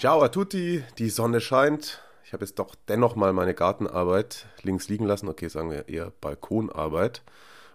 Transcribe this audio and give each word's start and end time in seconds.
Ciao 0.00 0.22
a 0.22 0.28
tutti, 0.28 0.82
die 0.96 1.10
Sonne 1.10 1.42
scheint. 1.42 2.00
Ich 2.24 2.32
habe 2.32 2.42
jetzt 2.42 2.58
doch 2.58 2.74
dennoch 2.88 3.16
mal 3.16 3.34
meine 3.34 3.52
Gartenarbeit 3.52 4.46
links 4.62 4.88
liegen 4.88 5.04
lassen. 5.04 5.28
Okay, 5.28 5.48
sagen 5.48 5.70
wir 5.70 5.90
eher 5.90 6.10
Balkonarbeit 6.22 7.22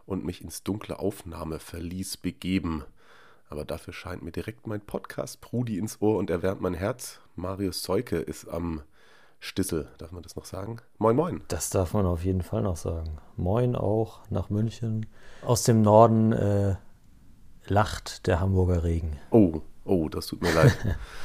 und 0.08 0.26
mich 0.26 0.42
ins 0.42 0.64
dunkle 0.64 0.98
Aufnahmeverlies 0.98 2.18
begeben. 2.18 2.84
Aber 3.48 3.64
dafür 3.64 3.94
scheint 3.94 4.24
mir 4.24 4.32
direkt 4.32 4.66
mein 4.66 4.82
Podcast 4.82 5.40
Prudi 5.40 5.78
ins 5.78 6.02
Ohr 6.02 6.18
und 6.18 6.32
erwärmt 6.32 6.62
mein 6.62 6.74
Herz. 6.74 7.20
Marius 7.36 7.84
Seuke 7.84 8.18
ist 8.18 8.50
am 8.50 8.82
Stissel, 9.40 9.90
darf 10.00 10.12
man 10.12 10.24
das 10.24 10.36
noch 10.36 10.46
sagen? 10.46 10.78
Moin, 10.98 11.16
moin. 11.16 11.44
Das 11.50 11.70
darf 11.70 11.94
man 11.94 12.08
auf 12.08 12.26
jeden 12.26 12.42
Fall 12.42 12.64
noch 12.64 12.78
sagen. 12.78 13.20
Moin 13.38 13.76
auch 13.76 14.22
nach 14.32 14.50
München. 14.50 15.06
Aus 15.44 15.62
dem 15.62 15.84
Norden 15.84 16.32
äh, 16.32 16.78
lacht 17.68 18.26
der 18.26 18.40
Hamburger 18.40 18.84
Regen. 18.84 19.20
Oh, 19.30 19.62
oh, 19.86 20.10
das 20.10 20.28
tut 20.28 20.42
mir 20.42 20.54
leid. 20.54 20.76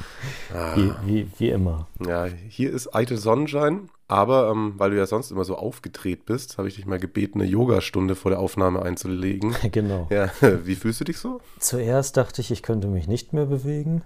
ah. 0.54 0.76
wie, 0.76 0.92
wie, 1.04 1.30
wie, 1.38 1.48
immer. 1.50 1.88
Ja, 2.06 2.26
hier 2.26 2.72
ist 2.72 2.94
eitel 2.94 3.16
Sonnenschein, 3.16 3.88
aber 4.06 4.50
ähm, 4.50 4.74
weil 4.76 4.90
du 4.90 4.96
ja 4.96 5.06
sonst 5.06 5.30
immer 5.30 5.44
so 5.44 5.56
aufgedreht 5.56 6.26
bist, 6.26 6.58
habe 6.58 6.68
ich 6.68 6.76
dich 6.76 6.86
mal 6.86 6.98
gebeten, 6.98 7.40
eine 7.40 7.50
Yogastunde 7.50 8.14
vor 8.14 8.30
der 8.30 8.40
Aufnahme 8.40 8.82
einzulegen. 8.82 9.56
genau. 9.72 10.06
Ja, 10.10 10.30
wie 10.64 10.76
fühlst 10.76 11.00
du 11.00 11.04
dich 11.04 11.18
so? 11.18 11.40
Zuerst 11.58 12.16
dachte 12.16 12.40
ich, 12.40 12.50
ich 12.50 12.62
könnte 12.62 12.88
mich 12.88 13.08
nicht 13.08 13.32
mehr 13.32 13.46
bewegen. 13.46 14.02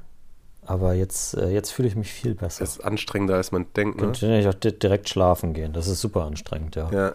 Aber 0.67 0.95
jetzt, 0.95 1.35
äh, 1.35 1.51
jetzt 1.51 1.73
fühle 1.73 1.89
ich 1.89 1.97
mich 1.97 2.11
viel 2.11 2.35
besser. 2.35 2.61
Das 2.61 2.77
ist 2.77 2.85
anstrengender, 2.85 3.35
als 3.35 3.53
man 3.53 3.67
denkt. 3.77 3.97
Ne? 3.97 4.05
Könnte 4.05 4.39
ich 4.39 4.49
auch 4.49 4.55
direkt 4.55 5.11
schlafen 5.11 5.53
gehen. 5.53 5.75
Das 5.75 5.89
ist 5.89 6.01
super 6.01 6.25
anstrengend, 6.25 6.77
ja. 6.77 6.91
Ja. 6.91 7.13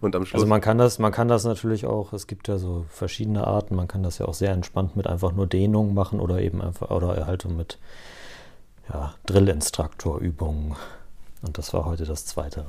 Und 0.00 0.16
am 0.16 0.24
Schluss. 0.24 0.40
Also 0.40 0.46
man 0.46 0.60
kann 0.60 0.78
das, 0.78 0.98
man 0.98 1.12
kann 1.12 1.28
das 1.28 1.44
natürlich 1.44 1.86
auch, 1.86 2.12
es 2.12 2.26
gibt 2.26 2.48
ja 2.48 2.58
so 2.58 2.84
verschiedene 2.88 3.46
Arten, 3.46 3.74
man 3.74 3.88
kann 3.88 4.02
das 4.02 4.18
ja 4.18 4.26
auch 4.26 4.34
sehr 4.34 4.52
entspannt 4.52 4.96
mit 4.96 5.06
einfach 5.06 5.32
nur 5.32 5.46
Dehnung 5.46 5.94
machen 5.94 6.20
oder 6.20 6.40
eben 6.40 6.62
einfach, 6.62 6.90
oder 6.90 7.26
halt 7.26 7.44
mit 7.44 7.78
ja, 8.92 9.14
Drillinstruktorübungen. 9.26 10.76
Und 11.42 11.58
das 11.58 11.74
war 11.74 11.84
heute 11.84 12.04
das 12.04 12.26
Zweite. 12.26 12.64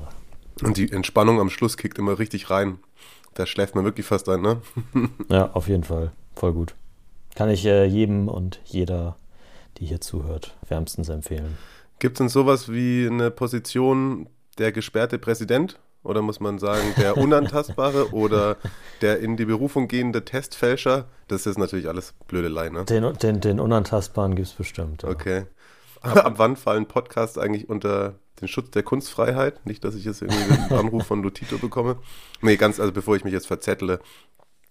Und 0.61 0.77
die 0.77 0.91
Entspannung 0.91 1.39
am 1.39 1.49
Schluss 1.49 1.77
kickt 1.77 1.97
immer 1.97 2.19
richtig 2.19 2.49
rein. 2.49 2.79
Da 3.33 3.45
schläft 3.45 3.75
man 3.75 3.85
wirklich 3.85 4.05
fast 4.05 4.29
ein, 4.29 4.41
ne? 4.41 4.61
ja, 5.29 5.51
auf 5.53 5.67
jeden 5.67 5.83
Fall. 5.83 6.11
Voll 6.35 6.53
gut. 6.53 6.75
Kann 7.35 7.49
ich 7.49 7.65
äh, 7.65 7.85
jedem 7.85 8.27
und 8.27 8.59
jeder 8.65 9.15
die 9.77 9.85
hier 9.85 10.01
zuhört, 10.01 10.55
wärmstens 10.67 11.09
empfehlen. 11.09 11.57
Gibt 11.99 12.15
es 12.15 12.17
denn 12.19 12.29
sowas 12.29 12.71
wie 12.71 13.07
eine 13.09 13.31
Position 13.31 14.29
der 14.57 14.71
gesperrte 14.71 15.17
Präsident? 15.17 15.79
Oder 16.03 16.21
muss 16.21 16.39
man 16.39 16.59
sagen, 16.59 16.93
der 16.97 17.17
Unantastbare 17.17 18.11
oder 18.13 18.57
der 19.01 19.19
in 19.19 19.37
die 19.37 19.45
Berufung 19.45 19.87
gehende 19.87 20.25
Testfälscher? 20.25 21.05
Das 21.27 21.45
ist 21.45 21.57
natürlich 21.57 21.87
alles 21.87 22.13
Blödelei, 22.27 22.69
ne? 22.69 22.85
Den, 22.85 23.13
den, 23.17 23.39
den 23.39 23.59
Unantastbaren 23.59 24.35
gibt 24.35 24.49
es 24.49 24.53
bestimmt. 24.53 25.03
Ja. 25.03 25.09
Okay. 25.09 25.45
Ab 26.01 26.33
wann 26.35 26.57
fallen 26.57 26.85
Podcasts 26.85 27.37
eigentlich 27.37 27.69
unter 27.69 28.15
den 28.41 28.49
Schutz 28.49 28.71
der 28.71 28.83
Kunstfreiheit? 28.83 29.65
Nicht, 29.65 29.85
dass 29.85 29.95
ich 29.95 30.03
jetzt 30.03 30.21
irgendwie 30.21 30.51
einen 30.51 30.71
Anruf 30.79 31.05
von 31.05 31.23
Lotito 31.23 31.57
bekomme. 31.57 31.95
Nee, 32.41 32.57
ganz, 32.57 32.79
also 32.79 32.91
bevor 32.91 33.15
ich 33.15 33.23
mich 33.23 33.33
jetzt 33.33 33.47
verzettle, 33.47 33.99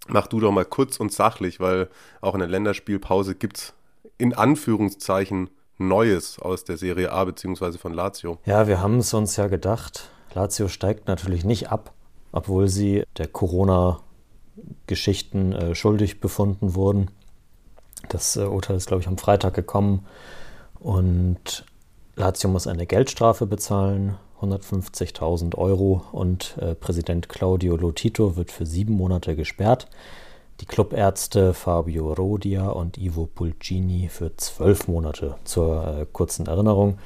mach 0.09 0.27
du 0.27 0.41
doch 0.41 0.53
mal 0.53 0.67
kurz 0.67 1.01
und 1.01 1.13
sachlich, 1.13 1.59
weil 1.59 1.89
auch 2.21 2.35
in 2.35 2.41
der 2.41 2.49
Länderspielpause 2.49 3.35
gibt 3.35 3.57
es 3.59 3.75
in 4.19 4.35
Anführungszeichen 4.35 5.49
Neues 5.79 6.39
aus 6.39 6.65
der 6.65 6.77
Serie 6.77 7.13
A 7.13 7.25
bzw. 7.25 7.79
von 7.79 7.95
Lazio. 7.95 8.39
Ja, 8.45 8.67
wir 8.67 8.81
haben 8.81 8.99
es 8.99 9.15
uns 9.15 9.37
ja 9.37 9.49
gedacht. 9.49 10.11
Lazio 10.35 10.69
steigt 10.69 11.09
natürlich 11.09 11.45
nicht 11.45 11.71
ab, 11.71 11.93
obwohl 12.33 12.69
sie 12.69 13.05
der 13.19 13.29
Corona-Geschichten 13.29 15.53
äh, 15.53 15.75
schuldig 15.75 16.21
befunden 16.21 16.75
wurden. 16.75 17.11
Das 18.09 18.37
äh, 18.37 18.45
Urteil 18.45 18.77
ist, 18.77 18.87
glaube 18.87 19.03
ich, 19.03 19.09
am 19.09 19.19
Freitag 19.19 19.53
gekommen. 19.55 20.07
Und 20.79 21.67
Lazio 22.17 22.49
muss 22.51 22.67
eine 22.67 22.87
Geldstrafe 22.87 23.47
bezahlen, 23.47 24.17
150.000 24.41 25.57
Euro. 25.57 26.05
Und 26.13 26.57
äh, 26.59 26.75
Präsident 26.75 27.29
Claudio 27.29 27.77
Lotito 27.77 28.37
wird 28.37 28.51
für 28.51 28.67
sieben 28.67 28.95
Monate 28.95 29.37
gesperrt 29.37 29.89
die 30.63 30.67
Clubärzte 30.67 31.55
Fabio 31.55 32.13
Rodia 32.13 32.69
und 32.69 32.97
Ivo 32.97 33.27
Pulcini 33.27 34.09
für 34.09 34.37
zwölf 34.37 34.87
Monate. 34.87 35.35
Zur 35.43 35.87
äh, 35.87 36.07
kurzen 36.13 36.47
Erinnerung, 36.47 36.99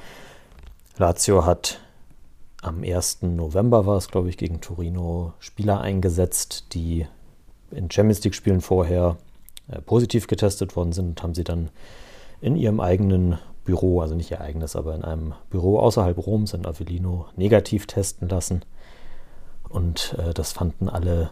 Lazio 0.97 1.43
hat 1.43 1.79
am 2.67 2.83
1. 2.83 3.23
November 3.23 3.85
war 3.85 3.97
es, 3.97 4.09
glaube 4.09 4.29
ich, 4.29 4.37
gegen 4.37 4.61
Torino 4.61 5.33
Spieler 5.39 5.81
eingesetzt, 5.81 6.73
die 6.73 7.07
in 7.71 7.89
Champions 7.89 8.23
League-Spielen 8.23 8.61
vorher 8.61 9.17
äh, 9.67 9.81
positiv 9.81 10.27
getestet 10.27 10.75
worden 10.75 10.93
sind 10.93 11.07
und 11.09 11.23
haben 11.23 11.35
sie 11.35 11.43
dann 11.43 11.69
in 12.41 12.55
ihrem 12.55 12.79
eigenen 12.79 13.39
Büro, 13.65 14.01
also 14.01 14.15
nicht 14.15 14.31
ihr 14.31 14.41
eigenes, 14.41 14.75
aber 14.75 14.95
in 14.95 15.03
einem 15.03 15.33
Büro 15.49 15.79
außerhalb 15.79 16.17
Roms 16.17 16.53
in 16.53 16.65
Avellino 16.65 17.25
negativ 17.35 17.87
testen 17.87 18.29
lassen. 18.29 18.63
Und 19.67 20.15
äh, 20.17 20.33
das 20.33 20.53
fanden 20.53 20.87
alle 20.87 21.31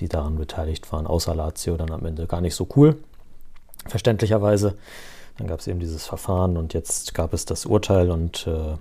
die 0.00 0.08
daran 0.08 0.36
beteiligt 0.36 0.90
waren, 0.92 1.06
außer 1.06 1.34
Lazio, 1.34 1.76
dann 1.76 1.92
am 1.92 2.04
Ende 2.04 2.26
gar 2.26 2.40
nicht 2.40 2.54
so 2.54 2.66
cool, 2.76 2.96
verständlicherweise. 3.86 4.76
Dann 5.38 5.46
gab 5.46 5.60
es 5.60 5.66
eben 5.66 5.80
dieses 5.80 6.06
Verfahren 6.06 6.56
und 6.56 6.74
jetzt 6.74 7.14
gab 7.14 7.32
es 7.32 7.46
das 7.46 7.64
Urteil 7.66 8.10
und 8.10 8.46
äh, 8.46 8.76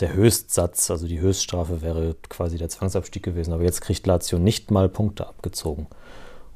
der 0.00 0.14
Höchstsatz, 0.14 0.90
also 0.90 1.06
die 1.06 1.20
Höchststrafe 1.20 1.82
wäre 1.82 2.16
quasi 2.28 2.58
der 2.58 2.68
Zwangsabstieg 2.68 3.22
gewesen. 3.22 3.52
Aber 3.52 3.62
jetzt 3.62 3.80
kriegt 3.80 4.06
Lazio 4.06 4.38
nicht 4.38 4.70
mal 4.70 4.88
Punkte 4.88 5.26
abgezogen. 5.26 5.86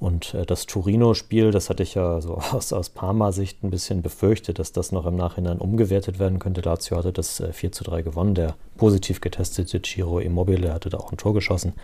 Und 0.00 0.34
äh, 0.34 0.46
das 0.46 0.66
Torino-Spiel, 0.66 1.50
das 1.50 1.70
hatte 1.70 1.82
ich 1.82 1.94
ja 1.94 2.20
so 2.20 2.34
aus, 2.52 2.72
aus 2.72 2.90
Parma-Sicht 2.90 3.62
ein 3.62 3.70
bisschen 3.70 4.02
befürchtet, 4.02 4.58
dass 4.58 4.72
das 4.72 4.92
noch 4.92 5.06
im 5.06 5.16
Nachhinein 5.16 5.58
umgewertet 5.58 6.18
werden 6.18 6.38
könnte. 6.38 6.60
Lazio 6.60 6.96
hatte 6.96 7.12
das 7.12 7.40
äh, 7.40 7.52
4 7.52 7.72
zu 7.72 7.84
3 7.84 8.02
gewonnen. 8.02 8.34
Der 8.34 8.54
positiv 8.76 9.20
getestete 9.20 9.82
Ciro 9.82 10.20
Immobile 10.20 10.72
hatte 10.72 10.90
da 10.90 10.98
auch 10.98 11.12
ein 11.12 11.18
Tor 11.18 11.34
geschossen. 11.34 11.74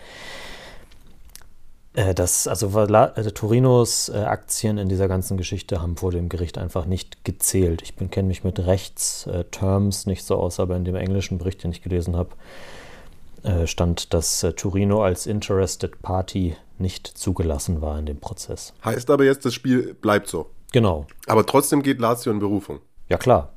Äh, 1.95 2.13
das, 2.13 2.47
also 2.47 2.67
also 2.77 3.29
Torinos 3.31 4.09
äh, 4.09 4.17
Aktien 4.17 4.77
in 4.77 4.89
dieser 4.89 5.07
ganzen 5.07 5.37
Geschichte 5.37 5.81
haben 5.81 5.97
vor 5.97 6.11
dem 6.11 6.29
Gericht 6.29 6.57
einfach 6.57 6.85
nicht 6.85 7.23
gezählt. 7.23 7.81
Ich 7.81 7.95
kenne 8.11 8.27
mich 8.27 8.43
mit 8.43 8.59
Rechtsterms 8.59 10.05
nicht 10.05 10.23
so 10.23 10.35
aus, 10.35 10.59
aber 10.59 10.75
in 10.75 10.85
dem 10.85 10.95
englischen 10.95 11.37
Bericht, 11.37 11.63
den 11.63 11.71
ich 11.71 11.81
gelesen 11.81 12.15
habe, 12.15 12.31
äh, 13.43 13.65
stand, 13.65 14.13
dass 14.13 14.43
äh, 14.43 14.53
Torino 14.53 15.03
als 15.03 15.25
Interested 15.25 16.01
Party 16.01 16.55
nicht 16.77 17.07
zugelassen 17.07 17.81
war 17.81 17.97
in 17.97 18.05
dem 18.05 18.19
Prozess. 18.19 18.73
Heißt 18.83 19.09
aber 19.09 19.23
jetzt, 19.23 19.45
das 19.45 19.53
Spiel 19.53 19.93
bleibt 19.93 20.27
so. 20.27 20.49
Genau. 20.73 21.07
Aber 21.27 21.45
trotzdem 21.45 21.81
geht 21.81 21.99
Lazio 21.99 22.31
in 22.33 22.39
Berufung. 22.39 22.79
Ja 23.07 23.17
klar. 23.17 23.53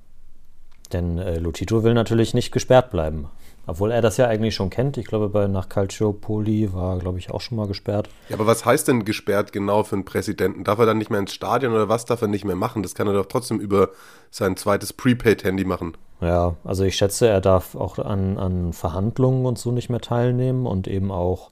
Denn 0.93 1.19
äh, 1.19 1.39
Lotito 1.39 1.83
will 1.83 1.95
natürlich 1.95 2.33
nicht 2.33 2.53
gesperrt 2.53 2.91
bleiben. 2.91 3.29
Obwohl 3.69 3.93
er 3.93 4.01
das 4.01 4.17
ja 4.17 4.27
eigentlich 4.27 4.55
schon 4.55 4.71
kennt. 4.71 4.97
Ich 4.97 5.07
glaube, 5.07 5.29
bei 5.29 5.47
nach 5.47 5.69
Calciopoli 5.69 6.73
war, 6.73 6.99
glaube 6.99 7.19
ich, 7.19 7.31
auch 7.31 7.43
schon 7.43 7.59
mal 7.59 7.67
gesperrt. 7.67 8.09
Ja, 8.29 8.37
aber 8.37 8.47
was 8.47 8.65
heißt 8.65 8.89
denn 8.89 9.05
gesperrt 9.05 9.53
genau 9.53 9.85
für 9.85 9.97
einen 9.97 10.07
Präsidenten? 10.07 10.65
Darf 10.65 10.79
er 10.79 10.87
dann 10.87 10.97
nicht 10.97 11.11
mehr 11.11 11.21
ins 11.21 11.35
Stadion 11.35 11.73
oder 11.75 11.89
was 11.89 12.07
darf 12.07 12.23
er 12.23 12.29
nicht 12.29 12.47
mehr 12.47 12.57
machen? 12.57 12.83
Das 12.83 12.95
kann 12.95 13.07
er 13.07 13.13
doch 13.13 13.27
trotzdem 13.27 13.61
über 13.61 13.91
sein 14.31 14.57
zweites 14.57 14.93
Prepaid-Handy 14.93 15.65
machen. 15.65 15.97
Ja, 16.21 16.57
also 16.65 16.85
ich 16.85 16.97
schätze, 16.97 17.29
er 17.29 17.43
darf 17.43 17.75
auch 17.75 17.99
an, 17.99 18.39
an 18.39 18.73
Verhandlungen 18.73 19.45
und 19.45 19.59
so 19.59 19.71
nicht 19.71 19.91
mehr 19.91 20.01
teilnehmen 20.01 20.67
und 20.67 20.89
eben 20.89 21.13
auch 21.13 21.51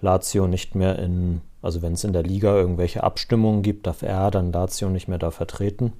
Lazio 0.00 0.46
nicht 0.46 0.74
mehr 0.74 0.98
in, 0.98 1.42
also 1.60 1.82
wenn 1.82 1.92
es 1.92 2.04
in 2.04 2.14
der 2.14 2.22
Liga 2.22 2.56
irgendwelche 2.56 3.04
Abstimmungen 3.04 3.62
gibt, 3.62 3.86
darf 3.86 4.02
er 4.02 4.30
dann 4.30 4.50
Lazio 4.50 4.88
nicht 4.88 5.08
mehr 5.08 5.18
da 5.18 5.30
vertreten 5.30 5.92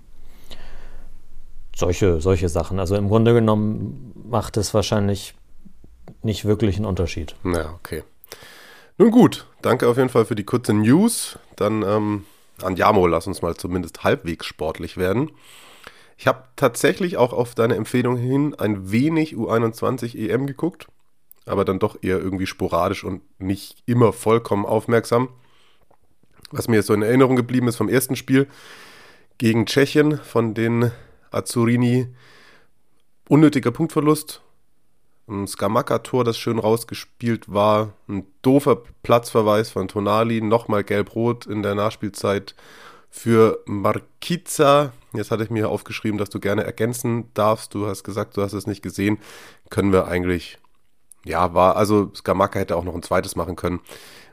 solche, 1.81 2.21
solche 2.21 2.49
Sachen. 2.49 2.79
Also 2.79 2.95
im 2.95 3.09
Grunde 3.09 3.35
genommen 3.35 4.13
macht 4.29 4.57
es 4.57 4.73
wahrscheinlich 4.73 5.35
nicht 6.23 6.45
wirklich 6.45 6.77
einen 6.77 6.87
Unterschied. 6.87 7.35
Ja, 7.45 7.73
okay. 7.75 8.03
Nun 8.99 9.11
gut, 9.11 9.47
danke 9.63 9.89
auf 9.89 9.97
jeden 9.97 10.11
Fall 10.11 10.27
für 10.27 10.35
die 10.35 10.45
kurze 10.45 10.75
News. 10.75 11.39
Dann, 11.57 11.83
ähm, 11.83 12.25
Andiamo, 12.63 13.07
lass 13.07 13.27
uns 13.27 13.41
mal 13.43 13.57
zumindest 13.57 14.05
halbwegs 14.05 14.47
sportlich 14.47 14.97
werden. 14.97 15.31
Ich 16.19 16.27
habe 16.27 16.45
tatsächlich 16.57 17.17
auch 17.17 17.33
auf 17.33 17.55
deine 17.55 17.77
Empfehlung 17.77 18.19
hin 18.19 18.55
ein 18.59 18.93
wenig 18.93 19.35
U21 19.37 20.19
EM 20.19 20.47
geguckt, 20.47 20.89
aber 21.47 21.65
dann 21.65 21.79
doch 21.79 21.97
eher 22.03 22.19
irgendwie 22.19 22.47
sporadisch 22.47 23.05
und 23.05 23.23
nicht 23.41 23.83
immer 23.87 24.13
vollkommen 24.13 24.67
aufmerksam. 24.67 25.31
Was 26.51 26.69
mir 26.69 26.83
so 26.83 26.93
in 26.93 27.01
Erinnerung 27.01 27.37
geblieben 27.37 27.69
ist 27.69 27.77
vom 27.77 27.89
ersten 27.89 28.17
Spiel 28.17 28.49
gegen 29.39 29.65
Tschechien 29.65 30.19
von 30.19 30.53
den 30.53 30.91
Azzurini 31.31 32.09
unnötiger 33.31 33.71
Punktverlust. 33.71 34.43
Ein 35.31 35.47
Skamaka-Tor, 35.47 36.25
das 36.25 36.37
schön 36.37 36.59
rausgespielt 36.59 37.53
war. 37.53 37.93
Ein 38.09 38.27
doofer 38.43 38.83
Platzverweis 39.05 39.71
von 39.71 39.87
Tonali. 39.87 40.41
Nochmal 40.41 40.83
gelb-rot 40.83 41.47
in 41.47 41.63
der 41.63 41.77
Nachspielzeit 41.77 42.57
für 43.11 43.61
Marquiza. 43.65 44.93
Jetzt 45.13 45.31
hatte 45.31 45.45
ich 45.45 45.51
mir 45.51 45.69
aufgeschrieben, 45.69 46.19
dass 46.19 46.31
du 46.31 46.41
gerne 46.41 46.65
ergänzen 46.65 47.31
darfst. 47.35 47.75
Du 47.75 47.87
hast 47.87 48.03
gesagt, 48.03 48.37
du 48.37 48.43
hast 48.43 48.55
es 48.55 48.67
nicht 48.67 48.83
gesehen. 48.83 49.19
Können 49.71 49.93
wir 49.93 50.09
eigentlich, 50.09 50.59
ja, 51.25 51.55
war, 51.55 51.77
also 51.77 52.11
Skamaka 52.15 52.59
hätte 52.59 52.77
auch 52.77 52.85
noch 52.85 52.95
ein 52.95 53.03
zweites 53.03 53.37
machen 53.37 53.55
können. 53.55 53.81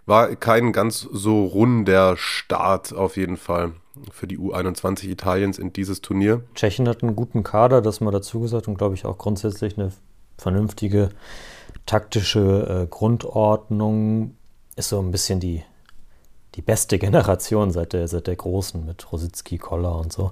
War 0.07 0.35
kein 0.35 0.71
ganz 0.71 1.01
so 1.01 1.45
runder 1.45 2.17
Start 2.17 2.93
auf 2.93 3.17
jeden 3.17 3.37
Fall 3.37 3.73
für 4.11 4.25
die 4.25 4.39
U21 4.39 5.09
Italiens 5.09 5.59
in 5.59 5.73
dieses 5.73 6.01
Turnier. 6.01 6.43
Tschechien 6.55 6.87
hat 6.87 7.03
einen 7.03 7.15
guten 7.15 7.43
Kader, 7.43 7.81
das 7.81 8.01
mal 8.01 8.11
dazu 8.11 8.39
gesagt, 8.39 8.67
und 8.67 8.77
glaube 8.77 8.95
ich 8.95 9.05
auch 9.05 9.17
grundsätzlich 9.17 9.77
eine 9.77 9.91
vernünftige 10.37 11.09
taktische 11.85 12.83
äh, 12.83 12.87
Grundordnung. 12.87 14.35
Ist 14.75 14.89
so 14.89 14.99
ein 14.99 15.11
bisschen 15.11 15.39
die, 15.39 15.63
die 16.55 16.61
beste 16.61 16.99
Generation 16.99 17.71
seit 17.71 17.93
der, 17.93 18.07
seit 18.07 18.27
der 18.27 18.35
Großen 18.35 18.85
mit 18.85 19.11
Rositzky, 19.11 19.57
Koller 19.57 19.95
und 19.97 20.13
so. 20.13 20.31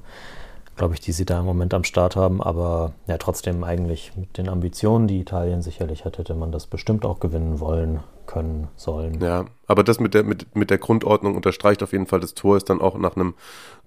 Glaube 0.75 0.93
ich, 0.93 0.99
die 0.99 1.13
sie 1.13 1.25
da 1.25 1.39
im 1.39 1.45
Moment 1.45 1.73
am 1.73 1.85
Start 1.85 2.17
haben. 2.17 2.43
Aber 2.43 2.93
ja, 3.07 3.17
trotzdem 3.17 3.63
eigentlich 3.63 4.11
mit 4.17 4.37
den 4.37 4.49
Ambitionen, 4.49 5.07
die 5.07 5.21
Italien 5.21 5.61
sicherlich 5.61 6.03
hat, 6.03 6.17
hätte 6.17 6.35
man 6.35 6.51
das 6.51 6.67
bestimmt 6.67 7.05
auch 7.05 7.19
gewinnen 7.21 7.61
wollen 7.61 8.01
können 8.25 8.67
sollen. 8.75 9.21
Ja, 9.21 9.45
aber 9.67 9.83
das 9.83 9.99
mit 9.99 10.13
der, 10.13 10.23
mit, 10.23 10.53
mit 10.55 10.69
der 10.69 10.77
Grundordnung 10.77 11.35
unterstreicht 11.35 11.81
auf 11.83 11.93
jeden 11.93 12.07
Fall, 12.07 12.19
das 12.19 12.33
Tor 12.33 12.57
ist 12.57 12.69
dann 12.69 12.81
auch 12.81 12.97
nach 12.97 13.15
einem 13.15 13.35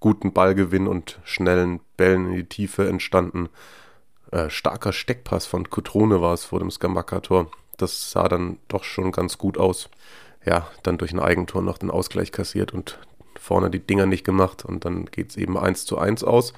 guten 0.00 0.32
Ballgewinn 0.32 0.86
und 0.86 1.18
schnellen 1.24 1.80
Bällen 1.96 2.28
in 2.28 2.36
die 2.36 2.44
Tiefe 2.44 2.88
entstanden. 2.88 3.48
Äh, 4.30 4.50
starker 4.50 4.92
Steckpass 4.92 5.46
von 5.46 5.70
Cotrone 5.70 6.20
war 6.20 6.34
es 6.34 6.44
vor 6.44 6.58
dem 6.58 6.70
Skamaka-Tor. 6.70 7.50
Das 7.76 8.10
sah 8.10 8.28
dann 8.28 8.58
doch 8.68 8.84
schon 8.84 9.12
ganz 9.12 9.38
gut 9.38 9.58
aus. 9.58 9.88
Ja, 10.44 10.68
dann 10.82 10.98
durch 10.98 11.12
ein 11.12 11.20
Eigentor 11.20 11.62
noch 11.62 11.78
den 11.78 11.90
Ausgleich 11.90 12.32
kassiert 12.32 12.72
und 12.72 12.98
vorne 13.38 13.70
die 13.70 13.80
Dinger 13.80 14.06
nicht 14.06 14.24
gemacht 14.24 14.64
und 14.64 14.84
dann 14.84 15.06
geht 15.06 15.30
es 15.30 15.36
eben 15.36 15.56
1 15.56 15.86
zu 15.86 15.98
1 15.98 16.24
aus. 16.24 16.52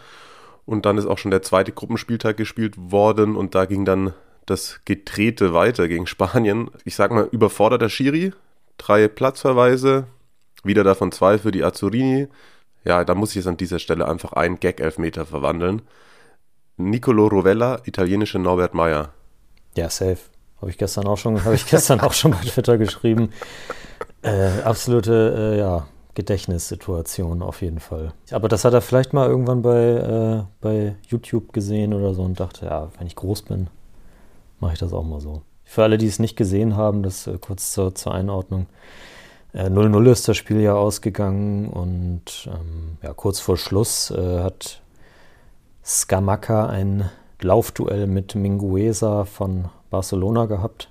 Und 0.67 0.87
dann 0.87 0.99
ist 0.99 1.07
auch 1.07 1.19
schon 1.19 1.31
der 1.31 1.43
zweite 1.43 1.73
Gruppenspieltag 1.73 2.37
gespielt 2.37 2.75
worden 2.77 3.37
und 3.37 3.55
da 3.55 3.65
ging 3.65 3.85
dann 3.85 4.15
das 4.47 4.81
Getrete 4.85 5.53
weiter 5.53 5.89
gegen 5.89 6.07
Spanien. 6.07 6.71
Ich 6.85 6.97
sag 6.97 7.11
mal, 7.13 7.29
überforderter 7.31 7.89
Schiri, 7.89 8.33
drei 8.79 9.09
Platzverweise, 9.09 10.07
wieder 10.65 10.85
davon 10.85 11.13
zwei 11.13 11.39
für 11.39 11.53
die 11.53 11.65
Azzurini. 11.65 12.29
Ja, 12.85 13.05
da 13.05 13.15
muss 13.15 13.31
ich 13.31 13.37
jetzt 13.37 13.47
an 13.47 13.57
dieser 13.57 13.79
Stelle 13.79 14.09
einfach 14.09 14.33
einen 14.33 14.59
Gag-Elfmeter 14.59 15.27
verwandeln. 15.27 15.83
Nicolo 16.85 17.27
Rovella, 17.29 17.81
italienische 17.85 18.39
Norbert 18.39 18.75
Meyer. 18.75 19.11
Ja, 19.77 19.91
safe. 19.91 20.19
Habe 20.61 20.71
ich 20.71 20.79
gestern 20.79 21.07
auch 21.07 21.17
schon, 21.17 21.45
habe 21.45 21.55
ich 21.55 21.67
gestern 21.67 22.01
auch 22.01 22.13
schon 22.13 22.33
bei 22.33 22.39
Twitter 22.39 22.79
geschrieben. 22.79 23.31
Äh, 24.23 24.63
absolute, 24.65 25.55
äh, 25.55 25.59
ja, 25.59 25.87
Gedächtnissituation 26.15 27.43
auf 27.43 27.63
jeden 27.63 27.81
Fall. 27.81 28.13
Aber 28.31 28.49
das 28.49 28.65
hat 28.65 28.75
er 28.75 28.81
vielleicht 28.81 29.13
mal 29.13 29.29
irgendwann 29.29 29.63
bei, 29.63 29.79
äh, 29.79 30.43
bei 30.61 30.97
YouTube 31.09 31.53
gesehen 31.53 31.95
oder 31.95 32.15
so 32.15 32.23
und 32.23 32.39
dachte, 32.41 32.67
ja, 32.67 32.91
wenn 32.99 33.07
ich 33.07 33.17
groß 33.17 33.43
bin, 33.43 33.69
mache 34.59 34.75
ich 34.75 34.79
das 34.79 34.93
auch 34.93 35.05
mal 35.05 35.21
so. 35.21 35.43
Für 35.65 35.85
alle, 35.85 35.99
die 35.99 36.07
es 36.07 36.19
nicht 36.19 36.37
gesehen 36.37 36.77
haben, 36.77 37.03
das 37.03 37.27
äh, 37.27 37.39
kurz 37.41 37.73
zur, 37.73 37.95
zur 37.95 38.13
Einordnung. 38.13 38.67
0-0 39.55 40.07
äh, 40.07 40.13
ist 40.13 40.29
das 40.29 40.37
Spiel 40.37 40.61
ja 40.61 40.75
ausgegangen 40.75 41.69
und 41.69 42.49
ähm, 42.53 42.99
ja, 43.03 43.13
kurz 43.13 43.41
vor 43.41 43.57
Schluss 43.57 44.11
äh, 44.11 44.41
hat 44.41 44.83
Skamaka 45.91 46.67
ein 46.67 47.11
Laufduell 47.41 48.07
mit 48.07 48.37
Mingueza 48.37 49.25
von 49.25 49.65
Barcelona 49.91 50.47
gehabt 50.47 50.89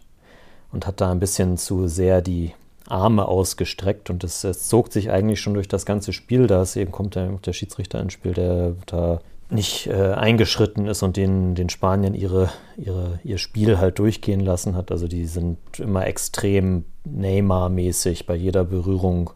und 0.74 0.86
hat 0.86 1.00
da 1.00 1.10
ein 1.10 1.22
bisschen 1.22 1.58
zu 1.58 1.88
sehr 1.88 2.22
die 2.22 2.54
Arme 2.86 3.26
ausgestreckt 3.28 4.10
und 4.10 4.26
es, 4.26 4.42
zog 4.42 4.92
sich 4.92 5.10
eigentlich 5.10 5.40
schon 5.40 5.54
durch 5.54 5.70
das 5.70 5.86
ganze 5.86 6.12
Spiel. 6.12 6.48
Da 6.48 6.62
ist 6.62 6.76
eben 6.76 6.92
kommt 6.92 7.16
der, 7.16 7.30
der 7.30 7.54
Schiedsrichter 7.54 8.02
ins 8.02 8.12
Spiel, 8.12 8.34
der 8.34 8.76
da 8.88 9.22
nicht 9.50 9.88
äh, 9.88 10.12
eingeschritten 10.14 10.86
ist 10.86 11.02
und 11.02 11.16
den, 11.16 11.56
den 11.56 11.70
Spaniern 11.70 12.14
ihre, 12.14 12.50
ihre, 12.76 13.20
ihr 13.24 13.38
Spiel 13.38 13.78
halt 13.78 14.00
durchgehen 14.00 14.42
lassen 14.42 14.76
hat. 14.76 14.92
Also 14.92 15.08
die 15.08 15.26
sind 15.28 15.60
immer 15.78 16.08
extrem 16.08 16.84
Neymar-mäßig 17.06 18.26
bei 18.26 18.36
jeder 18.36 18.66
Berührung 18.66 19.30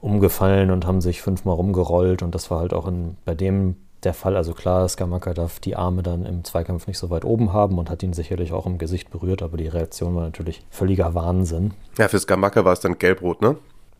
umgefallen 0.00 0.70
und 0.70 0.86
haben 0.86 1.02
sich 1.02 1.20
fünfmal 1.20 1.56
rumgerollt 1.56 2.22
und 2.22 2.34
das 2.34 2.50
war 2.50 2.60
halt 2.60 2.72
auch 2.72 2.86
in, 2.86 3.16
bei 3.24 3.34
dem 3.34 3.76
der 4.04 4.14
Fall. 4.14 4.36
Also 4.36 4.54
klar, 4.54 4.88
Skamaka 4.88 5.34
darf 5.34 5.60
die 5.60 5.76
Arme 5.76 6.02
dann 6.02 6.24
im 6.24 6.44
Zweikampf 6.44 6.86
nicht 6.86 6.98
so 6.98 7.10
weit 7.10 7.24
oben 7.24 7.52
haben 7.52 7.78
und 7.78 7.90
hat 7.90 8.02
ihn 8.02 8.12
sicherlich 8.12 8.52
auch 8.52 8.66
im 8.66 8.78
Gesicht 8.78 9.10
berührt, 9.10 9.42
aber 9.42 9.56
die 9.56 9.68
Reaktion 9.68 10.14
war 10.14 10.24
natürlich 10.24 10.62
völliger 10.70 11.14
Wahnsinn. 11.14 11.74
Ja, 11.98 12.08
für 12.08 12.18
Skamaka 12.18 12.64
war 12.64 12.72
es 12.72 12.80
dann 12.80 12.98
gelbrot, 12.98 13.42
ne? 13.42 13.56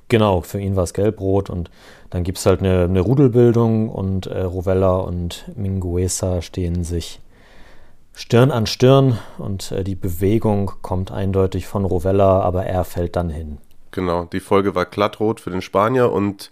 Genau, 0.09 0.41
für 0.41 0.59
ihn 0.59 0.75
war 0.75 0.85
es 0.85 0.95
gelbrot 0.95 1.51
und 1.51 1.71
dann 2.09 2.25
gibt 2.25 2.39
es 2.39 2.47
halt 2.47 2.61
eine, 2.61 2.85
eine, 2.85 3.01
Rudelbildung 3.01 3.91
und 3.91 4.27
äh, 4.27 4.41
Rovella 4.41 4.97
und 4.97 5.45
Minguesa 5.55 6.41
stehen 6.41 6.83
sich 6.83 7.21
Stirn 8.15 8.51
an 8.51 8.67
Stirn 8.67 9.19
und 9.37 9.71
äh, 9.71 9.85
die 9.85 9.95
Bewegung 9.95 10.73
kommt 10.81 11.13
eindeutig 11.13 11.67
von 11.67 11.85
Rovella, 11.85 12.41
aber 12.41 12.65
er 12.65 12.85
fällt 12.85 13.17
dann 13.17 13.29
hin. 13.29 13.59
Genau, 13.91 14.25
die 14.25 14.41
Folge 14.41 14.75
war 14.75 14.87
glattrot 14.87 15.41
für 15.41 15.51
den 15.51 15.63
Spanier 15.63 16.11
und 16.11 16.51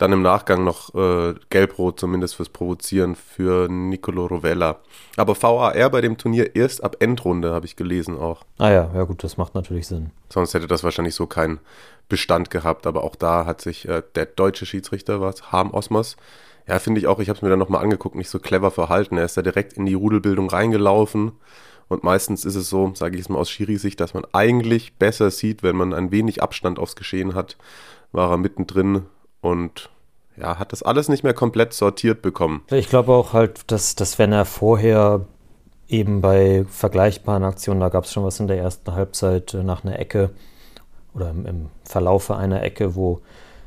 dann 0.00 0.12
im 0.12 0.22
Nachgang 0.22 0.64
noch 0.64 0.94
äh, 0.94 1.34
gelbrot, 1.50 2.00
zumindest 2.00 2.36
fürs 2.36 2.48
Provozieren 2.48 3.14
für 3.14 3.68
Nicolo 3.68 4.26
Rovella. 4.26 4.78
Aber 5.18 5.40
VAR 5.40 5.90
bei 5.90 6.00
dem 6.00 6.16
Turnier 6.16 6.56
erst 6.56 6.82
ab 6.82 6.96
Endrunde, 7.00 7.52
habe 7.52 7.66
ich 7.66 7.76
gelesen 7.76 8.16
auch. 8.16 8.44
Ah 8.56 8.70
ja, 8.70 8.90
ja 8.94 9.02
gut, 9.04 9.22
das 9.22 9.36
macht 9.36 9.54
natürlich 9.54 9.86
Sinn. 9.86 10.10
Sonst 10.30 10.54
hätte 10.54 10.66
das 10.66 10.84
wahrscheinlich 10.84 11.14
so 11.14 11.26
keinen 11.26 11.60
Bestand 12.08 12.48
gehabt. 12.50 12.86
Aber 12.86 13.04
auch 13.04 13.14
da 13.14 13.44
hat 13.44 13.60
sich 13.60 13.86
äh, 13.86 14.02
der 14.14 14.24
deutsche 14.24 14.64
Schiedsrichter, 14.64 15.20
was, 15.20 15.52
Harm 15.52 15.72
Osmos, 15.72 16.16
ja, 16.66 16.78
finde 16.78 17.00
ich 17.00 17.06
auch, 17.06 17.18
ich 17.18 17.28
habe 17.28 17.36
es 17.36 17.42
mir 17.42 17.50
dann 17.50 17.58
nochmal 17.58 17.82
angeguckt, 17.82 18.14
nicht 18.14 18.30
so 18.30 18.38
clever 18.38 18.70
verhalten. 18.70 19.18
Er 19.18 19.24
ist 19.24 19.36
da 19.36 19.42
direkt 19.42 19.74
in 19.74 19.84
die 19.84 19.94
Rudelbildung 19.94 20.48
reingelaufen. 20.48 21.32
Und 21.88 22.04
meistens 22.04 22.46
ist 22.46 22.54
es 22.54 22.70
so, 22.70 22.92
sage 22.94 23.16
ich 23.16 23.22
es 23.22 23.28
mal 23.28 23.38
aus 23.38 23.50
Schiri-Sicht, 23.50 24.00
dass 24.00 24.14
man 24.14 24.24
eigentlich 24.32 24.94
besser 24.94 25.30
sieht, 25.30 25.62
wenn 25.62 25.76
man 25.76 25.92
ein 25.92 26.10
wenig 26.10 26.42
Abstand 26.42 26.78
aufs 26.78 26.96
Geschehen 26.96 27.34
hat. 27.34 27.58
War 28.12 28.30
er 28.30 28.38
mittendrin 28.38 29.02
und 29.40 29.90
ja, 30.36 30.58
hat 30.58 30.72
das 30.72 30.82
alles 30.82 31.08
nicht 31.08 31.22
mehr 31.22 31.34
komplett 31.34 31.72
sortiert 31.72 32.22
bekommen. 32.22 32.62
Ich 32.70 32.88
glaube 32.88 33.12
auch 33.12 33.32
halt, 33.32 33.70
dass, 33.70 33.94
dass 33.94 34.18
wenn 34.18 34.32
er 34.32 34.44
vorher 34.44 35.26
eben 35.88 36.20
bei 36.20 36.64
vergleichbaren 36.68 37.44
Aktionen, 37.44 37.80
da 37.80 37.88
gab 37.88 38.04
es 38.04 38.12
schon 38.12 38.24
was 38.24 38.40
in 38.40 38.46
der 38.46 38.58
ersten 38.58 38.92
Halbzeit 38.94 39.54
äh, 39.54 39.62
nach 39.62 39.84
einer 39.84 39.98
Ecke 39.98 40.30
oder 41.14 41.30
im, 41.30 41.46
im 41.46 41.66
Verlaufe 41.84 42.36
einer 42.36 42.62
Ecke, 42.62 42.94
wo 42.94 43.20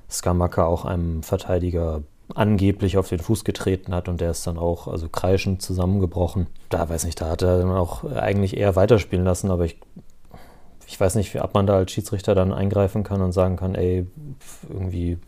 Skamaka 0.09 0.65
auch 0.65 0.85
einem 0.85 1.21
Verteidiger 1.23 2.03
angeblich 2.33 2.97
auf 2.97 3.09
den 3.09 3.19
Fuß 3.19 3.43
getreten 3.43 3.93
hat 3.93 4.07
und 4.07 4.21
der 4.21 4.31
ist 4.31 4.47
dann 4.47 4.57
auch 4.57 4.87
also 4.87 5.09
kreischend 5.09 5.61
zusammengebrochen. 5.61 6.47
Da 6.69 6.87
weiß 6.87 7.03
nicht, 7.03 7.19
da 7.19 7.29
hat 7.29 7.41
er 7.41 7.59
dann 7.59 7.71
auch 7.71 8.05
eigentlich 8.05 8.57
eher 8.57 8.75
weiterspielen 8.75 9.25
lassen, 9.25 9.51
aber 9.51 9.65
ich, 9.65 9.77
ich 10.87 10.99
weiß 10.99 11.15
nicht, 11.15 11.39
ob 11.41 11.53
man 11.53 11.67
da 11.67 11.75
als 11.75 11.91
Schiedsrichter 11.91 12.33
dann 12.33 12.53
eingreifen 12.53 13.03
kann 13.03 13.21
und 13.21 13.33
sagen 13.33 13.57
kann, 13.57 13.75
ey, 13.75 14.07
irgendwie 14.69 15.19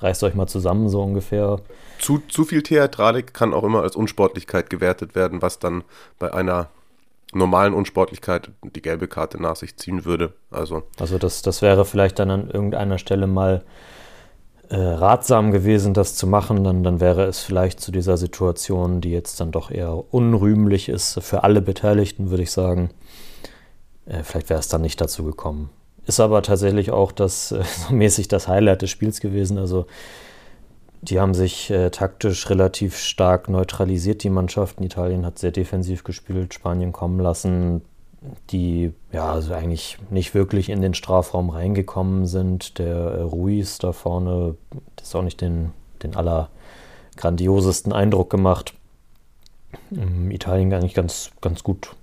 reißt 0.00 0.22
euch 0.24 0.34
mal 0.34 0.46
zusammen, 0.46 0.88
so 0.88 1.02
ungefähr. 1.02 1.60
Zu, 1.98 2.22
zu 2.28 2.44
viel 2.44 2.62
Theatralik 2.62 3.34
kann 3.34 3.54
auch 3.54 3.64
immer 3.64 3.82
als 3.82 3.96
Unsportlichkeit 3.96 4.70
gewertet 4.70 5.14
werden, 5.14 5.42
was 5.42 5.58
dann 5.58 5.84
bei 6.18 6.32
einer 6.32 6.68
normalen 7.32 7.74
Unsportlichkeit 7.74 8.50
die 8.62 8.82
gelbe 8.82 9.08
Karte 9.08 9.40
nach 9.40 9.56
sich 9.56 9.76
ziehen 9.76 10.04
würde. 10.04 10.32
Also, 10.50 10.82
also 10.98 11.18
das, 11.18 11.42
das 11.42 11.62
wäre 11.62 11.84
vielleicht 11.84 12.18
dann 12.18 12.30
an 12.30 12.50
irgendeiner 12.50 12.98
Stelle 12.98 13.26
mal 13.26 13.64
äh, 14.68 14.76
ratsam 14.76 15.52
gewesen, 15.52 15.94
das 15.94 16.16
zu 16.16 16.26
machen. 16.26 16.64
Dann, 16.64 16.82
dann 16.82 17.00
wäre 17.00 17.24
es 17.24 17.40
vielleicht 17.40 17.80
zu 17.80 17.92
dieser 17.92 18.16
Situation, 18.16 19.00
die 19.00 19.10
jetzt 19.10 19.40
dann 19.40 19.52
doch 19.52 19.70
eher 19.70 20.12
unrühmlich 20.12 20.88
ist 20.88 21.20
für 21.22 21.44
alle 21.44 21.62
Beteiligten, 21.62 22.30
würde 22.30 22.42
ich 22.42 22.50
sagen. 22.50 22.90
Äh, 24.06 24.22
vielleicht 24.22 24.50
wäre 24.50 24.60
es 24.60 24.68
dann 24.68 24.82
nicht 24.82 25.00
dazu 25.00 25.24
gekommen. 25.24 25.70
Ist 26.06 26.20
aber 26.20 26.42
tatsächlich 26.42 26.92
auch 26.92 27.12
das 27.12 27.52
äh, 27.52 27.62
so 27.88 27.94
mäßig 27.94 28.28
das 28.28 28.48
Highlight 28.48 28.82
des 28.82 28.90
Spiels 28.90 29.20
gewesen. 29.20 29.58
Also 29.58 29.86
die 31.02 31.20
haben 31.20 31.34
sich 31.34 31.70
äh, 31.70 31.90
taktisch 31.90 32.48
relativ 32.48 32.96
stark 32.96 33.48
neutralisiert, 33.48 34.22
die 34.22 34.30
Mannschaften. 34.30 34.82
Italien 34.82 35.26
hat 35.26 35.38
sehr 35.38 35.50
defensiv 35.52 36.04
gespielt, 36.04 36.54
Spanien 36.54 36.92
kommen 36.92 37.20
lassen, 37.20 37.82
die 38.50 38.92
ja 39.12 39.30
also 39.32 39.52
eigentlich 39.52 39.98
nicht 40.10 40.34
wirklich 40.34 40.68
in 40.70 40.80
den 40.80 40.94
Strafraum 40.94 41.50
reingekommen 41.50 42.26
sind. 42.26 42.78
Der 42.78 42.96
äh, 42.96 43.22
Ruiz 43.22 43.78
da 43.78 43.92
vorne, 43.92 44.56
das 44.96 45.08
ist 45.08 45.14
auch 45.14 45.22
nicht 45.22 45.40
den, 45.40 45.72
den 46.02 46.14
allergrandiosesten 46.16 47.92
Eindruck 47.92 48.30
gemacht. 48.30 48.74
Ähm, 49.92 50.30
Italien 50.30 50.72
eigentlich 50.72 50.94
ganz, 50.94 51.30
ganz 51.40 51.62
gut 51.62 51.94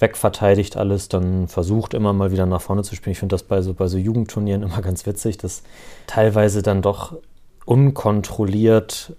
wegverteidigt 0.00 0.76
alles, 0.76 1.08
dann 1.08 1.46
versucht 1.46 1.94
immer 1.94 2.12
mal 2.12 2.32
wieder 2.32 2.46
nach 2.46 2.60
vorne 2.60 2.82
zu 2.82 2.94
spielen. 2.94 3.12
Ich 3.12 3.18
finde 3.18 3.34
das 3.34 3.42
bei 3.42 3.62
so, 3.62 3.74
bei 3.74 3.86
so 3.86 3.98
Jugendturnieren 3.98 4.62
immer 4.62 4.80
ganz 4.80 5.06
witzig, 5.06 5.38
dass 5.38 5.62
teilweise 6.06 6.62
dann 6.62 6.82
doch 6.82 7.16
unkontrolliert 7.66 9.14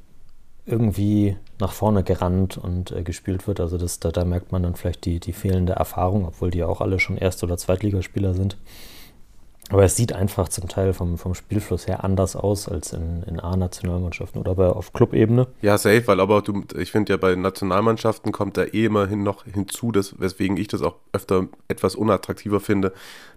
irgendwie 0.66 1.38
nach 1.60 1.72
vorne 1.72 2.04
gerannt 2.04 2.58
und 2.58 2.92
äh, 2.92 3.04
gespielt 3.04 3.48
wird. 3.48 3.60
Also 3.60 3.78
das, 3.78 4.00
da, 4.00 4.12
da, 4.12 4.26
merkt 4.26 4.52
man 4.52 4.64
dann 4.64 4.76
vielleicht 4.76 5.06
die, 5.06 5.20
die 5.20 5.34
fehlende 5.34 5.74
Erfahrung, 5.74 6.26
obwohl 6.26 6.52
die 6.52 6.60
ja 6.60 6.68
auch 6.68 6.82
alle 6.82 7.00
schon 7.00 7.18
Erst- 7.18 7.44
oder 7.44 7.58
Zweitligaspieler 7.58 8.34
sind. 8.34 8.58
Aber 9.72 9.84
es 9.84 9.96
sieht 9.96 10.14
einfach 10.14 10.50
zum 10.50 10.68
Teil 10.68 10.94
vom, 10.94 11.18
vom 11.18 11.34
Spielfluss 11.34 11.88
her 11.88 12.04
anders 12.04 12.36
aus 12.36 12.68
als 12.68 12.92
in, 12.92 13.24
in 13.24 13.40
A-Nationalmannschaften 13.40 14.40
oder 14.40 14.56
bei, 14.56 14.68
auf 14.68 14.92
Clubebene. 14.92 15.48
Ja, 15.62 15.78
safe, 15.78 16.06
weil 16.08 16.20
aber 16.20 16.42
du, 16.42 16.64
ich 16.78 16.92
finde 16.92 17.14
ja 17.14 17.18
bei 17.18 17.36
Nationalmannschaften 17.36 18.32
kommt 18.32 18.58
da 18.58 18.64
eh 18.64 18.86
immerhin 18.86 19.24
noch 19.24 19.46
hinzu, 19.46 19.92
dass, 19.92 20.20
weswegen 20.20 20.58
ich 20.58 20.68
das 20.68 20.82
auch 20.82 20.96
öfter 21.14 21.48
etwas 21.70 21.96
unattraktiver 21.96 22.60
finde, 22.60 22.92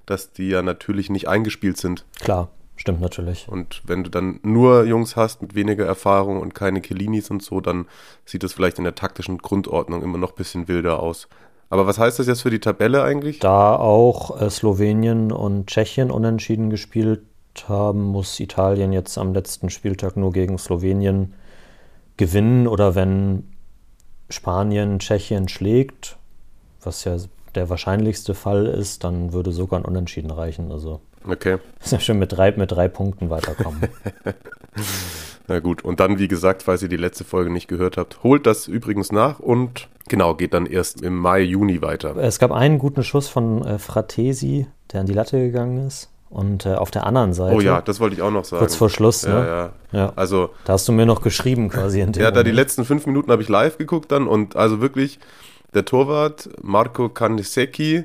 dass 0.07 0.33
die 0.33 0.49
ja 0.49 0.63
natürlich 0.63 1.09
nicht 1.09 1.29
eingespielt 1.29 1.77
sind. 1.77 2.05
Klar, 2.21 2.49
stimmt 2.75 3.01
natürlich. 3.01 3.49
Und 3.49 3.83
wenn 3.87 4.03
du 4.03 4.11
dann 4.11 4.41
nur 4.43 4.85
Jungs 4.85 5.15
hast 5.15 5.41
mit 5.41 5.55
weniger 5.55 5.87
Erfahrung 5.87 6.41
und 6.41 6.55
keine 6.55 6.81
Kellinis 6.81 7.31
und 7.31 7.43
so, 7.43 7.61
dann 7.61 7.87
sieht 8.25 8.43
das 8.43 8.53
vielleicht 8.53 8.79
in 8.79 8.85
der 8.85 8.97
taktischen 8.97 9.39
Grundordnung 9.39 10.03
immer 10.03 10.19
noch 10.19 10.33
ein 10.33 10.37
bisschen 10.37 10.67
wilder 10.67 11.01
aus. 11.01 11.29
Aber 11.71 11.87
was 11.87 11.99
heißt 11.99 12.19
das 12.19 12.27
jetzt 12.27 12.43
für 12.43 12.51
die 12.51 12.61
Tabelle 12.61 13.03
eigentlich? 13.03 13.39
Da 13.41 13.77
auch 13.77 14.41
äh, 14.41 14.51
Slowenien 14.51 15.33
und 15.33 15.67
Tschechien 15.67 16.11
unentschieden 16.11 16.71
gespielt 16.71 17.23
haben, 17.69 18.03
muss 18.03 18.39
Italien 18.41 18.93
jetzt 18.93 19.17
am 19.19 19.33
letzten 19.33 19.71
Spieltag 19.71 20.17
nur 20.17 20.33
gegen 20.33 20.59
Slowenien 20.59 21.35
gewinnen 22.17 22.67
oder 22.67 22.95
wenn 22.95 23.51
Spanien 24.29 24.99
Tschechien 24.99 25.49
schlägt, 25.49 26.17
was 26.83 27.05
ja 27.05 27.17
der 27.55 27.71
wahrscheinlichste 27.71 28.35
Fall 28.35 28.67
ist, 28.67 29.05
dann 29.05 29.33
würde 29.33 29.53
sogar 29.53 29.81
ein 29.81 29.85
Unentschieden 29.85 30.31
reichen. 30.31 30.73
Also 30.73 31.01
okay. 31.27 31.59
ist 31.83 31.93
ja 31.93 32.01
schon 32.01 32.19
mit 32.19 32.33
drei, 32.33 32.53
mit 32.53 32.71
drei 32.71 32.89
Punkten 32.89 33.31
weiterkommen. 33.31 33.83
Na 35.47 35.61
gut, 35.61 35.85
und 35.85 36.01
dann, 36.01 36.19
wie 36.19 36.29
gesagt, 36.29 36.63
falls 36.63 36.83
ihr 36.83 36.89
die 36.89 36.97
letzte 36.97 37.25
Folge 37.25 37.51
nicht 37.51 37.69
gehört 37.69 37.99
habt, 37.99 38.23
holt 38.23 38.47
das 38.47 38.67
übrigens 38.67 39.13
nach 39.13 39.41
und 39.41 39.89
genau, 40.09 40.35
geht 40.35 40.55
dann 40.55 40.65
erst 40.65 41.03
im 41.03 41.17
Mai, 41.17 41.41
Juni 41.41 41.83
weiter. 41.83 42.17
Es 42.17 42.39
gab 42.39 42.51
einen 42.51 42.79
guten 42.79 43.03
Schuss 43.03 43.29
von 43.29 43.65
äh, 43.65 43.79
Fratesi, 43.79 44.67
der 44.93 45.01
an 45.01 45.07
die 45.07 45.13
Latte 45.13 45.39
gegangen 45.39 45.87
ist. 45.87 46.11
Und 46.31 46.67
äh, 46.67 46.75
auf 46.75 46.91
der 46.91 47.07
anderen 47.07 47.33
Seite. 47.33 47.55
Oh 47.55 47.61
ja, 47.61 47.81
das 47.81 48.01
wollte 48.01 48.17
ich 48.17 48.23
auch 48.23 48.31
noch 48.33 48.45
sagen. 48.45 48.59
Kurz 48.59 48.75
vor 48.75 48.91
Schluss, 48.91 49.23
ja, 49.23 49.41
ne? 49.41 49.47
Ja, 49.47 49.73
ja. 49.99 50.13
Also. 50.17 50.51
Da 50.65 50.73
hast 50.73 50.89
du 50.89 50.93
mir 50.93 51.07
noch 51.07 51.23
geschrieben 51.23 51.69
quasi 51.69 52.01
in 52.01 52.11
dem 52.11 52.21
Ja, 52.21 52.33
da 52.33 52.43
die 52.43 52.51
letzten 52.51 52.85
fünf 52.85 53.07
Minuten 53.07 53.31
habe 53.31 53.41
ich 53.41 53.49
live 53.49 53.79
geguckt 53.79 54.11
dann 54.11 54.27
und 54.27 54.57
also 54.57 54.81
wirklich 54.81 55.21
der 55.75 55.85
Torwart 55.85 56.49
Marco 56.61 57.09
Canisecchi 57.09 58.05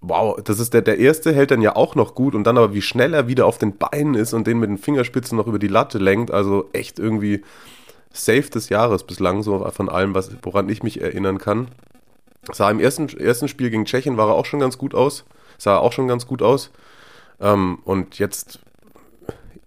wow, 0.00 0.38
das 0.42 0.60
ist 0.60 0.74
der, 0.74 0.82
der 0.82 0.98
erste, 0.98 1.32
hält 1.32 1.50
dann 1.50 1.62
ja 1.62 1.76
auch 1.76 1.94
noch 1.94 2.14
gut 2.14 2.34
und 2.34 2.44
dann 2.44 2.56
aber 2.56 2.74
wie 2.74 2.82
schnell 2.82 3.14
er 3.14 3.26
wieder 3.26 3.46
auf 3.46 3.58
den 3.58 3.76
Beinen 3.76 4.14
ist 4.14 4.32
und 4.32 4.46
den 4.46 4.58
mit 4.58 4.70
den 4.70 4.78
Fingerspitzen 4.78 5.36
noch 5.36 5.46
über 5.46 5.58
die 5.58 5.68
Latte 5.68 5.98
lenkt, 5.98 6.30
also 6.30 6.68
echt 6.72 6.98
irgendwie 6.98 7.42
Safe 8.12 8.42
des 8.42 8.68
Jahres 8.68 9.04
bislang, 9.04 9.42
so 9.42 9.68
von 9.70 9.88
allem, 9.88 10.14
was, 10.14 10.30
woran 10.42 10.68
ich 10.68 10.82
mich 10.82 11.00
erinnern 11.00 11.38
kann. 11.38 11.68
Sah 12.52 12.70
im 12.70 12.80
ersten, 12.80 13.08
ersten 13.18 13.48
Spiel 13.48 13.70
gegen 13.70 13.84
Tschechien 13.84 14.16
war 14.16 14.28
er 14.28 14.34
auch 14.34 14.46
schon 14.46 14.60
ganz 14.60 14.78
gut 14.78 14.94
aus, 14.94 15.24
sah 15.58 15.76
auch 15.76 15.92
schon 15.92 16.08
ganz 16.08 16.26
gut 16.26 16.42
aus. 16.42 16.70
Ähm, 17.40 17.78
und 17.84 18.18
jetzt, 18.18 18.60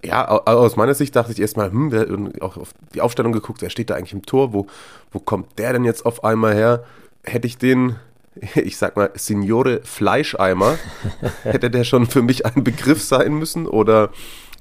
ja, 0.04 0.28
aus 0.28 0.78
meiner 0.78 0.94
Sicht 0.94 1.16
dachte 1.16 1.32
ich 1.32 1.40
erstmal, 1.40 1.72
hm, 1.72 1.92
wer, 1.92 2.08
auch 2.44 2.58
auf 2.58 2.74
die 2.96 3.02
Aufstellung 3.02 3.34
geguckt, 3.34 3.62
wer 3.62 3.70
steht 3.70 3.90
da 3.90 3.96
eigentlich 3.96 4.14
im 4.14 4.26
Tor, 4.26 4.54
wo, 4.54 4.68
wo 5.12 5.20
kommt 5.20 5.60
der 5.60 5.74
denn 5.74 5.84
jetzt 5.84 6.06
auf 6.06 6.24
einmal 6.24 6.56
her? 6.56 6.84
Hätte 7.24 7.46
ich 7.46 7.58
den 7.58 7.98
ich 8.56 8.78
sag 8.78 8.96
mal, 8.96 9.12
Signore 9.16 9.82
Fleischeimer, 9.84 10.78
hätte 11.44 11.70
der 11.70 11.84
schon 11.84 12.06
für 12.06 12.22
mich 12.22 12.46
ein 12.46 12.64
Begriff 12.64 13.02
sein 13.02 13.34
müssen 13.34 13.68
oder 13.68 14.10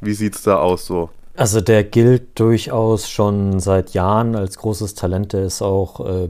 wie 0.01 0.15
sieht 0.15 0.37
es 0.37 0.43
da 0.43 0.57
aus 0.57 0.87
so? 0.87 1.11
Also 1.37 1.61
der 1.61 1.85
gilt 1.85 2.39
durchaus 2.39 3.09
schon 3.09 3.61
seit 3.61 3.91
Jahren 3.91 4.35
als 4.35 4.59
großes 4.59 4.95
Talent. 4.95 5.33
Der 5.33 5.45
ist 5.45 5.63
auch 5.63 6.05
äh, 6.07 6.29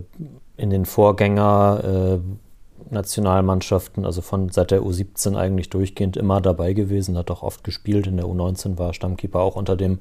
in 0.56 0.70
den 0.70 0.85
Vorgänger 0.85 2.18
äh, 2.20 2.92
Nationalmannschaften, 2.92 4.04
also 4.04 4.20
von 4.20 4.50
seit 4.50 4.73
der 4.73 4.82
U17 4.82 5.37
eigentlich 5.37 5.70
durchgehend 5.70 6.16
immer 6.16 6.40
dabei 6.40 6.75
gewesen, 6.75 7.16
hat 7.16 7.30
auch 7.30 7.42
oft 7.42 7.64
gespielt. 7.64 8.06
In 8.06 8.18
der 8.18 8.26
U19 8.26 8.78
war 8.78 8.92
Stammkeeper 8.92 9.40
auch 9.40 9.56
unter 9.56 9.76
dem 9.76 10.00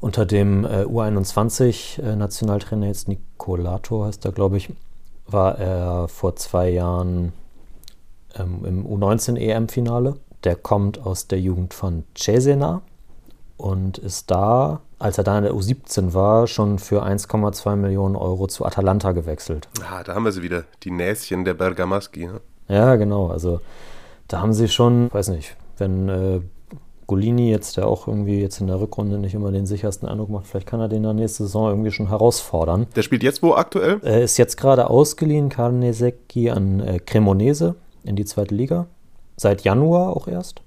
unter 0.00 0.26
dem 0.26 0.66
äh, 0.66 0.84
U21 0.84 2.02
äh, 2.02 2.14
Nationaltrainer 2.14 2.88
jetzt 2.88 3.08
Nicolato 3.08 4.04
heißt 4.04 4.26
er, 4.26 4.32
glaube 4.32 4.58
ich 4.58 4.68
war 5.26 5.58
er 5.58 6.08
vor 6.08 6.36
zwei 6.36 6.70
Jahren 6.70 7.32
ähm, 8.36 8.64
im 8.64 8.86
U19-EM-Finale. 8.86 10.16
Der 10.44 10.56
kommt 10.56 11.04
aus 11.04 11.26
der 11.26 11.40
Jugend 11.40 11.74
von 11.74 12.04
Cesena 12.14 12.82
und 13.56 13.98
ist 13.98 14.30
da, 14.30 14.80
als 14.98 15.18
er 15.18 15.24
da 15.24 15.38
in 15.38 15.44
der 15.44 15.54
U17 15.54 16.12
war, 16.12 16.46
schon 16.46 16.78
für 16.78 17.04
1,2 17.04 17.76
Millionen 17.76 18.16
Euro 18.16 18.46
zu 18.46 18.64
Atalanta 18.64 19.12
gewechselt. 19.12 19.68
Ah, 19.88 20.02
da 20.02 20.14
haben 20.14 20.24
wir 20.24 20.32
sie 20.32 20.42
wieder, 20.42 20.64
die 20.82 20.90
Näschen 20.90 21.44
der 21.44 21.54
Bergamaschi. 21.54 22.26
Ne? 22.26 22.40
Ja, 22.68 22.96
genau. 22.96 23.28
Also 23.28 23.60
da 24.28 24.40
haben 24.40 24.52
sie 24.52 24.68
schon, 24.68 25.12
weiß 25.12 25.28
nicht, 25.28 25.56
wenn 25.78 26.08
äh, 26.08 26.40
Golini 27.06 27.50
jetzt, 27.50 27.76
der 27.76 27.86
auch 27.86 28.08
irgendwie 28.08 28.40
jetzt 28.40 28.60
in 28.60 28.66
der 28.66 28.80
Rückrunde 28.80 29.18
nicht 29.18 29.34
immer 29.34 29.52
den 29.52 29.66
sichersten 29.66 30.08
Eindruck 30.08 30.30
macht, 30.30 30.46
vielleicht 30.46 30.66
kann 30.66 30.80
er 30.80 30.88
den 30.88 30.98
in 30.98 31.02
der 31.02 31.12
nächsten 31.12 31.44
Saison 31.44 31.68
irgendwie 31.68 31.90
schon 31.90 32.08
herausfordern. 32.08 32.86
Der 32.96 33.02
spielt 33.02 33.22
jetzt 33.22 33.42
wo 33.42 33.54
aktuell? 33.54 34.00
Er 34.02 34.22
ist 34.22 34.38
jetzt 34.38 34.56
gerade 34.56 34.88
ausgeliehen, 34.88 35.48
Karnesecki 35.48 36.50
an 36.50 36.80
äh, 36.80 36.98
Cremonese 36.98 37.74
in 38.04 38.16
die 38.16 38.24
zweite 38.24 38.54
Liga. 38.54 38.86
Seit 39.36 39.62
Januar 39.62 40.16
auch 40.16 40.28
erst. 40.28 40.62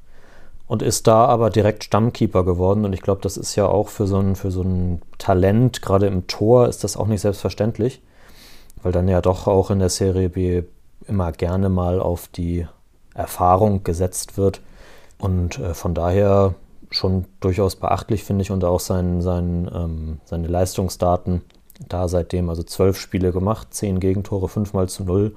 Und 0.67 0.81
ist 0.81 1.07
da 1.07 1.25
aber 1.25 1.49
direkt 1.49 1.85
Stammkeeper 1.85 2.43
geworden. 2.43 2.83
Und 2.83 2.91
ich 2.91 3.01
glaube, 3.01 3.21
das 3.21 3.37
ist 3.37 3.55
ja 3.55 3.65
auch 3.67 3.87
für 3.87 4.05
so, 4.05 4.19
ein, 4.19 4.35
für 4.35 4.51
so 4.51 4.61
ein 4.61 5.01
Talent, 5.17 5.81
gerade 5.81 6.07
im 6.07 6.27
Tor, 6.27 6.67
ist 6.67 6.83
das 6.83 6.97
auch 6.97 7.07
nicht 7.07 7.21
selbstverständlich. 7.21 8.01
Weil 8.83 8.91
dann 8.91 9.07
ja 9.07 9.21
doch 9.21 9.47
auch 9.47 9.71
in 9.71 9.79
der 9.79 9.89
Serie 9.89 10.29
B 10.29 10.63
immer 11.07 11.31
gerne 11.31 11.69
mal 11.69 12.01
auf 12.01 12.27
die 12.27 12.67
Erfahrung 13.13 13.83
gesetzt 13.83 14.37
wird. 14.37 14.61
Und 15.17 15.59
äh, 15.59 15.73
von 15.73 15.93
daher 15.93 16.55
schon 16.89 17.25
durchaus 17.39 17.75
beachtlich, 17.75 18.23
finde 18.23 18.43
ich, 18.43 18.51
und 18.51 18.63
auch 18.63 18.79
sein, 18.79 19.21
sein, 19.21 19.69
ähm, 19.73 20.19
seine 20.25 20.47
Leistungsdaten 20.47 21.41
da 21.87 22.07
seitdem, 22.07 22.49
also 22.49 22.63
zwölf 22.63 22.99
Spiele 22.99 23.31
gemacht, 23.31 23.67
zehn 23.71 23.99
Gegentore, 23.99 24.49
fünfmal 24.49 24.89
zu 24.89 25.03
null. 25.03 25.35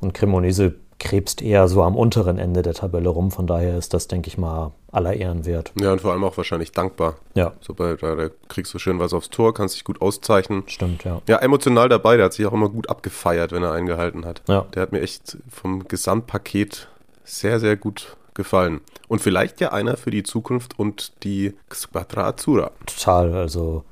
Und 0.00 0.14
Cremonese 0.14 0.74
krebst 0.98 1.42
eher 1.42 1.66
so 1.66 1.82
am 1.82 1.96
unteren 1.96 2.38
Ende 2.38 2.62
der 2.62 2.74
Tabelle 2.74 3.08
rum. 3.08 3.30
Von 3.30 3.46
daher 3.46 3.76
ist 3.76 3.92
das, 3.92 4.06
denke 4.06 4.28
ich 4.28 4.38
mal, 4.38 4.72
aller 4.90 5.14
Ehren 5.14 5.44
wert. 5.44 5.72
Ja, 5.80 5.92
und 5.92 6.00
vor 6.00 6.12
allem 6.12 6.22
auch 6.22 6.36
wahrscheinlich 6.36 6.72
dankbar. 6.72 7.16
Ja. 7.34 7.52
So 7.60 7.74
bei, 7.74 7.96
da, 7.96 8.14
da 8.14 8.28
kriegst 8.48 8.72
du 8.72 8.78
schön 8.78 9.00
was 9.00 9.12
aufs 9.12 9.28
Tor, 9.28 9.52
kannst 9.52 9.74
dich 9.74 9.84
gut 9.84 10.00
auszeichnen. 10.00 10.62
Stimmt, 10.66 11.04
ja. 11.04 11.20
Ja, 11.28 11.38
emotional 11.38 11.88
dabei. 11.88 12.16
Der 12.16 12.26
hat 12.26 12.34
sich 12.34 12.46
auch 12.46 12.52
immer 12.52 12.68
gut 12.68 12.88
abgefeiert, 12.88 13.52
wenn 13.52 13.64
er 13.64 13.72
eingehalten 13.72 14.24
hat. 14.24 14.42
Ja. 14.48 14.66
Der 14.74 14.82
hat 14.82 14.92
mir 14.92 15.00
echt 15.00 15.38
vom 15.48 15.88
Gesamtpaket 15.88 16.88
sehr, 17.24 17.58
sehr 17.58 17.76
gut 17.76 18.16
gefallen. 18.34 18.80
Und 19.08 19.20
vielleicht 19.20 19.60
ja 19.60 19.72
einer 19.72 19.96
für 19.96 20.10
die 20.10 20.22
Zukunft 20.22 20.78
und 20.78 21.12
die 21.24 21.54
Squadra 21.72 22.28
Azzurra. 22.28 22.70
Total. 22.86 23.34
Also 23.34 23.84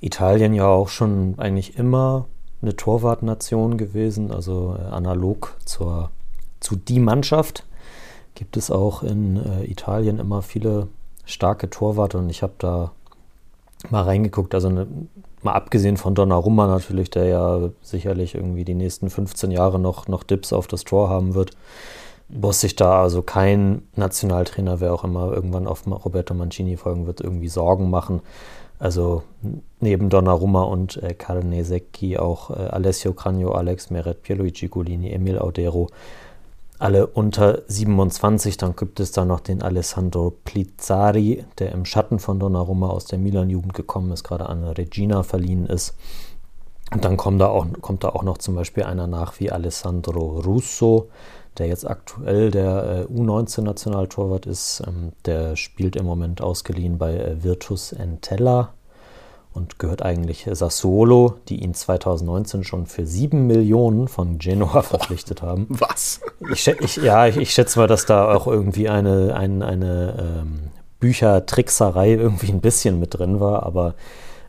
Italien 0.00 0.54
ja 0.54 0.66
auch 0.66 0.88
schon 0.88 1.34
eigentlich 1.38 1.78
immer 1.78 2.26
eine 2.62 2.76
Torwartnation 2.76 3.78
gewesen, 3.78 4.32
also 4.32 4.76
äh, 4.78 4.82
analog 4.82 5.56
zur, 5.64 6.10
zu 6.60 6.76
die 6.76 7.00
Mannschaft 7.00 7.64
gibt 8.34 8.56
es 8.56 8.70
auch 8.70 9.02
in 9.02 9.36
äh, 9.36 9.64
Italien 9.64 10.18
immer 10.18 10.42
viele 10.42 10.88
starke 11.24 11.70
Torwarte 11.70 12.18
und 12.18 12.30
ich 12.30 12.42
habe 12.42 12.54
da 12.58 12.92
mal 13.88 14.02
reingeguckt, 14.02 14.54
also 14.54 14.68
ne, 14.68 14.86
mal 15.42 15.54
abgesehen 15.54 15.96
von 15.96 16.14
Donnarumma 16.14 16.66
natürlich, 16.66 17.10
der 17.10 17.24
ja 17.26 17.70
sicherlich 17.80 18.34
irgendwie 18.34 18.64
die 18.64 18.74
nächsten 18.74 19.08
15 19.08 19.50
Jahre 19.50 19.78
noch, 19.78 20.06
noch 20.06 20.22
Dips 20.22 20.52
auf 20.52 20.66
das 20.66 20.84
Tor 20.84 21.08
haben 21.08 21.34
wird, 21.34 21.52
muss 22.32 22.60
sich 22.60 22.76
da 22.76 23.02
also 23.02 23.22
kein 23.22 23.82
Nationaltrainer, 23.96 24.80
wer 24.80 24.94
auch 24.94 25.04
immer 25.04 25.32
irgendwann 25.32 25.66
auf 25.66 25.86
Roberto 25.86 26.34
Mancini 26.34 26.76
folgen 26.76 27.06
wird, 27.06 27.20
irgendwie 27.20 27.48
Sorgen 27.48 27.90
machen. 27.90 28.20
Also 28.78 29.22
neben 29.80 30.08
Donnarumma 30.08 30.62
und 30.62 31.02
äh, 31.02 31.12
Carnesecchi 31.12 32.16
auch 32.16 32.50
äh, 32.50 32.54
Alessio 32.54 33.12
Cranio, 33.12 33.52
Alex 33.52 33.90
Meret, 33.90 34.22
Pierluigi 34.22 34.68
Golini, 34.68 35.12
Emil 35.12 35.38
Audero, 35.38 35.88
alle 36.78 37.06
unter 37.06 37.60
27. 37.68 38.56
Dann 38.56 38.74
gibt 38.74 38.98
es 39.00 39.12
da 39.12 39.26
noch 39.26 39.40
den 39.40 39.62
Alessandro 39.62 40.32
Plizzari, 40.44 41.44
der 41.58 41.72
im 41.72 41.84
Schatten 41.84 42.18
von 42.18 42.40
Donnarumma 42.40 42.88
aus 42.88 43.04
der 43.04 43.18
Milan-Jugend 43.18 43.74
gekommen 43.74 44.12
ist, 44.12 44.24
gerade 44.24 44.48
an 44.48 44.64
Regina 44.64 45.22
verliehen 45.22 45.66
ist. 45.66 45.94
Und 46.90 47.04
dann 47.04 47.18
kommt 47.18 47.40
da, 47.40 47.48
auch, 47.48 47.66
kommt 47.82 48.02
da 48.02 48.08
auch 48.08 48.22
noch 48.22 48.38
zum 48.38 48.54
Beispiel 48.54 48.84
einer 48.84 49.06
nach 49.06 49.38
wie 49.38 49.52
Alessandro 49.52 50.40
Russo, 50.40 51.08
der 51.58 51.66
jetzt 51.66 51.88
aktuell 51.88 52.50
der 52.50 53.06
äh, 53.10 53.12
U19-Nationaltorwart 53.12 54.46
ist. 54.46 54.82
Ähm, 54.86 55.12
der 55.26 55.56
spielt 55.56 55.96
im 55.96 56.06
Moment 56.06 56.40
ausgeliehen 56.40 56.98
bei 56.98 57.14
äh, 57.14 57.42
Virtus 57.42 57.92
Entella 57.92 58.72
und 59.52 59.78
gehört 59.78 60.02
eigentlich 60.02 60.48
Sassuolo, 60.50 61.34
die 61.48 61.62
ihn 61.62 61.74
2019 61.74 62.62
schon 62.64 62.86
für 62.86 63.04
7 63.04 63.46
Millionen 63.46 64.08
von 64.08 64.38
Genoa 64.38 64.82
verpflichtet 64.82 65.42
haben. 65.42 65.66
Was? 65.68 66.20
Ich, 66.52 66.68
ich, 66.68 66.96
ja, 66.96 67.26
ich, 67.26 67.36
ich, 67.36 67.52
schätze 67.52 67.78
mal, 67.78 67.88
dass 67.88 68.06
da 68.06 68.34
auch 68.34 68.46
irgendwie 68.46 68.88
eine, 68.88 69.34
ein, 69.34 69.62
eine 69.62 70.42
ähm, 70.42 70.60
Büchertrickserei 71.00 72.12
irgendwie 72.12 72.52
ein 72.52 72.60
bisschen 72.60 73.00
mit 73.00 73.18
drin 73.18 73.40
war, 73.40 73.64
aber 73.64 73.94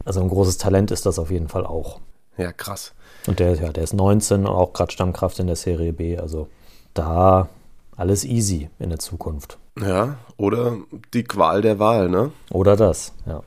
also 0.05 0.21
ein 0.21 0.29
großes 0.29 0.57
Talent 0.57 0.91
ist 0.91 1.05
das 1.05 1.17
auf 1.19 1.31
jeden 1.31 1.47
Fall 1.47 1.65
auch. 1.65 1.99
Ja, 2.37 2.51
krass. 2.51 2.93
Und 3.27 3.39
der, 3.39 3.55
ja, 3.55 3.71
der 3.71 3.83
ist 3.83 3.93
19, 3.93 4.47
auch 4.47 4.73
gerade 4.73 4.91
Stammkraft 4.91 5.39
in 5.39 5.47
der 5.47 5.55
Serie 5.55 5.93
B. 5.93 6.17
Also 6.17 6.47
da 6.93 7.49
alles 7.95 8.23
easy 8.25 8.69
in 8.79 8.89
der 8.89 8.99
Zukunft. 8.99 9.57
Ja, 9.79 10.17
oder 10.37 10.77
die 11.13 11.23
Qual 11.23 11.61
der 11.61 11.79
Wahl, 11.79 12.09
ne? 12.09 12.31
Oder 12.51 12.75
das, 12.75 13.13
ja. 13.25 13.41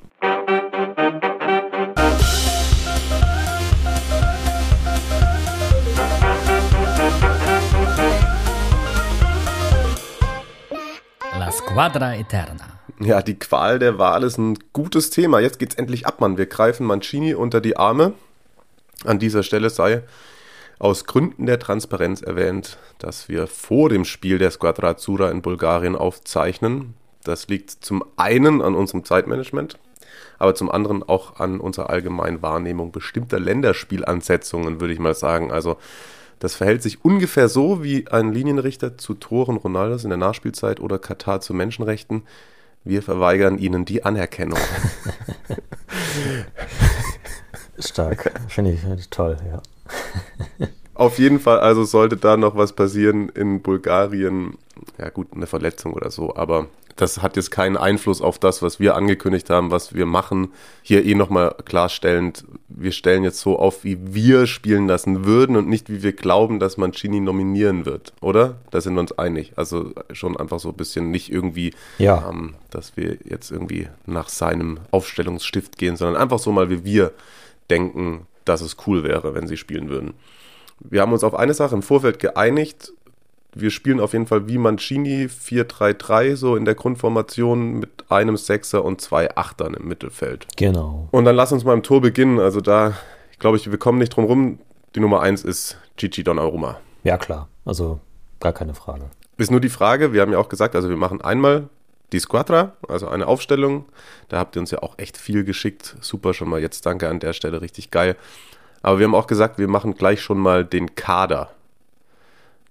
La 11.39 11.53
Squadra 11.53 12.15
Eterna. 12.15 12.65
Ja, 13.01 13.21
die 13.23 13.39
Qual 13.39 13.79
der 13.79 13.99
Wahl 13.99 14.23
ist 14.23 14.39
ein 14.39 14.57
gutes 14.73 15.11
Thema. 15.11 15.41
Jetzt 15.41 15.59
geht's 15.59 15.75
endlich 15.75 16.07
ab, 16.07 16.21
Mann. 16.21 16.39
Wir 16.39 16.47
greifen 16.47 16.87
Mancini 16.87 17.35
unter 17.35 17.61
die 17.61 17.77
Arme. 17.77 18.15
An 19.05 19.19
dieser 19.19 19.43
Stelle 19.43 19.69
sei 19.69 20.03
aus 20.79 21.05
Gründen 21.05 21.47
der 21.47 21.59
Transparenz 21.59 22.23
erwähnt, 22.23 22.79
dass 22.99 23.29
wir 23.29 23.47
vor 23.47 23.89
dem 23.89 24.05
Spiel 24.05 24.39
der 24.39 24.51
Squadra 24.51 24.91
Azzurra 24.91 25.31
in 25.31 25.43
Bulgarien 25.43 25.97
aufzeichnen. 25.97 26.95
Das 27.23 27.49
liegt 27.49 27.71
zum 27.71 28.05
einen 28.17 28.61
an 28.61 28.75
unserem 28.75 29.05
Zeitmanagement, 29.05 29.79
aber 30.39 30.55
zum 30.55 30.71
anderen 30.71 31.03
auch 31.03 31.41
an 31.41 31.61
unserer 31.61 31.91
allgemeinen 31.91 32.43
Wahrnehmung 32.43 32.93
bestimmter 32.93 33.41
Länderspielansetzungen, 33.41 34.81
würde 34.81 34.93
ich 34.93 34.99
mal 34.99 35.15
sagen. 35.15 35.51
Also 35.51 35.79
das 36.39 36.55
verhält 36.55 36.83
sich 36.83 37.05
ungefähr 37.05 37.49
so 37.49 37.83
wie 37.83 38.09
ein 38.09 38.33
Linienrichter 38.33 38.99
zu 38.99 39.15
Toren 39.15 39.57
Ronaldos 39.57 40.05
in 40.05 40.11
der 40.11 40.19
Nachspielzeit 40.19 40.81
oder 40.81 40.99
Katar 40.99 41.41
zu 41.41 41.55
Menschenrechten. 41.55 42.25
Wir 42.83 43.03
verweigern 43.03 43.57
ihnen 43.57 43.87
die 43.87 44.05
Anerkennung. 44.05 44.59
Stark. 47.79 48.33
Finde 48.49 48.73
ich, 48.73 49.09
toll, 49.09 49.39
ja. 49.51 49.63
Auf 50.95 51.19
jeden 51.19 51.41
Fall, 51.41 51.59
also 51.59 51.85
sollte 51.85 52.17
da 52.17 52.37
noch 52.37 52.57
was 52.57 52.73
passieren 52.73 53.29
in 53.29 53.63
Bulgarien, 53.63 54.57
ja 54.99 55.09
gut, 55.11 55.29
eine 55.35 55.47
Verletzung 55.49 55.93
oder 55.93 56.11
so, 56.11 56.37
aber 56.37 56.69
das 56.95 57.21
hat 57.21 57.35
jetzt 57.35 57.51
keinen 57.51 57.77
Einfluss 57.77 58.21
auf 58.21 58.39
das, 58.39 58.63
was 58.63 58.79
wir 58.79 58.95
angekündigt 58.95 59.51
haben, 59.51 59.73
was 59.73 59.95
wir 59.95 60.07
machen. 60.07 60.53
Hier 60.83 61.05
eh 61.05 61.17
nochmal 61.17 61.57
klarstellend, 61.65 62.45
wir 62.69 62.93
stellen 62.93 63.25
jetzt 63.25 63.41
so 63.41 63.59
auf, 63.59 63.83
wie 63.83 63.99
wir 64.15 64.47
spielen 64.47 64.87
lassen 64.87 65.25
würden 65.25 65.57
und 65.57 65.69
nicht, 65.69 65.91
wie 65.91 66.05
wir 66.05 66.13
glauben, 66.13 66.61
dass 66.61 66.77
man 66.77 66.93
Chini 66.93 67.19
nominieren 67.19 67.85
wird, 67.85 68.13
oder? 68.21 68.55
Da 68.71 68.81
sind 68.81 68.95
wir 68.95 69.01
uns 69.01 69.11
einig. 69.19 69.55
Also 69.57 69.91
schon 70.13 70.37
einfach 70.37 70.61
so 70.61 70.69
ein 70.69 70.77
bisschen 70.77 71.11
nicht 71.11 71.33
irgendwie, 71.33 71.75
Ja. 71.99 72.29
ähm, 72.31 72.55
dass 72.71 72.97
wir 72.97 73.19
jetzt 73.25 73.51
irgendwie 73.51 73.89
nach 74.07 74.29
seinem 74.29 74.79
Aufstellungsstift 74.93 75.77
gehen, 75.79 75.97
sondern 75.97 76.23
einfach 76.23 76.39
so 76.39 76.53
mal, 76.53 76.71
wie 76.71 76.85
wir 76.85 77.11
denken, 77.71 78.29
dass 78.45 78.61
es 78.61 78.77
cool 78.87 79.05
wäre, 79.05 79.35
wenn 79.35 79.47
sie 79.47 79.57
spielen 79.57 79.89
würden. 79.89 80.15
Wir 80.81 81.01
haben 81.01 81.13
uns 81.13 81.25
auf 81.25 81.35
eine 81.35 81.55
Sache 81.55 81.75
im 81.75 81.83
Vorfeld 81.83 82.19
geeinigt. 82.19 82.93
Wir 83.55 83.71
spielen 83.71 84.01
auf 84.01 84.13
jeden 84.13 84.27
Fall 84.27 84.49
wie 84.49 84.59
Mancini 84.59 85.27
4-3-3, 85.27 86.35
so 86.35 86.57
in 86.57 86.65
der 86.65 86.75
Grundformation 86.75 87.79
mit 87.79 88.05
einem 88.09 88.37
Sechser 88.37 88.85
und 88.85 89.01
zwei 89.01 89.37
Achtern 89.37 89.75
im 89.75 89.87
Mittelfeld. 89.87 90.47
Genau. 90.57 91.09
Und 91.13 91.25
dann 91.25 91.37
lass 91.37 91.53
uns 91.53 91.65
mal 91.65 91.73
im 91.73 91.85
Tor 91.85 92.01
beginnen. 92.01 92.41
Also 92.41 92.61
da, 92.61 92.95
glaube 93.39 93.57
ich, 93.57 93.71
wir 93.71 93.79
kommen 93.79 93.99
nicht 93.99 94.17
drum 94.17 94.25
rum. 94.25 94.59
Die 94.97 95.01
Nummer 95.01 95.21
eins 95.21 95.45
ist 95.45 95.79
Gigi 95.97 96.25
Donnarumma. 96.25 96.79
Ja, 97.05 97.17
klar. 97.17 97.49
Also 97.65 98.01
gar 98.41 98.53
keine 98.53 98.75
Frage. 98.75 99.05
Ist 99.37 99.51
nur 99.51 99.61
die 99.61 99.69
Frage, 99.69 100.13
wir 100.13 100.21
haben 100.21 100.33
ja 100.33 100.39
auch 100.39 100.49
gesagt, 100.49 100.75
also 100.75 100.89
wir 100.89 100.97
machen 100.97 101.21
einmal 101.21 101.69
die 102.13 102.21
Squadra, 102.21 102.73
also 102.89 103.09
eine 103.09 103.27
Aufstellung. 103.27 103.87
Da 104.29 104.39
habt 104.39 104.57
ihr 104.57 104.61
uns 104.61 104.71
ja 104.71 104.83
auch 104.83 104.99
echt 104.99 105.17
viel 105.17 105.45
geschickt. 105.45 105.97
Super 106.01 106.35
schon 106.35 106.49
mal 106.49 106.61
jetzt, 106.61 106.87
danke 106.87 107.09
an 107.09 107.21
der 107.21 107.33
Stelle, 107.33 107.61
richtig 107.61 107.91
geil. 107.91 108.17
Aber 108.83 108.99
wir 108.99 109.07
haben 109.07 109.15
auch 109.15 109.27
gesagt, 109.27 109.59
wir 109.59 109.69
machen 109.69 109.95
gleich 109.95 110.21
schon 110.21 110.39
mal 110.39 110.65
den 110.65 110.95
Kader. 110.95 111.51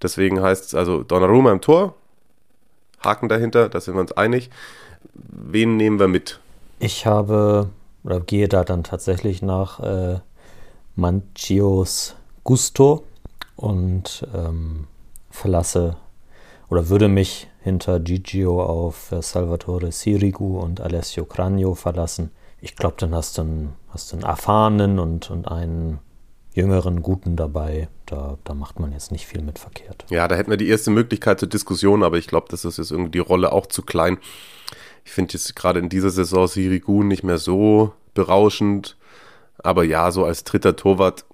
Deswegen 0.02 0.42
heißt 0.42 0.66
es 0.66 0.75
also 0.75 1.04
Donnarumma 1.04 1.52
im 1.52 1.62
Tor, 1.62 1.96
Haken 3.04 3.30
dahinter, 3.30 3.69
da 3.69 3.80
sind 3.80 3.96
wir 3.96 4.02
uns 4.02 4.12
einig. 4.12 4.50
Wen 5.13 5.78
nehmen 5.78 6.00
wir 6.00 6.08
mit? 6.08 6.39
Ich 6.80 7.06
habe 7.06 7.69
oder 8.04 8.19
gehe 8.19 8.48
da 8.48 8.63
dann 8.63 8.84
tatsächlich 8.84 9.41
nach 9.41 9.80
äh, 9.80 10.19
Mancios 10.96 12.15
Gusto 12.43 13.04
und 13.56 14.28
ähm, 14.34 14.88
verlasse 15.30 15.96
oder 16.69 16.89
würde 16.89 17.08
mich 17.08 17.48
hinter 17.63 17.99
Gigio 17.99 18.62
auf 18.62 19.12
äh, 19.12 19.21
Salvatore 19.21 19.91
Sirigu 19.91 20.60
und 20.60 20.82
Alessio 20.82 21.26
Cragno 21.26 21.76
verlassen. 21.76 22.32
Ich 22.60 22.76
glaube, 22.76 22.95
dann 22.99 23.15
hast 23.15 23.38
du 23.38 23.41
einen, 23.41 23.73
hast 23.89 24.13
einen 24.13 24.23
erfahrenen 24.23 24.99
und, 24.99 25.32
und 25.32 25.47
einen 25.47 25.99
jüngeren 26.54 27.02
Guten 27.02 27.36
dabei. 27.36 27.88
Da, 28.06 28.38
da 28.43 28.54
macht 28.54 28.80
man 28.80 28.91
jetzt 28.91 29.12
nicht 29.12 29.26
viel 29.26 29.41
mit 29.41 29.60
verkehrt. 29.60 30.06
Ja, 30.10 30.28
da 30.28 30.36
hätten 30.36 30.49
wir 30.49 30.58
die 30.58 30.67
erste 30.67 30.91
Möglichkeit 30.91 31.39
zur 31.39 31.49
Diskussion, 31.49 32.04
aber 32.04 32.17
ich 32.17 32.28
glaube, 32.28 32.47
das 32.49 32.65
ist 32.65 32.78
jetzt 32.78 32.91
irgendwie 32.91 33.12
die 33.12 33.19
Rolle 33.19 33.52
auch 33.52 33.65
zu 33.65 33.82
klein. 33.82 34.17
Ich 35.06 35.12
finde 35.12 35.34
jetzt 35.34 35.56
gerade 35.56 35.80
in 35.80 35.89
dieser 35.89 36.10
Saison 36.10 36.47
Sirigu 36.47 37.04
nicht 37.04 37.23
mehr 37.23 37.38
so 37.38 37.93
berauschend. 38.13 38.97
Aber 39.58 39.84
ja, 39.84 40.12
so 40.12 40.26
als 40.26 40.43
dritter 40.43 40.76
Torwart. 40.76 41.26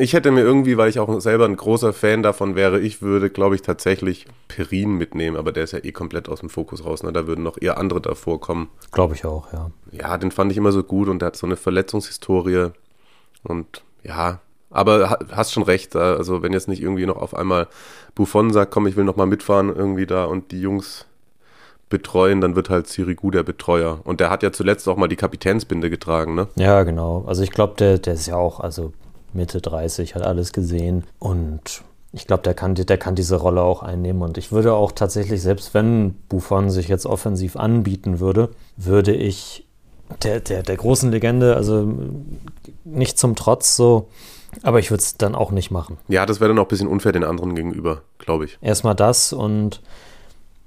Ich 0.00 0.12
hätte 0.12 0.30
mir 0.30 0.42
irgendwie, 0.42 0.76
weil 0.76 0.88
ich 0.88 1.00
auch 1.00 1.20
selber 1.20 1.44
ein 1.44 1.56
großer 1.56 1.92
Fan 1.92 2.22
davon 2.22 2.54
wäre, 2.54 2.78
ich 2.78 3.02
würde, 3.02 3.30
glaube 3.30 3.56
ich, 3.56 3.62
tatsächlich 3.62 4.26
Perin 4.46 4.92
mitnehmen, 4.92 5.36
aber 5.36 5.50
der 5.50 5.64
ist 5.64 5.72
ja 5.72 5.80
eh 5.82 5.90
komplett 5.90 6.28
aus 6.28 6.38
dem 6.38 6.50
Fokus 6.50 6.84
raus. 6.84 7.02
Ne? 7.02 7.12
Da 7.12 7.26
würden 7.26 7.42
noch 7.42 7.58
eher 7.60 7.78
andere 7.78 8.00
davor 8.00 8.40
kommen. 8.40 8.68
Glaube 8.92 9.14
ich 9.14 9.24
auch, 9.24 9.52
ja. 9.52 9.70
Ja, 9.90 10.16
den 10.16 10.30
fand 10.30 10.52
ich 10.52 10.58
immer 10.58 10.70
so 10.70 10.84
gut 10.84 11.08
und 11.08 11.20
der 11.20 11.26
hat 11.26 11.36
so 11.36 11.46
eine 11.46 11.56
Verletzungshistorie. 11.56 12.68
Und 13.42 13.82
ja, 14.04 14.38
aber 14.70 15.10
ha- 15.10 15.18
hast 15.32 15.52
schon 15.52 15.64
recht. 15.64 15.96
Also, 15.96 16.42
wenn 16.42 16.52
jetzt 16.52 16.68
nicht 16.68 16.80
irgendwie 16.80 17.06
noch 17.06 17.16
auf 17.16 17.34
einmal 17.34 17.66
Buffon 18.14 18.52
sagt, 18.52 18.70
komm, 18.70 18.86
ich 18.86 18.94
will 18.96 19.04
noch 19.04 19.16
mal 19.16 19.26
mitfahren 19.26 19.74
irgendwie 19.74 20.06
da 20.06 20.26
und 20.26 20.52
die 20.52 20.60
Jungs 20.60 21.06
betreuen, 21.88 22.40
dann 22.40 22.54
wird 22.54 22.70
halt 22.70 22.86
Sirigu 22.86 23.30
der 23.30 23.42
Betreuer. 23.42 24.00
Und 24.04 24.20
der 24.20 24.30
hat 24.30 24.42
ja 24.42 24.52
zuletzt 24.52 24.86
auch 24.88 24.96
mal 24.96 25.08
die 25.08 25.16
Kapitänsbinde 25.16 25.88
getragen, 25.90 26.34
ne? 26.34 26.46
Ja, 26.56 26.82
genau. 26.84 27.24
Also 27.26 27.42
ich 27.42 27.50
glaube, 27.50 27.74
der, 27.78 27.98
der 27.98 28.14
ist 28.14 28.26
ja 28.26 28.36
auch, 28.36 28.60
also 28.60 28.92
Mitte 29.32 29.60
30, 29.60 30.14
hat 30.14 30.22
alles 30.22 30.52
gesehen. 30.52 31.04
Und 31.18 31.82
ich 32.12 32.26
glaube, 32.26 32.42
der 32.42 32.54
kann, 32.54 32.74
der 32.74 32.98
kann 32.98 33.14
diese 33.14 33.36
Rolle 33.36 33.62
auch 33.62 33.82
einnehmen. 33.82 34.22
Und 34.22 34.38
ich 34.38 34.52
würde 34.52 34.74
auch 34.74 34.92
tatsächlich, 34.92 35.42
selbst 35.42 35.74
wenn 35.74 36.14
Buffon 36.28 36.70
sich 36.70 36.88
jetzt 36.88 37.06
offensiv 37.06 37.56
anbieten 37.56 38.20
würde, 38.20 38.50
würde 38.76 39.14
ich 39.14 39.66
der, 40.22 40.40
der, 40.40 40.62
der 40.62 40.76
großen 40.76 41.10
Legende, 41.10 41.54
also 41.54 41.86
nicht 42.84 43.18
zum 43.18 43.36
Trotz 43.36 43.76
so, 43.76 44.08
aber 44.62 44.78
ich 44.78 44.90
würde 44.90 45.02
es 45.02 45.16
dann 45.16 45.34
auch 45.34 45.50
nicht 45.50 45.70
machen. 45.70 45.98
Ja, 46.08 46.24
das 46.26 46.40
wäre 46.40 46.48
dann 46.48 46.58
auch 46.58 46.64
ein 46.64 46.68
bisschen 46.68 46.88
unfair 46.88 47.12
den 47.12 47.24
anderen 47.24 47.54
gegenüber, 47.54 48.02
glaube 48.18 48.46
ich. 48.46 48.58
Erstmal 48.62 48.94
das 48.94 49.32
und 49.32 49.82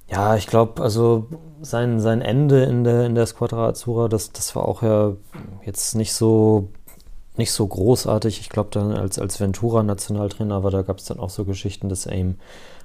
ja, 0.08 0.36
ich 0.36 0.48
glaube, 0.48 0.82
also 0.82 1.28
sein, 1.62 2.00
sein 2.00 2.22
Ende 2.22 2.64
in 2.64 2.84
der, 2.84 3.06
in 3.06 3.16
der 3.16 3.26
Squadra 3.26 3.70
Azzurra, 3.70 4.10
das, 4.10 4.32
das 4.32 4.56
war 4.56 4.68
auch 4.68 4.84
ja 4.84 5.14
jetzt 5.66 5.96
nicht 5.96 6.14
so, 6.14 6.70
nicht 7.38 7.52
so 7.52 7.66
großartig. 7.66 8.40
Ich 8.42 8.50
glaube, 8.50 8.70
dann 8.72 8.92
als, 8.92 9.18
als 9.18 9.40
Ventura 9.40 9.84
Nationaltrainer 9.84 10.64
war, 10.64 10.72
da 10.72 10.82
gab 10.82 10.98
es 10.98 11.06
dann 11.06 11.20
auch 11.20 11.30
so 11.30 11.46
Geschichten, 11.46 11.90
dass 11.90 12.06
er 12.06 12.16
ihm 12.16 12.36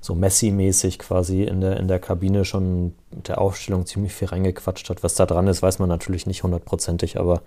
so 0.01 0.15
Messi-mäßig 0.15 0.99
quasi 0.99 1.43
in 1.43 1.61
der, 1.61 1.79
in 1.79 1.89
der 1.89 1.99
Kabine 1.99 2.45
schon 2.45 2.95
mit 3.11 3.29
der 3.29 3.41
Aufstellung 3.41 3.87
ziemlich 3.87 4.15
viel 4.15 4.29
reingequatscht 4.29 4.89
hat. 4.89 5.03
Was 5.03 5.15
da 5.15 5.27
dran 5.27 5.49
ist, 5.49 5.63
weiß 5.63 5.79
man 5.81 5.89
natürlich 5.89 6.27
nicht 6.27 6.43
hundertprozentig, 6.45 7.19
aber 7.19 7.43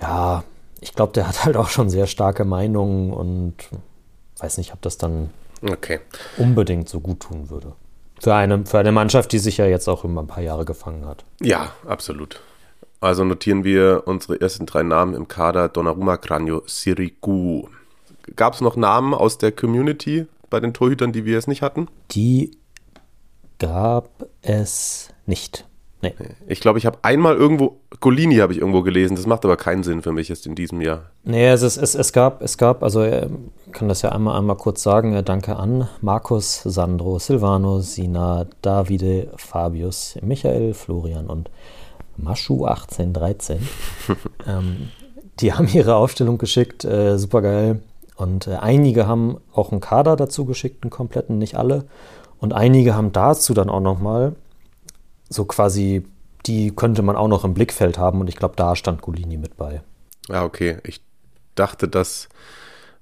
ja, 0.00 0.44
ich 0.80 0.94
glaube, 0.94 1.12
der 1.12 1.28
hat 1.28 1.44
halt 1.44 1.56
auch 1.56 1.68
schon 1.68 1.90
sehr 1.90 2.06
starke 2.06 2.44
Meinungen 2.44 3.12
und 3.12 3.54
weiß 4.38 4.58
nicht, 4.58 4.72
ob 4.72 4.80
das 4.82 4.98
dann 4.98 5.30
Okay. 5.68 6.00
unbedingt 6.36 6.88
so 6.88 7.00
gut 7.00 7.20
tun 7.20 7.50
würde. 7.50 7.72
Für 8.20 8.34
eine, 8.34 8.64
für 8.64 8.78
eine 8.78 8.92
Mannschaft, 8.92 9.32
die 9.32 9.38
sich 9.38 9.56
ja 9.58 9.66
jetzt 9.66 9.88
auch 9.88 10.04
immer 10.04 10.22
ein 10.22 10.26
paar 10.26 10.42
Jahre 10.42 10.64
gefangen 10.64 11.04
hat. 11.06 11.24
Ja, 11.40 11.72
absolut. 11.86 12.40
Also 13.00 13.24
notieren 13.24 13.64
wir 13.64 14.02
unsere 14.06 14.40
ersten 14.40 14.66
drei 14.66 14.82
Namen 14.82 15.14
im 15.14 15.28
Kader: 15.28 15.68
Donnarumma, 15.68 16.16
Cranio, 16.16 16.62
Sirigu. 16.66 17.68
Gab 18.36 18.54
es 18.54 18.60
noch 18.60 18.76
Namen 18.76 19.14
aus 19.14 19.38
der 19.38 19.52
Community 19.52 20.26
bei 20.50 20.60
den 20.60 20.74
Torhütern, 20.74 21.12
die 21.12 21.24
wir 21.24 21.34
jetzt 21.34 21.48
nicht 21.48 21.62
hatten? 21.62 21.88
Die 22.10 22.58
gab 23.58 24.26
es 24.42 25.10
nicht. 25.26 25.64
Nee. 26.00 26.14
Ich 26.46 26.60
glaube, 26.60 26.78
ich 26.78 26.86
habe 26.86 26.98
einmal 27.02 27.34
irgendwo, 27.34 27.80
Golini 27.98 28.36
habe 28.36 28.52
ich 28.52 28.60
irgendwo 28.60 28.82
gelesen, 28.82 29.16
das 29.16 29.26
macht 29.26 29.44
aber 29.44 29.56
keinen 29.56 29.82
Sinn 29.82 30.00
für 30.00 30.12
mich 30.12 30.28
jetzt 30.28 30.46
in 30.46 30.54
diesem 30.54 30.80
Jahr. 30.80 31.10
Nee, 31.24 31.48
es, 31.48 31.62
ist, 31.62 31.76
es, 31.76 31.96
es 31.96 32.12
gab, 32.12 32.40
es 32.40 32.56
gab, 32.56 32.84
also 32.84 33.02
äh, 33.02 33.28
ich 33.66 33.72
kann 33.72 33.88
das 33.88 34.02
ja 34.02 34.12
einmal, 34.12 34.38
einmal 34.38 34.56
kurz 34.56 34.84
sagen, 34.84 35.14
äh, 35.14 35.24
danke 35.24 35.56
an 35.56 35.88
Markus, 36.00 36.62
Sandro, 36.62 37.18
Silvano, 37.18 37.80
Sina, 37.80 38.46
Davide, 38.62 39.32
Fabius, 39.36 40.16
Michael, 40.22 40.72
Florian 40.72 41.26
und 41.26 41.50
Maschu 42.18 42.64
1813. 42.64 43.66
ähm, 44.46 44.90
die 45.40 45.52
haben 45.52 45.68
ihre 45.68 45.94
Aufstellung 45.94 46.38
geschickt, 46.38 46.84
äh, 46.84 47.18
super 47.18 47.42
geil. 47.42 47.82
Und 48.16 48.48
äh, 48.48 48.56
einige 48.56 49.06
haben 49.06 49.38
auch 49.52 49.70
einen 49.70 49.80
Kader 49.80 50.16
dazu 50.16 50.44
geschickt, 50.44 50.82
einen 50.82 50.90
kompletten, 50.90 51.38
nicht 51.38 51.56
alle. 51.56 51.84
Und 52.38 52.52
einige 52.52 52.94
haben 52.94 53.12
dazu 53.12 53.54
dann 53.54 53.70
auch 53.70 53.80
nochmal 53.80 54.34
so 55.28 55.44
quasi, 55.44 56.04
die 56.46 56.74
könnte 56.74 57.02
man 57.02 57.16
auch 57.16 57.28
noch 57.28 57.44
im 57.44 57.54
Blickfeld 57.54 57.98
haben. 57.98 58.20
Und 58.20 58.28
ich 58.28 58.36
glaube, 58.36 58.54
da 58.56 58.74
stand 58.74 59.02
Golini 59.02 59.36
mit 59.36 59.56
bei. 59.56 59.82
Ja, 60.28 60.44
okay. 60.44 60.78
Ich 60.84 61.00
dachte, 61.54 61.88
dass 61.88 62.28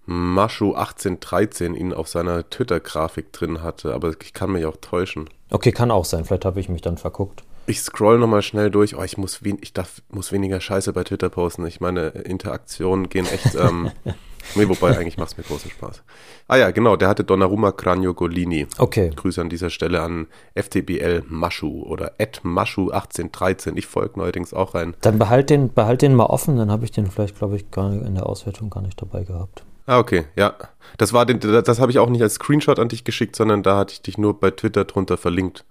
Maschu 0.07 0.75
1813 0.75 1.75
ihn 1.75 1.93
auf 1.93 2.09
seiner 2.09 2.49
Twitter-Grafik 2.49 3.33
drin 3.33 3.63
hatte, 3.63 3.93
aber 3.93 4.13
ich 4.23 4.33
kann 4.33 4.53
mich 4.53 4.65
auch 4.65 4.77
täuschen. 4.81 5.29
Okay, 5.51 5.73
kann 5.73 5.91
auch 5.91 6.05
sein. 6.05 6.25
Vielleicht 6.25 6.45
habe 6.45 6.61
ich 6.61 6.69
mich 6.69 6.83
dann 6.83 6.97
verguckt. 6.97 7.43
Ich 7.69 7.81
scroll 7.81 8.19
nochmal 8.19 8.43
schnell 8.43 8.71
durch. 8.71 8.97
Oh, 8.97 9.03
ich 9.03 9.19
muss, 9.19 9.41
ich 9.43 9.73
darf, 9.73 10.01
muss 10.09 10.31
weniger 10.31 10.61
Scheiße 10.61 10.93
bei 10.93 11.03
Twitter 11.03 11.29
posten. 11.29 11.67
Ich 11.67 11.81
meine, 11.81 12.09
Interaktionen 12.09 13.09
gehen 13.09 13.27
echt. 13.27 13.57
Ähm, 13.57 13.91
nee, 14.55 14.69
wobei, 14.69 14.97
eigentlich 14.97 15.17
macht 15.17 15.33
es 15.33 15.37
mir 15.37 15.43
großen 15.43 15.73
Spaß. 15.73 16.05
Ah 16.47 16.57
ja, 16.57 16.71
genau, 16.71 16.95
der 16.95 17.09
hatte 17.09 17.25
Donnarumma 17.25 17.73
Cranio 17.73 18.15
Golini. 18.15 18.69
Okay. 18.79 19.11
Grüße 19.15 19.41
an 19.41 19.49
dieser 19.49 19.71
Stelle 19.71 20.01
an 20.01 20.29
FTBL 20.55 21.25
Maschu 21.29 21.83
oder 21.83 22.13
Ed 22.19 22.41
Maschu 22.45 22.91
1813. 22.91 23.77
Ich 23.77 23.87
folge 23.87 24.21
neuerdings 24.21 24.55
auch 24.55 24.75
rein. 24.77 24.95
Dann 25.01 25.19
behalt 25.19 25.51
den, 25.51 25.73
behalt 25.73 26.03
den 26.03 26.15
mal 26.15 26.27
offen, 26.27 26.57
dann 26.57 26.71
habe 26.71 26.85
ich 26.85 26.93
den 26.93 27.11
vielleicht, 27.11 27.37
glaube 27.37 27.57
ich, 27.57 27.73
gar 27.73 27.91
in 27.91 28.15
der 28.15 28.27
Auswertung 28.27 28.71
gar 28.71 28.83
nicht 28.83 29.03
dabei 29.03 29.25
gehabt. 29.25 29.65
Ah, 29.87 29.99
okay, 29.99 30.25
ja. 30.37 30.55
Das 30.99 31.13
war 31.13 31.27
den, 31.27 31.41
das 31.41 31.79
habe 31.79 31.91
ich 31.93 31.99
auch 31.99 32.09
nicht 32.09 32.23
als 32.23 32.35
Screenshot 32.35 32.79
an 32.79 32.89
dich 32.89 33.05
geschickt, 33.05 33.37
sondern 33.37 33.63
da 33.63 33.77
hatte 33.77 33.93
ich 33.93 34.03
dich 34.03 34.19
nur 34.19 34.41
bei 34.41 34.51
Twitter 34.51 34.85
drunter 34.85 35.17
verlinkt. 35.17 35.65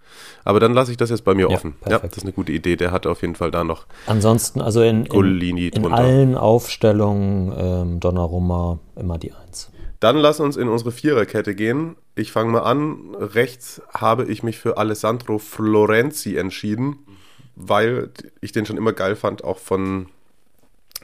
Aber 0.44 0.60
dann 0.60 0.74
lasse 0.74 0.92
ich 0.92 0.98
das 0.98 1.10
jetzt 1.10 1.24
bei 1.24 1.34
mir 1.34 1.50
Ja, 1.50 1.56
offen. 1.56 1.74
perfekt. 1.82 2.04
Ja, 2.04 2.08
das 2.10 2.18
ist 2.18 2.24
eine 2.24 2.32
gute 2.34 2.52
Idee. 2.52 2.76
Der 2.76 2.92
hat 2.92 3.08
auf 3.08 3.22
jeden 3.22 3.36
Fall 3.36 3.52
da 3.52 3.64
noch 3.64 3.88
Ansonsten, 4.06 4.62
also 4.62 4.82
in, 4.84 5.06
in, 5.08 5.58
in 5.58 5.92
allen 5.92 6.36
Aufstellungen 6.36 7.54
ähm, 7.58 8.00
Donnarumma 8.00 8.80
immer 8.96 9.18
die 9.18 9.34
Eins. 9.34 9.72
Dann 10.00 10.18
lass 10.18 10.40
uns 10.40 10.58
in 10.58 10.68
unsere 10.68 10.92
Viererkette 10.92 11.56
gehen. 11.56 11.96
Ich 12.16 12.32
fange 12.32 12.52
mal 12.52 12.60
an. 12.62 13.16
Rechts 13.16 13.82
habe 13.94 14.26
ich 14.26 14.44
mich 14.44 14.60
für 14.60 14.78
Alessandro 14.78 15.40
Florenzi 15.40 16.38
entschieden, 16.38 17.00
weil 17.56 18.12
ich 18.42 18.52
den 18.52 18.66
schon 18.66 18.78
immer 18.78 18.94
geil 18.94 19.16
fand, 19.16 19.44
auch 19.44 19.58
von 19.58 20.08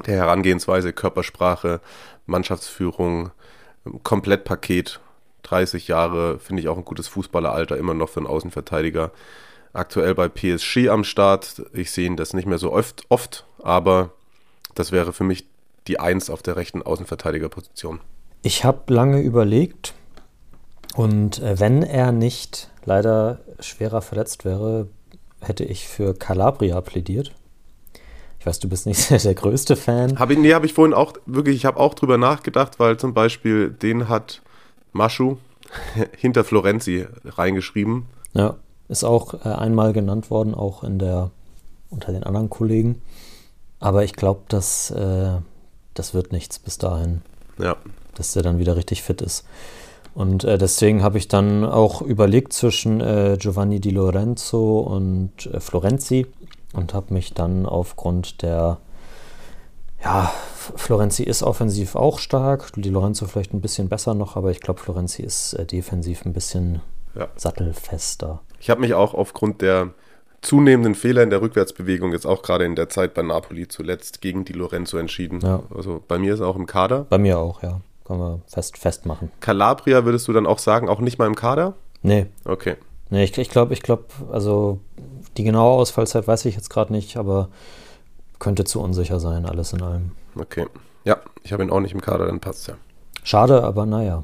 der 0.05 0.15
Herangehensweise, 0.17 0.93
Körpersprache, 0.93 1.81
Mannschaftsführung, 2.25 3.31
Komplettpaket. 4.03 4.99
30 5.43 5.87
Jahre 5.87 6.39
finde 6.39 6.61
ich 6.61 6.69
auch 6.69 6.77
ein 6.77 6.85
gutes 6.85 7.07
Fußballeralter, 7.07 7.77
immer 7.77 7.93
noch 7.93 8.09
für 8.09 8.19
einen 8.19 8.27
Außenverteidiger. 8.27 9.11
Aktuell 9.73 10.15
bei 10.15 10.27
PSG 10.27 10.89
am 10.89 11.03
Start. 11.03 11.63
Ich 11.73 11.91
sehe 11.91 12.05
ihn 12.05 12.17
das 12.17 12.33
nicht 12.33 12.47
mehr 12.47 12.57
so 12.57 12.71
oft, 12.71 13.03
oft 13.09 13.45
aber 13.63 14.11
das 14.75 14.91
wäre 14.91 15.13
für 15.13 15.23
mich 15.23 15.45
die 15.87 15.99
Eins 15.99 16.29
auf 16.29 16.41
der 16.41 16.55
rechten 16.55 16.81
Außenverteidigerposition. 16.81 17.99
Ich 18.43 18.63
habe 18.63 18.93
lange 18.93 19.21
überlegt 19.21 19.93
und 20.95 21.39
äh, 21.39 21.59
wenn 21.59 21.83
er 21.83 22.11
nicht 22.11 22.69
leider 22.85 23.39
schwerer 23.59 24.01
verletzt 24.01 24.45
wäre, 24.45 24.87
hätte 25.39 25.63
ich 25.63 25.87
für 25.87 26.13
Calabria 26.13 26.81
plädiert. 26.81 27.33
Ich 28.41 28.47
weiß, 28.47 28.57
du 28.57 28.67
bist 28.67 28.87
nicht 28.87 29.11
der, 29.23 29.35
größte 29.35 29.75
Fan. 29.75 30.17
Habe 30.17 30.33
ich, 30.33 30.39
nee, 30.39 30.55
habe 30.55 30.65
ich 30.65 30.73
vorhin 30.73 30.95
auch, 30.95 31.13
wirklich, 31.27 31.55
ich 31.57 31.65
habe 31.65 31.79
auch 31.79 31.93
drüber 31.93 32.17
nachgedacht, 32.17 32.79
weil 32.79 32.97
zum 32.97 33.13
Beispiel 33.13 33.69
den 33.69 34.09
hat 34.09 34.41
Maschu 34.93 35.37
hinter 36.17 36.43
Florenzi 36.43 37.05
reingeschrieben. 37.23 38.07
Ja, 38.33 38.55
ist 38.89 39.03
auch 39.03 39.45
äh, 39.45 39.49
einmal 39.49 39.93
genannt 39.93 40.31
worden, 40.31 40.55
auch 40.55 40.83
in 40.83 40.97
der 40.97 41.29
unter 41.91 42.11
den 42.11 42.23
anderen 42.23 42.49
Kollegen. 42.49 43.03
Aber 43.79 44.03
ich 44.03 44.13
glaube, 44.13 44.41
dass 44.47 44.89
äh, 44.89 45.33
das 45.93 46.15
wird 46.15 46.31
nichts 46.31 46.57
bis 46.57 46.79
dahin, 46.79 47.21
Ja, 47.59 47.75
dass 48.15 48.33
der 48.33 48.41
dann 48.41 48.57
wieder 48.57 48.75
richtig 48.75 49.03
fit 49.03 49.21
ist. 49.21 49.45
Und 50.15 50.45
äh, 50.45 50.57
deswegen 50.57 51.03
habe 51.03 51.19
ich 51.19 51.27
dann 51.27 51.63
auch 51.63 52.01
überlegt 52.01 52.53
zwischen 52.53 53.01
äh, 53.01 53.37
Giovanni 53.39 53.79
Di 53.79 53.91
Lorenzo 53.91 54.79
und 54.79 55.45
äh, 55.45 55.59
Florenzi 55.59 56.25
und 56.73 56.93
habe 56.93 57.13
mich 57.13 57.33
dann 57.33 57.65
aufgrund 57.65 58.41
der 58.41 58.77
ja, 60.03 60.31
Florenzi 60.75 61.23
ist 61.23 61.43
offensiv 61.43 61.95
auch 61.95 62.17
stark, 62.19 62.71
Di 62.75 62.89
Lorenzo 62.89 63.27
vielleicht 63.27 63.53
ein 63.53 63.61
bisschen 63.61 63.87
besser 63.87 64.13
noch, 64.15 64.35
aber 64.35 64.49
ich 64.49 64.59
glaube, 64.59 64.79
Florenzi 64.79 65.21
ist 65.21 65.53
äh, 65.53 65.65
defensiv 65.65 66.25
ein 66.25 66.33
bisschen 66.33 66.81
Ja. 67.15 67.27
sattelfester. 67.35 68.41
ich 68.59 68.69
habe 68.69 68.81
mich 68.81 68.93
auch 68.95 69.13
aufgrund 69.13 69.61
der 69.61 69.89
zunehmenden 70.41 70.95
Fehler 70.95 71.21
in 71.21 71.29
der 71.29 71.41
Rückwärtsbewegung 71.41 72.13
jetzt 72.13 72.25
auch 72.25 72.41
gerade 72.41 72.65
in 72.65 72.75
der 72.75 72.89
Zeit 72.89 73.13
bei 73.13 73.21
Napoli 73.21 73.67
zuletzt 73.67 74.21
gegen 74.21 74.43
Di 74.43 74.53
Lorenzo 74.53 74.97
entschieden. 74.97 75.39
Ja. 75.41 75.61
Also 75.75 76.01
bei 76.07 76.17
mir 76.17 76.33
ist 76.33 76.39
er 76.39 76.47
auch 76.47 76.55
im 76.55 76.65
Kader. 76.65 77.05
Bei 77.09 77.19
mir 77.19 77.37
auch, 77.37 77.61
ja. 77.61 77.79
Können 78.05 78.19
wir 78.21 78.39
fest 78.47 78.77
festmachen. 78.79 79.31
Calabria 79.39 80.03
würdest 80.03 80.27
du 80.27 80.33
dann 80.33 80.47
auch 80.47 80.57
sagen, 80.57 80.89
auch 80.89 80.99
nicht 80.99 81.19
mal 81.19 81.27
im 81.27 81.35
Kader? 81.35 81.75
Nee, 82.01 82.25
Okay. 82.43 82.75
nee 83.11 83.23
ich, 83.23 83.37
ich 83.37 83.49
glaube, 83.51 83.73
ich 83.73 83.83
glaube, 83.83 84.05
also 84.31 84.79
die 85.37 85.43
genaue 85.43 85.77
Ausfallzeit 85.79 86.27
weiß 86.27 86.45
ich 86.45 86.55
jetzt 86.55 86.69
gerade 86.69 86.91
nicht, 86.91 87.17
aber 87.17 87.49
könnte 88.39 88.63
zu 88.63 88.81
unsicher 88.81 89.19
sein, 89.19 89.45
alles 89.45 89.73
in 89.73 89.81
allem. 89.81 90.11
Okay. 90.35 90.65
Ja, 91.03 91.17
ich 91.43 91.53
habe 91.53 91.63
ihn 91.63 91.71
auch 91.71 91.79
nicht 91.79 91.93
im 91.93 92.01
Kader, 92.01 92.25
dann 92.25 92.39
passt 92.39 92.67
ja. 92.67 92.75
Schade, 93.23 93.63
aber 93.63 93.85
naja. 93.85 94.23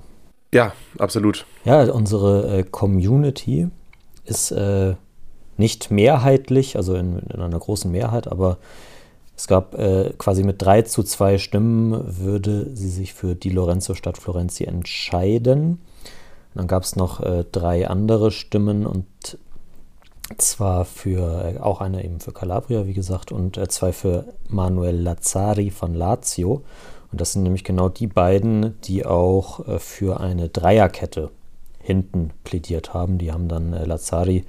Ja, 0.54 0.74
absolut. 0.98 1.46
Ja, 1.65 1.84
unsere 1.91 2.60
äh, 2.60 2.63
Community 2.63 3.70
ist 4.26 4.52
äh, 4.52 4.96
nicht 5.58 5.91
mehrheitlich, 5.91 6.78
also 6.78 6.96
in, 6.96 7.20
in 7.20 7.41
einer 7.41 7.60
großen 7.60 7.91
Mehrheit, 7.91 8.28
aber 8.28 8.58
es 9.36 9.48
gab 9.48 9.76
äh, 9.76 10.13
quasi 10.17 10.43
mit 10.43 10.62
3 10.62 10.82
zu 10.84 11.04
2 11.04 11.38
Stimmen 11.38 12.17
würde 12.17 12.76
sie 12.76 12.89
sich 12.89 13.13
für 13.13 13.36
Di 13.36 13.50
Lorenzo 13.50 13.93
statt 13.93 14.17
Florenzi 14.17 14.63
entscheiden. 14.63 15.80
Dann 16.56 16.67
gab 16.67 16.84
es 16.84 16.96
noch 16.96 17.20
äh, 17.20 17.46
drei 17.52 17.88
andere 17.88 18.32
Stimmen 18.32 18.88
und 18.88 19.06
zwar 20.38 20.86
für 20.86 21.56
äh, 21.56 21.60
auch 21.60 21.82
eine 21.82 22.04
eben 22.04 22.20
für 22.20 22.32
Calabria, 22.32 22.86
wie 22.86 22.94
gesagt, 22.94 23.32
und 23.32 23.58
äh, 23.58 23.68
zwei 23.68 23.92
für 23.94 24.26
Manuel 24.50 24.96
Lazzari 24.96 25.72
von 25.72 25.94
Lazio. 25.94 26.63
Und 27.12 27.22
das 27.22 27.34
sind 27.34 27.44
nämlich 27.44 27.63
genau 27.63 27.90
die 27.90 28.08
beiden, 28.08 28.80
die 28.82 29.06
auch 29.06 29.68
äh, 29.68 29.80
für 29.80 30.20
eine 30.20 30.50
Dreierkette 30.50 31.32
hinten 31.80 32.32
plädiert 32.44 32.94
haben. 32.94 33.18
Die 33.18 33.32
haben 33.32 33.48
dann 33.48 33.72
Lazzari 33.72 34.44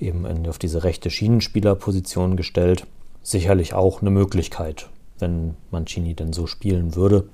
eben 0.00 0.26
auf 0.48 0.58
diese 0.58 0.84
rechte 0.84 1.10
Schienenspielerposition 1.10 2.36
gestellt. 2.36 2.86
Sicherlich 3.22 3.74
auch 3.74 4.00
eine 4.00 4.10
Möglichkeit, 4.10 4.88
wenn 5.18 5.54
Mancini 5.70 6.14
denn 6.14 6.32
so 6.32 6.46
spielen 6.46 6.96
würde. 6.96 7.28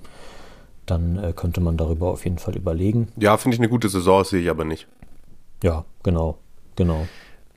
Dann 0.87 1.35
könnte 1.37 1.61
man 1.61 1.77
darüber 1.77 2.09
auf 2.09 2.25
jeden 2.25 2.39
Fall 2.39 2.57
überlegen. 2.57 3.13
Ja, 3.17 3.37
finde 3.37 3.55
ich 3.55 3.61
eine 3.61 3.69
gute 3.69 3.89
Saison, 3.89 4.25
sehe 4.25 4.41
ich 4.41 4.51
aber 4.51 4.65
nicht. 4.65 4.89
Ja, 5.63 5.85
genau, 6.03 6.39
genau. 6.75 7.07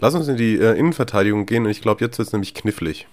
Lass 0.02 0.16
uns 0.16 0.28
in 0.28 0.36
die 0.38 0.56
äh, 0.58 0.78
Innenverteidigung 0.78 1.46
gehen 1.46 1.64
und 1.66 1.72
ich 1.72 1.82
glaube, 1.82 2.04
jetzt 2.04 2.18
wird 2.18 2.28
es 2.28 2.34
nämlich 2.34 2.54
knifflig. 2.54 3.08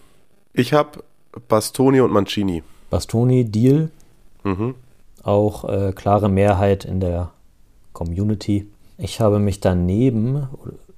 Ich 0.53 0.73
habe 0.73 1.05
Bastoni 1.49 2.01
und 2.01 2.11
Mancini. 2.13 2.63
Bastoni, 2.91 3.45
Deal, 3.45 3.91
Mhm. 4.45 4.75
auch 5.23 5.65
äh, 5.69 5.93
klare 5.93 6.29
Mehrheit 6.29 6.85
in 6.85 7.01
der 7.01 7.31
Community. 7.93 8.67
Ich 8.97 9.21
habe 9.21 9.39
mich 9.39 9.61
daneben 9.61 10.49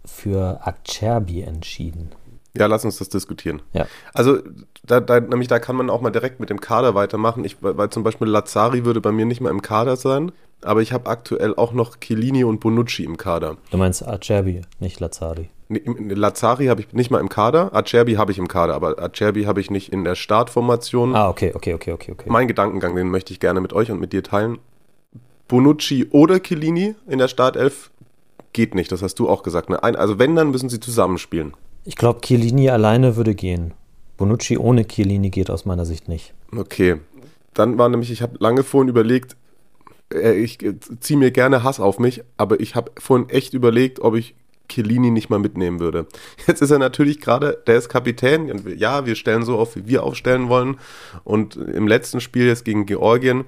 für 0.05 0.61
Acerbi 0.66 1.42
entschieden. 1.42 2.12
Ja, 2.57 2.66
lass 2.66 2.85
uns 2.85 2.98
das 2.98 3.09
diskutieren. 3.09 3.62
Ja, 3.72 3.87
Also, 4.12 4.38
da, 4.85 5.00
da, 5.00 5.20
nämlich 5.20 5.48
da 5.48 5.59
kann 5.59 5.76
man 5.76 5.88
auch 5.90 6.00
mal 6.00 6.11
direkt 6.11 6.40
mit 6.40 6.50
dem 6.50 6.61
Kader 6.61 6.94
weitermachen. 6.94 7.44
Ich, 7.44 7.57
weil 7.61 7.90
zum 7.90 8.03
Beispiel 8.03 8.26
Lazzari 8.29 8.85
würde 8.85 9.00
bei 9.00 9.12
mir 9.12 9.24
nicht 9.24 9.40
mehr 9.40 9.50
im 9.53 9.62
Kader 9.62 9.96
sein, 9.96 10.33
aber 10.62 10.83
ich 10.83 10.92
habe 10.92 11.09
aktuell 11.09 11.55
auch 11.57 11.72
noch 11.72 11.96
Chiellini 11.98 12.44
und 12.44 12.61
Bonucci 12.61 13.05
im 13.05 13.16
Kader. 13.16 13.57
du 13.70 13.76
meinst 13.76 14.07
Acerbi, 14.07 14.62
nicht 14.81 15.00
Lazzari. 15.00 15.48
Lazzari 15.70 16.66
habe 16.66 16.80
ich 16.80 16.92
nicht 16.92 17.11
mal 17.11 17.20
im 17.20 17.28
Kader, 17.28 17.74
Acerbi 17.74 18.14
habe 18.14 18.33
ich 18.33 18.38
im 18.38 18.48
Kader, 18.48 18.74
aber 18.74 18.98
Acerbi 18.98 19.44
habe 19.44 19.61
ich 19.61 19.70
nicht 19.70 19.92
in 19.92 20.04
der 20.04 20.16
Startformation. 20.16 21.14
Ah, 21.14 21.28
okay, 21.28 21.52
okay, 21.54 21.74
okay, 21.74 21.92
okay, 21.92 22.12
okay. 22.12 22.28
Mein 22.28 22.48
Gedankengang, 22.48 22.96
den 22.96 23.09
möchte 23.09 23.33
ich 23.33 23.38
gerne 23.38 23.61
mit 23.61 23.72
euch 23.72 23.90
und 23.90 24.00
mit 24.00 24.12
dir 24.12 24.24
teilen. 24.24 24.59
Bonucci 25.46 26.09
oder 26.11 26.40
Chiellini 26.40 26.96
in 27.06 27.18
der 27.18 27.28
Startelf 27.28 27.90
geht 28.52 28.74
nicht, 28.74 28.90
das 28.90 29.02
hast 29.02 29.16
du 29.20 29.28
auch 29.28 29.42
gesagt. 29.42 29.70
Ne? 29.70 29.83
Ein, 29.83 29.94
also 29.96 30.18
wenn, 30.18 30.35
dann 30.35 30.50
müssen 30.50 30.68
sie 30.68 30.80
zusammenspielen. 30.80 31.54
Ich 31.85 31.96
glaube, 31.96 32.20
Chiellini 32.20 32.68
alleine 32.68 33.16
würde 33.16 33.35
gehen. 33.35 33.72
Bonucci 34.16 34.59
ohne 34.59 34.87
Chiellini 34.87 35.30
geht 35.30 35.50
aus 35.50 35.64
meiner 35.64 35.85
Sicht 35.85 36.09
nicht. 36.09 36.35
Okay. 36.54 36.96
Dann 37.54 37.78
war 37.78 37.88
nämlich, 37.88 38.11
ich 38.11 38.22
habe 38.22 38.37
lange 38.38 38.64
vorhin 38.64 38.88
überlegt, 38.88 39.37
äh, 40.12 40.33
ich 40.33 40.59
ziehe 41.00 41.18
mir 41.18 41.30
gerne 41.30 41.62
Hass 41.62 41.80
auf 41.80 41.98
mich, 41.98 42.22
aber 42.37 42.61
ich 42.61 42.74
habe 42.74 42.92
vorhin 42.98 43.28
echt 43.28 43.54
überlegt, 43.54 44.00
ob 44.00 44.16
ich 44.16 44.35
Chiellini 44.70 45.11
nicht 45.11 45.30
mal 45.30 45.38
mitnehmen 45.38 45.80
würde. 45.80 46.06
Jetzt 46.46 46.62
ist 46.62 46.70
er 46.70 46.78
natürlich 46.78 47.20
gerade, 47.20 47.59
der 47.66 47.76
ist 47.76 47.88
Kapitän. 47.88 48.76
Ja, 48.76 49.06
wir 49.06 49.14
stellen 49.14 49.44
so 49.44 49.59
auf, 49.59 49.76
wie 49.76 49.87
wir 49.87 50.02
aufstellen 50.02 50.48
wollen. 50.48 50.78
Und 51.24 51.56
im 51.56 51.87
letzten 51.87 52.20
Spiel 52.20 52.46
jetzt 52.46 52.64
gegen 52.64 52.87
Georgien 52.87 53.44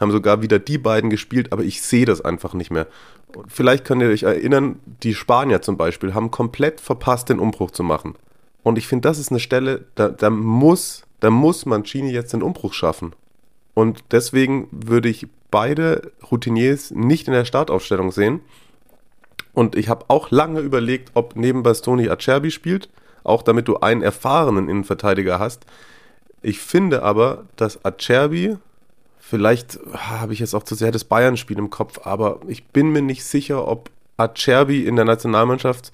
haben 0.00 0.10
sogar 0.10 0.42
wieder 0.42 0.58
die 0.58 0.78
beiden 0.78 1.10
gespielt, 1.10 1.52
aber 1.52 1.62
ich 1.62 1.82
sehe 1.82 2.04
das 2.04 2.20
einfach 2.20 2.54
nicht 2.54 2.70
mehr. 2.70 2.86
Und 3.34 3.50
vielleicht 3.50 3.84
könnt 3.84 4.02
ihr 4.02 4.08
euch 4.08 4.24
erinnern, 4.24 4.80
die 5.02 5.14
Spanier 5.14 5.62
zum 5.62 5.76
Beispiel 5.76 6.14
haben 6.14 6.30
komplett 6.30 6.80
verpasst, 6.80 7.28
den 7.28 7.38
Umbruch 7.38 7.70
zu 7.70 7.82
machen. 7.82 8.14
Und 8.62 8.78
ich 8.78 8.86
finde, 8.88 9.08
das 9.08 9.18
ist 9.18 9.30
eine 9.30 9.40
Stelle, 9.40 9.84
da, 9.94 10.08
da 10.08 10.30
muss, 10.30 11.02
da 11.20 11.30
muss 11.30 11.66
Mancini 11.66 12.10
jetzt 12.10 12.32
den 12.32 12.42
Umbruch 12.42 12.72
schaffen. 12.72 13.14
Und 13.74 14.04
deswegen 14.10 14.68
würde 14.70 15.08
ich 15.08 15.26
beide 15.50 16.12
Routiniers 16.30 16.90
nicht 16.90 17.28
in 17.28 17.34
der 17.34 17.44
Startaufstellung 17.44 18.10
sehen. 18.10 18.40
Und 19.54 19.76
ich 19.76 19.88
habe 19.88 20.06
auch 20.08 20.30
lange 20.30 20.60
überlegt, 20.60 21.12
ob 21.14 21.36
neben 21.36 21.62
Bastoni 21.62 22.08
Acerbi 22.08 22.50
spielt, 22.50 22.88
auch 23.22 23.42
damit 23.42 23.68
du 23.68 23.78
einen 23.78 24.02
erfahrenen 24.02 24.68
Innenverteidiger 24.68 25.38
hast. 25.38 25.64
Ich 26.42 26.58
finde 26.58 27.02
aber, 27.02 27.44
dass 27.56 27.84
Acerbi 27.84 28.58
Vielleicht 29.26 29.78
habe 29.94 30.34
ich 30.34 30.38
jetzt 30.40 30.54
auch 30.54 30.64
zu 30.64 30.74
sehr 30.74 30.92
das 30.92 31.04
Bayern-Spiel 31.04 31.56
im 31.58 31.70
Kopf, 31.70 32.00
aber 32.04 32.40
ich 32.46 32.66
bin 32.66 32.90
mir 32.90 33.00
nicht 33.00 33.24
sicher, 33.24 33.66
ob 33.66 33.88
Acerbi 34.18 34.84
in 34.84 34.96
der 34.96 35.06
Nationalmannschaft 35.06 35.92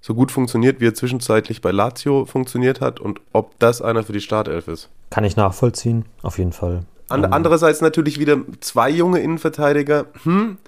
so 0.00 0.14
gut 0.14 0.30
funktioniert, 0.30 0.80
wie 0.80 0.86
er 0.86 0.94
zwischenzeitlich 0.94 1.60
bei 1.60 1.72
Lazio 1.72 2.24
funktioniert 2.24 2.80
hat 2.80 3.00
und 3.00 3.20
ob 3.32 3.58
das 3.58 3.82
einer 3.82 4.04
für 4.04 4.12
die 4.12 4.20
Startelf 4.20 4.68
ist. 4.68 4.90
Kann 5.10 5.24
ich 5.24 5.34
nachvollziehen, 5.34 6.04
auf 6.22 6.38
jeden 6.38 6.52
Fall. 6.52 6.84
And 7.08 7.24
Ähm, 7.24 7.32
Andererseits 7.32 7.80
natürlich 7.80 8.20
wieder 8.20 8.38
zwei 8.60 8.90
junge 8.90 9.18
Innenverteidiger. 9.18 10.06
Hm, 10.22 10.58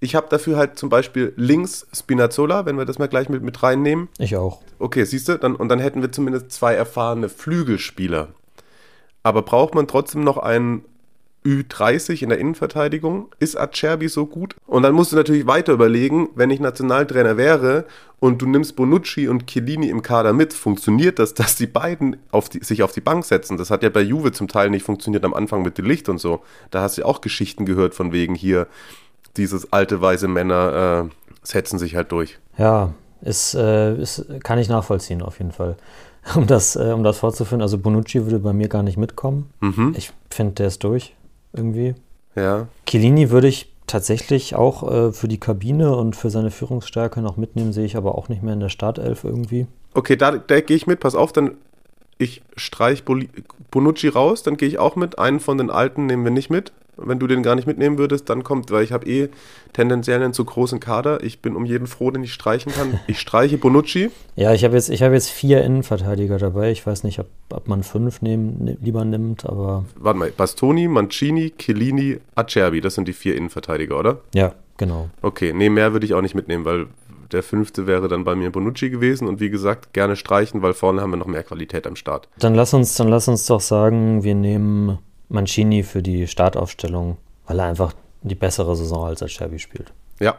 ich 0.00 0.14
habe 0.14 0.28
dafür 0.28 0.56
halt 0.56 0.78
zum 0.78 0.88
Beispiel 0.88 1.32
links 1.36 1.86
Spinazzola, 1.92 2.66
wenn 2.66 2.76
wir 2.76 2.84
das 2.84 2.98
mal 2.98 3.08
gleich 3.08 3.28
mit, 3.28 3.42
mit 3.42 3.62
reinnehmen. 3.62 4.08
Ich 4.18 4.36
auch. 4.36 4.60
Okay, 4.78 5.04
siehst 5.04 5.28
du, 5.28 5.38
dann, 5.38 5.56
und 5.56 5.68
dann 5.68 5.78
hätten 5.78 6.02
wir 6.02 6.12
zumindest 6.12 6.52
zwei 6.52 6.74
erfahrene 6.74 7.28
Flügelspieler. 7.28 8.28
Aber 9.22 9.42
braucht 9.42 9.74
man 9.74 9.88
trotzdem 9.88 10.22
noch 10.22 10.36
einen 10.38 10.84
Ü30 11.46 12.22
in 12.22 12.28
der 12.28 12.38
Innenverteidigung? 12.38 13.28
Ist 13.38 13.58
Acerbi 13.58 14.08
so 14.08 14.26
gut? 14.26 14.56
Und 14.66 14.82
dann 14.82 14.94
musst 14.94 15.12
du 15.12 15.16
natürlich 15.16 15.46
weiter 15.46 15.72
überlegen, 15.72 16.28
wenn 16.34 16.50
ich 16.50 16.60
Nationaltrainer 16.60 17.36
wäre 17.36 17.86
und 18.18 18.42
du 18.42 18.46
nimmst 18.46 18.76
Bonucci 18.76 19.28
und 19.28 19.46
Chiellini 19.46 19.88
im 19.88 20.02
Kader 20.02 20.32
mit, 20.32 20.52
funktioniert 20.52 21.18
das, 21.18 21.34
dass 21.34 21.54
die 21.56 21.66
beiden 21.66 22.16
auf 22.32 22.48
die, 22.48 22.62
sich 22.64 22.82
auf 22.82 22.92
die 22.92 23.00
Bank 23.00 23.24
setzen? 23.24 23.56
Das 23.56 23.70
hat 23.70 23.82
ja 23.82 23.90
bei 23.90 24.00
Juve 24.00 24.32
zum 24.32 24.48
Teil 24.48 24.70
nicht 24.70 24.82
funktioniert 24.82 25.24
am 25.24 25.34
Anfang 25.34 25.62
mit 25.62 25.78
dem 25.78 25.86
Licht 25.86 26.08
und 26.08 26.18
so. 26.18 26.42
Da 26.70 26.82
hast 26.82 26.98
du 26.98 27.04
auch 27.04 27.20
Geschichten 27.20 27.64
gehört 27.64 27.94
von 27.94 28.12
wegen 28.12 28.34
hier, 28.34 28.66
dieses 29.36 29.72
alte 29.72 30.00
weise 30.00 30.28
Männer 30.28 31.08
äh, 31.10 31.36
setzen 31.42 31.78
sich 31.78 31.96
halt 31.96 32.12
durch. 32.12 32.38
Ja, 32.58 32.92
ist, 33.22 33.54
äh, 33.54 33.94
ist, 33.96 34.26
kann 34.42 34.58
ich 34.58 34.68
nachvollziehen, 34.68 35.22
auf 35.22 35.38
jeden 35.38 35.52
Fall. 35.52 35.76
Um 36.34 36.48
das, 36.48 36.74
äh, 36.74 36.90
um 36.92 37.04
das 37.04 37.18
fortzuführen, 37.18 37.62
also 37.62 37.78
Bonucci 37.78 38.24
würde 38.24 38.40
bei 38.40 38.52
mir 38.52 38.66
gar 38.66 38.82
nicht 38.82 38.96
mitkommen. 38.96 39.48
Ich 39.94 40.10
finde, 40.28 40.54
der 40.54 40.66
ist 40.66 40.82
durch, 40.82 41.14
irgendwie. 41.52 41.94
Ja, 42.34 42.66
Chiellini 42.84 43.30
würde 43.30 43.46
ich 43.46 43.72
tatsächlich 43.86 44.56
auch 44.56 44.90
äh, 44.90 45.12
für 45.12 45.28
die 45.28 45.38
Kabine 45.38 45.94
und 45.94 46.16
für 46.16 46.30
seine 46.30 46.50
Führungsstärke 46.50 47.20
noch 47.20 47.36
mitnehmen, 47.36 47.72
sehe 47.72 47.84
ich 47.84 47.96
aber 47.96 48.16
auch 48.16 48.28
nicht 48.28 48.42
mehr 48.42 48.54
in 48.54 48.60
der 48.60 48.70
Startelf 48.70 49.22
irgendwie. 49.22 49.68
Okay, 49.94 50.16
da, 50.16 50.32
da 50.32 50.60
gehe 50.60 50.76
ich 50.76 50.88
mit, 50.88 50.98
pass 50.98 51.14
auf, 51.14 51.32
dann 51.32 51.56
ich 52.18 52.42
streich 52.56 53.04
Bonucci 53.70 54.08
raus, 54.08 54.42
dann 54.42 54.56
gehe 54.56 54.68
ich 54.68 54.78
auch 54.78 54.96
mit. 54.96 55.18
Einen 55.18 55.40
von 55.40 55.58
den 55.58 55.70
alten 55.70 56.06
nehmen 56.06 56.24
wir 56.24 56.30
nicht 56.30 56.50
mit. 56.50 56.72
Wenn 56.96 57.18
du 57.18 57.26
den 57.26 57.42
gar 57.42 57.54
nicht 57.54 57.66
mitnehmen 57.66 57.98
würdest, 57.98 58.28
dann 58.30 58.42
kommt, 58.42 58.70
weil 58.70 58.82
ich 58.82 58.92
habe 58.92 59.06
eh 59.06 59.28
tendenziell 59.72 60.22
einen 60.22 60.32
zu 60.32 60.44
großen 60.44 60.80
Kader. 60.80 61.22
Ich 61.22 61.40
bin 61.40 61.54
um 61.54 61.64
jeden 61.64 61.86
froh, 61.86 62.10
den 62.10 62.24
ich 62.24 62.32
streichen 62.32 62.72
kann. 62.72 63.00
Ich 63.08 63.20
streiche 63.20 63.58
Bonucci. 63.58 64.10
Ja, 64.34 64.52
ich 64.52 64.64
habe 64.64 64.74
jetzt, 64.74 64.88
ich 64.88 65.02
hab 65.02 65.12
jetzt 65.12 65.30
vier 65.30 65.62
Innenverteidiger 65.62 66.38
dabei. 66.38 66.70
Ich 66.70 66.86
weiß 66.86 67.04
nicht, 67.04 67.18
ob, 67.20 67.26
ob 67.52 67.68
man 67.68 67.82
fünf 67.82 68.22
nehmen, 68.22 68.64
ne, 68.64 68.78
lieber 68.80 69.04
nimmt, 69.04 69.46
aber 69.46 69.84
Warte 69.96 70.18
mal, 70.18 70.30
Bastoni, 70.30 70.88
Mancini, 70.88 71.52
Chiellini, 71.56 72.18
Acerbi, 72.34 72.80
das 72.80 72.94
sind 72.94 73.06
die 73.08 73.12
vier 73.12 73.36
Innenverteidiger, 73.36 73.98
oder? 73.98 74.20
ja, 74.34 74.54
genau. 74.76 75.08
Okay, 75.22 75.52
nee, 75.54 75.68
mehr 75.68 75.92
würde 75.92 76.06
ich 76.06 76.14
auch 76.14 76.22
nicht 76.22 76.34
mitnehmen, 76.34 76.64
weil 76.64 76.86
der 77.32 77.42
fünfte 77.42 77.86
wäre 77.86 78.08
dann 78.08 78.24
bei 78.24 78.34
mir 78.34 78.50
Bonucci 78.50 78.90
gewesen 78.90 79.26
und 79.28 79.40
wie 79.40 79.50
gesagt, 79.50 79.92
gerne 79.92 80.16
streichen, 80.16 80.62
weil 80.62 80.74
vorne 80.74 81.00
haben 81.00 81.10
wir 81.10 81.16
noch 81.16 81.26
mehr 81.26 81.42
Qualität 81.42 81.86
am 81.86 81.96
Start. 81.96 82.28
Dann 82.38 82.54
lass 82.54 82.72
uns, 82.74 82.94
dann 82.96 83.08
lass 83.08 83.28
uns 83.28 83.46
doch 83.46 83.60
sagen, 83.60 84.22
wir 84.22 84.34
nehmen 84.34 84.98
Mancini 85.28 85.82
für 85.82 86.02
die 86.02 86.26
Startaufstellung, 86.26 87.16
weil 87.46 87.58
er 87.58 87.66
einfach 87.66 87.94
die 88.22 88.34
bessere 88.34 88.76
Saison 88.76 89.06
als 89.06 89.22
Acerbi 89.22 89.58
spielt. 89.58 89.92
Ja. 90.20 90.36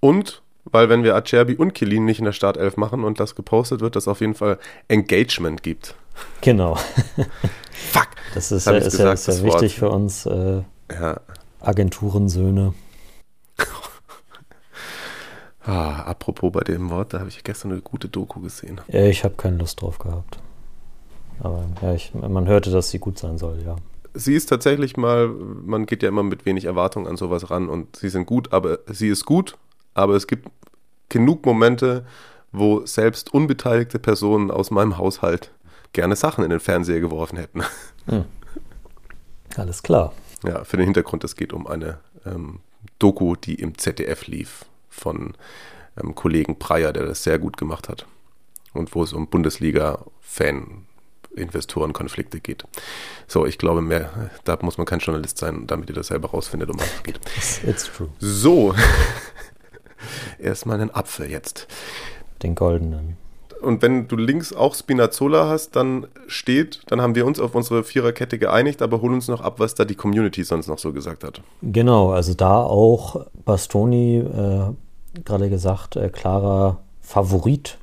Und 0.00 0.42
weil 0.64 0.88
wenn 0.88 1.02
wir 1.02 1.14
Acerbi 1.16 1.54
und 1.56 1.74
Chiellini 1.74 2.04
nicht 2.06 2.18
in 2.18 2.26
der 2.26 2.32
Startelf 2.32 2.76
machen 2.76 3.04
und 3.04 3.18
das 3.18 3.34
gepostet 3.34 3.80
wird, 3.80 3.96
dass 3.96 4.08
auf 4.08 4.20
jeden 4.20 4.34
Fall 4.34 4.58
Engagement 4.88 5.62
gibt. 5.62 5.94
Genau. 6.42 6.74
Fuck. 7.72 8.08
Das 8.34 8.52
ist, 8.52 8.66
ja, 8.66 8.72
ist, 8.74 8.84
ja, 8.84 8.90
gesagt, 8.90 9.18
ist 9.18 9.26
ja 9.26 9.32
das 9.34 9.42
wichtig 9.42 9.74
für 9.76 9.90
uns 9.90 10.26
äh, 10.26 10.62
Ja. 10.92 11.20
Agenturensöhne. 11.60 12.74
Ah, 15.62 16.02
apropos 16.04 16.50
bei 16.52 16.60
dem 16.60 16.88
Wort, 16.88 17.12
da 17.12 17.18
habe 17.18 17.28
ich 17.28 17.44
gestern 17.44 17.72
eine 17.72 17.82
gute 17.82 18.08
Doku 18.08 18.40
gesehen. 18.40 18.80
Äh, 18.90 19.10
Ich 19.10 19.24
habe 19.24 19.34
keine 19.36 19.58
Lust 19.58 19.82
drauf 19.82 19.98
gehabt. 19.98 20.38
Aber 21.40 21.66
ja, 21.82 21.92
ich, 21.92 22.14
man 22.14 22.48
hörte, 22.48 22.70
dass 22.70 22.88
sie 22.90 22.98
gut 22.98 23.18
sein 23.18 23.36
soll, 23.36 23.62
ja. 23.64 23.76
Sie 24.14 24.34
ist 24.34 24.46
tatsächlich 24.46 24.96
mal, 24.96 25.28
man 25.28 25.86
geht 25.86 26.02
ja 26.02 26.08
immer 26.08 26.22
mit 26.22 26.46
wenig 26.46 26.64
Erwartung 26.64 27.06
an 27.06 27.16
sowas 27.16 27.50
ran 27.50 27.68
und 27.68 27.96
sie 27.96 28.08
sind 28.08 28.26
gut, 28.26 28.52
aber 28.52 28.80
sie 28.86 29.08
ist 29.08 29.24
gut, 29.24 29.56
aber 29.94 30.14
es 30.14 30.26
gibt 30.26 30.48
genug 31.08 31.44
Momente, 31.46 32.04
wo 32.52 32.84
selbst 32.86 33.32
unbeteiligte 33.32 33.98
Personen 33.98 34.50
aus 34.50 34.70
meinem 34.70 34.98
Haushalt 34.98 35.52
gerne 35.92 36.16
Sachen 36.16 36.44
in 36.44 36.50
den 36.50 36.60
Fernseher 36.60 37.00
geworfen 37.00 37.36
hätten. 37.36 37.62
Alles 39.56 39.82
klar. 39.82 40.12
Ja, 40.44 40.64
für 40.64 40.76
den 40.76 40.86
Hintergrund, 40.86 41.24
es 41.24 41.36
geht 41.36 41.52
um 41.52 41.66
eine 41.66 41.98
ähm, 42.24 42.60
Doku, 42.98 43.36
die 43.36 43.54
im 43.54 43.76
ZDF 43.76 44.26
lief 44.26 44.64
von 44.88 45.34
ähm, 46.00 46.14
Kollegen 46.14 46.58
Breyer, 46.58 46.92
der 46.92 47.04
das 47.04 47.22
sehr 47.22 47.38
gut 47.38 47.56
gemacht 47.56 47.88
hat. 47.88 48.06
Und 48.72 48.94
wo 48.94 49.02
es 49.02 49.12
um 49.12 49.28
Bundesliga-Fan-Investoren-Konflikte 51.30 52.40
geht. 52.40 52.64
So, 53.26 53.46
ich 53.46 53.58
glaube, 53.58 53.80
mehr, 53.80 54.30
da 54.44 54.58
muss 54.62 54.78
man 54.78 54.86
kein 54.86 54.98
Journalist 54.98 55.38
sein, 55.38 55.66
damit 55.66 55.88
ihr 55.88 55.94
das 55.94 56.08
selber 56.08 56.30
rausfindet, 56.30 56.70
um 56.70 56.78
was 56.78 56.86
es 56.94 57.02
geht. 57.02 57.20
It's 57.66 57.90
true. 57.92 58.08
So, 58.18 58.74
erstmal 60.38 60.80
einen 60.80 60.90
Apfel 60.90 61.30
jetzt. 61.30 61.66
Den 62.42 62.54
goldenen. 62.54 63.16
Und 63.60 63.82
wenn 63.82 64.08
du 64.08 64.16
links 64.16 64.54
auch 64.54 64.74
Spinazzola 64.74 65.46
hast, 65.46 65.76
dann 65.76 66.06
steht, 66.26 66.80
dann 66.86 67.02
haben 67.02 67.14
wir 67.14 67.26
uns 67.26 67.38
auf 67.38 67.54
unsere 67.54 67.84
Viererkette 67.84 68.38
geeinigt, 68.38 68.80
aber 68.80 69.02
hol 69.02 69.12
uns 69.12 69.28
noch 69.28 69.42
ab, 69.42 69.60
was 69.60 69.74
da 69.74 69.84
die 69.84 69.96
Community 69.96 70.44
sonst 70.44 70.66
noch 70.66 70.78
so 70.78 70.94
gesagt 70.94 71.24
hat. 71.24 71.42
Genau, 71.60 72.10
also 72.10 72.32
da 72.32 72.62
auch 72.62 73.26
Bastoni, 73.44 74.16
äh, 74.16 74.72
gerade 75.24 75.50
gesagt, 75.50 75.96
äh, 75.96 76.08
klarer 76.08 76.80
Favorit 77.02 77.76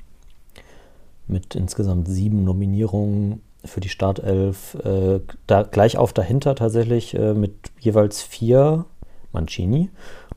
mit 1.27 1.55
insgesamt 1.55 2.07
sieben 2.07 2.43
Nominierungen 2.43 3.41
für 3.65 3.79
die 3.79 3.89
Startelf. 3.89 4.75
Äh, 4.83 5.19
da 5.45 5.63
gleich 5.63 5.97
auf 5.97 6.13
dahinter 6.13 6.55
tatsächlich 6.55 7.13
äh, 7.13 7.33
mit 7.33 7.53
jeweils 7.79 8.21
vier 8.21 8.85
Mancini 9.31 9.89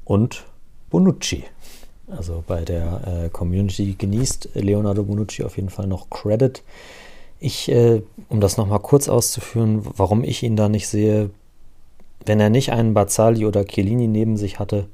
und 0.05 0.44
Bonucci. 0.90 1.44
Also 2.09 2.42
bei 2.46 2.62
der 2.62 3.24
äh, 3.24 3.29
Community 3.29 3.94
genießt 3.96 4.50
Leonardo 4.55 5.05
Bonucci 5.05 5.44
auf 5.44 5.57
jeden 5.57 5.70
Fall 5.70 5.87
noch 5.87 6.11
Credit. 6.11 6.62
Ich, 7.38 7.70
äh, 7.70 8.03
um 8.29 8.40
das 8.40 8.57
nochmal 8.57 8.81
kurz 8.81 9.09
auszuführen, 9.09 9.83
warum 9.96 10.24
ich 10.24 10.42
ihn 10.42 10.57
da 10.57 10.68
nicht 10.68 10.88
sehe, 10.88 11.31
wenn 12.26 12.40
er 12.40 12.50
nicht 12.50 12.72
einen 12.72 12.94
Bazzali 12.94 13.46
oder 13.46 13.64
Chiellini 13.64 14.09
neben 14.09 14.37
sich 14.37 14.59
hatte, 14.59 14.88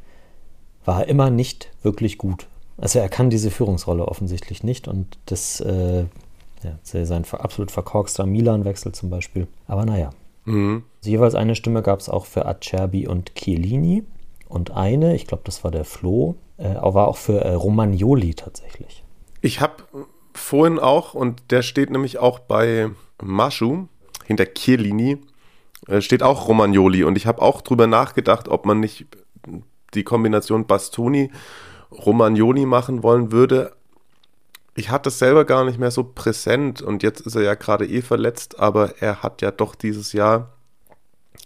war 0.85 1.01
er 1.01 1.09
immer 1.09 1.31
nicht 1.31 1.71
wirklich 1.83 2.19
gut. 2.19 2.47
Also 2.79 2.99
er 2.99 3.09
kann 3.09 3.31
diese 3.31 3.51
Führungsrolle 3.51 4.07
offensichtlich 4.07 4.63
nicht 4.63 4.87
und 4.89 5.19
das 5.27 5.61
äh, 5.61 6.05
ja, 6.63 6.79
sein 6.83 7.25
absolut 7.33 7.71
verkorkster 7.71 8.27
Milan-Wechsel 8.27 8.93
zum 8.93 9.11
Beispiel. 9.11 9.47
Aber 9.67 9.85
naja. 9.85 10.11
Mhm. 10.45 10.85
Also 10.99 11.11
jeweils 11.11 11.35
eine 11.35 11.55
Stimme 11.55 11.83
gab 11.83 12.01
es 12.01 12.09
auch 12.09 12.27
für 12.27 12.47
Acerbi 12.47 13.07
und 13.07 13.35
Chiellini 13.35 14.05
und 14.49 14.71
eine, 14.71 15.15
ich 15.15 15.27
glaube, 15.27 15.43
das 15.45 15.65
war 15.65 15.71
der 15.71 15.85
Flo, 15.85 16.37
äh, 16.59 16.75
war 16.75 17.09
auch 17.09 17.17
für 17.17 17.41
äh, 17.41 17.53
Romagnoli 17.53 18.35
tatsächlich. 18.35 19.05
Ich 19.41 19.61
habe 19.61 19.85
vorhin 20.35 20.79
auch, 20.79 21.15
und 21.15 21.51
der 21.51 21.63
steht 21.63 21.91
nämlich 21.91 22.19
auch 22.19 22.39
bei 22.39 22.91
Maschu, 23.23 23.87
hinter 24.25 24.47
Chiellini, 24.47 25.19
äh, 25.89 26.01
steht 26.01 26.23
auch 26.23 26.49
Romagnoli. 26.49 27.05
Und 27.05 27.17
ich 27.17 27.27
habe 27.27 27.43
auch 27.43 27.61
drüber 27.61 27.87
nachgedacht, 27.87 28.49
ob 28.49 28.67
man 28.67 28.81
nicht 28.81 29.07
die 29.95 30.05
Kombination 30.05 30.67
Bastoni 30.67 31.31
Romagnoli 32.05 32.67
machen 32.67 33.03
wollen 33.03 33.33
würde. 33.33 33.73
Ich 34.75 34.91
hatte 34.91 35.09
es 35.09 35.19
selber 35.19 35.45
gar 35.45 35.65
nicht 35.65 35.79
mehr 35.79 35.91
so 35.91 36.05
präsent 36.05 36.83
und 36.83 37.03
jetzt 37.03 37.21
ist 37.21 37.35
er 37.35 37.43
ja 37.43 37.55
gerade 37.55 37.87
eh 37.87 38.03
verletzt, 38.03 38.61
aber 38.61 39.01
er 39.01 39.23
hat 39.23 39.41
ja 39.41 39.51
doch 39.51 39.75
dieses 39.75 40.13
Jahr, 40.13 40.51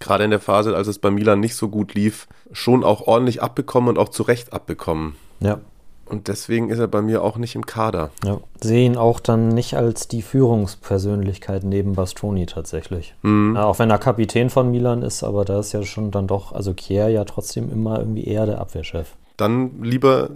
gerade 0.01 0.25
in 0.25 0.31
der 0.31 0.41
Phase, 0.41 0.75
als 0.75 0.89
es 0.89 0.99
bei 0.99 1.11
Milan 1.11 1.39
nicht 1.39 1.55
so 1.55 1.69
gut 1.69 1.95
lief, 1.95 2.27
schon 2.51 2.83
auch 2.83 3.07
ordentlich 3.07 3.41
abbekommen 3.41 3.91
und 3.91 3.99
auch 3.99 4.09
zu 4.09 4.25
Recht 4.25 4.53
abbekommen. 4.53 5.15
Ja. 5.39 5.61
Und 6.07 6.27
deswegen 6.27 6.71
ist 6.71 6.81
er 6.81 6.89
bei 6.89 7.03
mir 7.03 7.23
auch 7.23 7.37
nicht 7.37 7.55
im 7.55 7.65
Kader. 7.65 8.11
Ja. 8.25 8.41
Sehe 8.61 8.85
ihn 8.85 8.97
auch 8.97 9.21
dann 9.21 9.47
nicht 9.47 9.77
als 9.77 10.09
die 10.09 10.23
Führungspersönlichkeit 10.23 11.63
neben 11.63 11.93
Bastoni 11.93 12.47
tatsächlich. 12.47 13.15
Ja, 13.23 13.65
auch 13.65 13.79
wenn 13.79 13.91
er 13.91 13.99
Kapitän 13.99 14.51
von 14.51 14.73
Milan 14.73 15.03
ist, 15.03 15.23
aber 15.23 15.45
da 15.45 15.61
ist 15.61 15.71
ja 15.71 15.85
schon 15.85 16.11
dann 16.11 16.27
doch, 16.27 16.51
also 16.51 16.75
Kier 16.75 17.09
ja 17.11 17.25
trotzdem 17.25 17.71
immer 17.71 18.01
irgendwie 18.01 18.25
eher 18.25 18.47
der 18.47 18.61
Abwehrchef. 18.61 19.15
Dann 19.41 19.83
lieber 19.83 20.31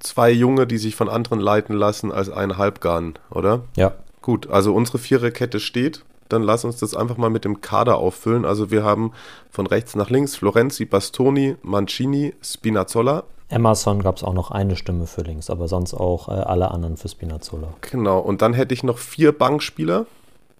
zwei 0.00 0.30
Junge, 0.30 0.66
die 0.66 0.78
sich 0.78 0.96
von 0.96 1.08
anderen 1.08 1.38
leiten 1.38 1.76
lassen, 1.76 2.10
als 2.10 2.28
ein 2.28 2.58
Halbgarn, 2.58 3.14
oder? 3.30 3.62
Ja. 3.76 3.94
Gut, 4.20 4.48
also 4.50 4.74
unsere 4.74 4.98
Viererkette 4.98 5.60
steht. 5.60 6.04
Dann 6.28 6.42
lass 6.42 6.64
uns 6.64 6.76
das 6.78 6.94
einfach 6.94 7.16
mal 7.16 7.30
mit 7.30 7.44
dem 7.44 7.60
Kader 7.60 7.98
auffüllen. 7.98 8.44
Also 8.44 8.70
wir 8.70 8.82
haben 8.84 9.12
von 9.50 9.66
rechts 9.66 9.94
nach 9.94 10.10
links 10.10 10.36
Florenzi, 10.36 10.84
Bastoni, 10.84 11.56
Mancini, 11.62 12.34
Spinazzola. 12.42 13.22
Emerson 13.48 14.02
gab 14.02 14.16
es 14.16 14.24
auch 14.24 14.34
noch 14.34 14.50
eine 14.50 14.76
Stimme 14.76 15.06
für 15.06 15.22
links, 15.22 15.48
aber 15.48 15.68
sonst 15.68 15.94
auch 15.94 16.28
äh, 16.28 16.32
alle 16.32 16.70
anderen 16.70 16.96
für 16.98 17.08
Spinazzola. 17.08 17.68
Genau, 17.80 18.18
und 18.18 18.42
dann 18.42 18.52
hätte 18.52 18.74
ich 18.74 18.82
noch 18.82 18.98
vier 18.98 19.32
Bankspieler. 19.32 20.06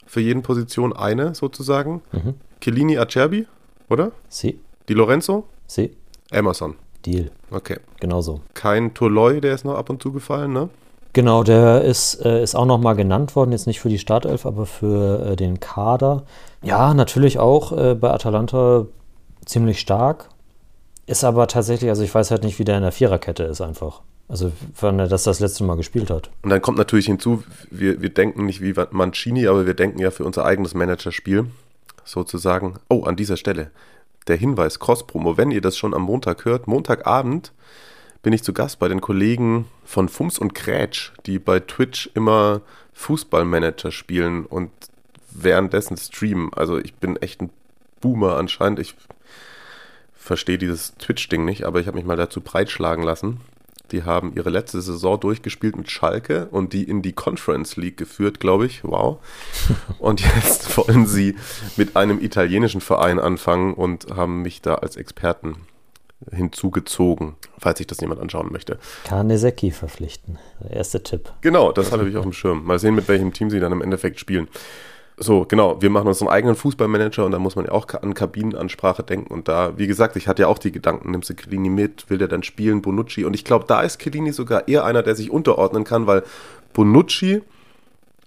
Für 0.07 0.21
jeden 0.21 0.43
Position 0.43 0.95
eine 0.95 1.35
sozusagen. 1.35 2.01
Mhm. 2.13 2.35
Chiellini, 2.63 2.97
Acerbi. 2.97 3.47
oder? 3.91 4.13
Sie, 4.31 4.59
Di 4.89 4.95
Lorenzo? 4.95 5.45
sie, 5.67 5.95
Emerson. 6.31 6.77
Deal. 7.07 7.31
Okay. 7.51 7.79
Genau 8.01 8.21
so. 8.21 8.41
Kein 8.55 8.95
Toloi, 8.95 9.41
der 9.41 9.55
ist 9.55 9.65
noch 9.65 9.77
ab 9.77 9.91
und 9.91 10.03
zu 10.03 10.13
gefallen, 10.13 10.53
ne? 10.53 10.69
Genau, 11.13 11.43
der 11.43 11.83
ist, 11.83 12.25
äh, 12.25 12.43
ist 12.43 12.55
auch 12.55 12.67
nochmal 12.67 12.95
genannt 12.95 13.35
worden, 13.35 13.53
jetzt 13.53 13.67
nicht 13.67 13.81
für 13.81 13.89
die 13.89 13.99
Startelf, 13.99 14.47
aber 14.47 14.67
für 14.67 15.33
äh, 15.33 15.37
den 15.37 15.59
Kader. 15.59 16.25
Ja, 16.63 16.95
natürlich 16.95 17.39
auch 17.39 17.73
äh, 17.77 17.95
bei 17.95 18.11
Atalanta 18.11 18.87
ziemlich 19.45 19.81
stark. 19.81 20.29
Ist 21.07 21.25
aber 21.25 21.47
tatsächlich, 21.47 21.89
also 21.89 22.03
ich 22.03 22.15
weiß 22.15 22.31
halt 22.31 22.45
nicht, 22.45 22.59
wie 22.59 22.65
der 22.65 22.77
in 22.77 22.83
der 22.83 22.93
Viererkette 22.93 23.45
ist 23.45 23.63
einfach. 23.63 24.03
Also 24.29 24.53
wann 24.79 24.99
er 24.99 25.09
das 25.09 25.23
das 25.23 25.41
letzte 25.41 25.65
Mal 25.65 25.77
gespielt 25.77 26.11
hat. 26.11 26.29
Und 26.43 26.51
dann 26.51 26.61
kommt 26.61 26.77
natürlich 26.77 27.07
hinzu, 27.07 27.43
wir, 27.71 28.03
wir 28.03 28.11
denken 28.11 28.45
nicht 28.45 28.61
wie 28.61 28.75
Mancini, 28.91 29.47
aber 29.47 29.65
wir 29.65 29.73
denken 29.73 29.99
ja 30.01 30.11
für 30.11 30.25
unser 30.25 30.45
eigenes 30.45 30.75
Managerspiel 30.75 31.47
sozusagen. 32.05 32.75
Oh, 32.91 33.05
an 33.05 33.17
dieser 33.17 33.39
Stelle 33.39 33.71
der 34.29 34.37
Hinweis, 34.37 34.79
Cross-Promo, 34.79 35.37
wenn 35.37 35.51
ihr 35.51 35.61
das 35.61 35.77
schon 35.77 35.95
am 35.95 36.03
Montag 36.03 36.45
hört, 36.45 36.67
Montagabend 36.67 37.53
bin 38.23 38.33
ich 38.33 38.43
zu 38.43 38.53
Gast 38.53 38.79
bei 38.79 38.89
den 38.89 39.01
Kollegen 39.01 39.67
von 39.85 40.09
Fums 40.09 40.39
und 40.39 40.55
Krätsch, 40.55 41.13
die 41.27 41.39
bei 41.39 41.61
Twitch 41.61 42.11
immer 42.15 42.63
Fußballmanager 42.93 43.93
spielen 43.93 44.45
und 44.45 44.71
währenddessen 45.31 45.97
streamen. 45.97 46.53
Also 46.53 46.79
ich 46.79 46.95
bin 46.95 47.17
echt 47.17 47.41
ein 47.41 47.51
Boomer 48.01 48.37
anscheinend. 48.37 48.81
Ich 48.81 48.95
verstehe 50.15 50.59
dieses 50.59 50.97
Twitch-Ding 50.97 51.45
nicht, 51.45 51.65
aber 51.65 51.81
ich 51.81 51.87
habe 51.87 51.97
mich 51.97 52.07
mal 52.07 52.17
dazu 52.17 52.41
breitschlagen 52.41 53.05
lassen. 53.05 53.41
Die 53.91 54.05
haben 54.05 54.35
ihre 54.35 54.51
letzte 54.51 54.81
Saison 54.81 55.19
durchgespielt 55.19 55.77
mit 55.77 55.91
Schalke 55.91 56.49
und 56.51 56.73
die 56.73 56.85
in 56.85 57.03
die 57.03 57.13
Conference 57.13 57.77
League 57.77 57.97
geführt, 57.97 58.41
glaube 58.41 58.67
ich. 58.67 58.85
Wow. 58.85 59.19
Und 59.99 60.21
jetzt 60.21 60.77
wollen 60.77 61.07
sie 61.07 61.37
mit 61.77 61.97
einem 61.97 62.21
italienischen 62.23 62.81
Verein 62.81 63.19
anfangen 63.19 63.75
und 63.75 64.07
haben 64.15 64.43
mich 64.43 64.63
da 64.63 64.77
als 64.77 64.97
Experten 64.97 65.57
hinzugezogen, 66.31 67.37
falls 67.59 67.79
sich 67.79 67.87
das 67.87 68.01
jemand 68.01 68.21
anschauen 68.21 68.51
möchte. 68.51 68.79
Kanesecki 69.05 69.71
verpflichten. 69.71 70.39
Der 70.61 70.73
erste 70.73 71.03
Tipp. 71.03 71.33
Genau, 71.41 71.73
das 71.73 71.93
habe 71.93 72.09
ich 72.09 72.17
auf 72.17 72.25
dem 72.25 72.33
Schirm. 72.33 72.65
Mal 72.65 72.79
sehen, 72.79 72.95
mit 72.95 73.09
welchem 73.09 73.33
Team 73.33 73.51
sie 73.51 73.61
dann 73.61 73.73
im 73.73 73.83
Endeffekt 73.83 74.19
spielen. 74.19 74.49
So, 75.21 75.45
genau, 75.45 75.83
wir 75.83 75.91
machen 75.91 76.07
uns 76.07 76.23
einen 76.23 76.31
eigenen 76.31 76.55
Fußballmanager 76.55 77.25
und 77.25 77.33
da 77.33 77.41
muss 77.41 77.57
man 77.57 77.65
ja 77.65 77.73
auch 77.73 77.87
an 77.89 78.15
Kabinenansprache 78.15 79.03
denken. 79.03 79.33
Und 79.33 79.49
da, 79.49 79.77
wie 79.77 79.89
gesagt, 79.89 80.15
ich 80.17 80.29
hatte 80.29 80.43
ja 80.43 80.49
auch 80.49 80.59
die 80.59 80.71
Gedanken, 80.71 81.11
nimmst 81.11 81.31
du 81.31 81.35
Kellini 81.35 81.71
mit, 81.71 82.09
will 82.09 82.19
der 82.19 82.29
dann 82.29 82.45
spielen, 82.45 82.83
Bonucci. 82.83 83.25
Und 83.25 83.35
ich 83.35 83.45
glaube, 83.45 83.65
da 83.67 83.81
ist 83.81 83.99
Kellini 83.99 84.33
sogar 84.33 84.69
eher 84.69 84.85
einer, 84.85 85.03
der 85.03 85.17
sich 85.17 85.31
unterordnen 85.31 85.83
kann, 85.83 86.07
weil 86.07 86.23
Bonucci, 86.73 87.43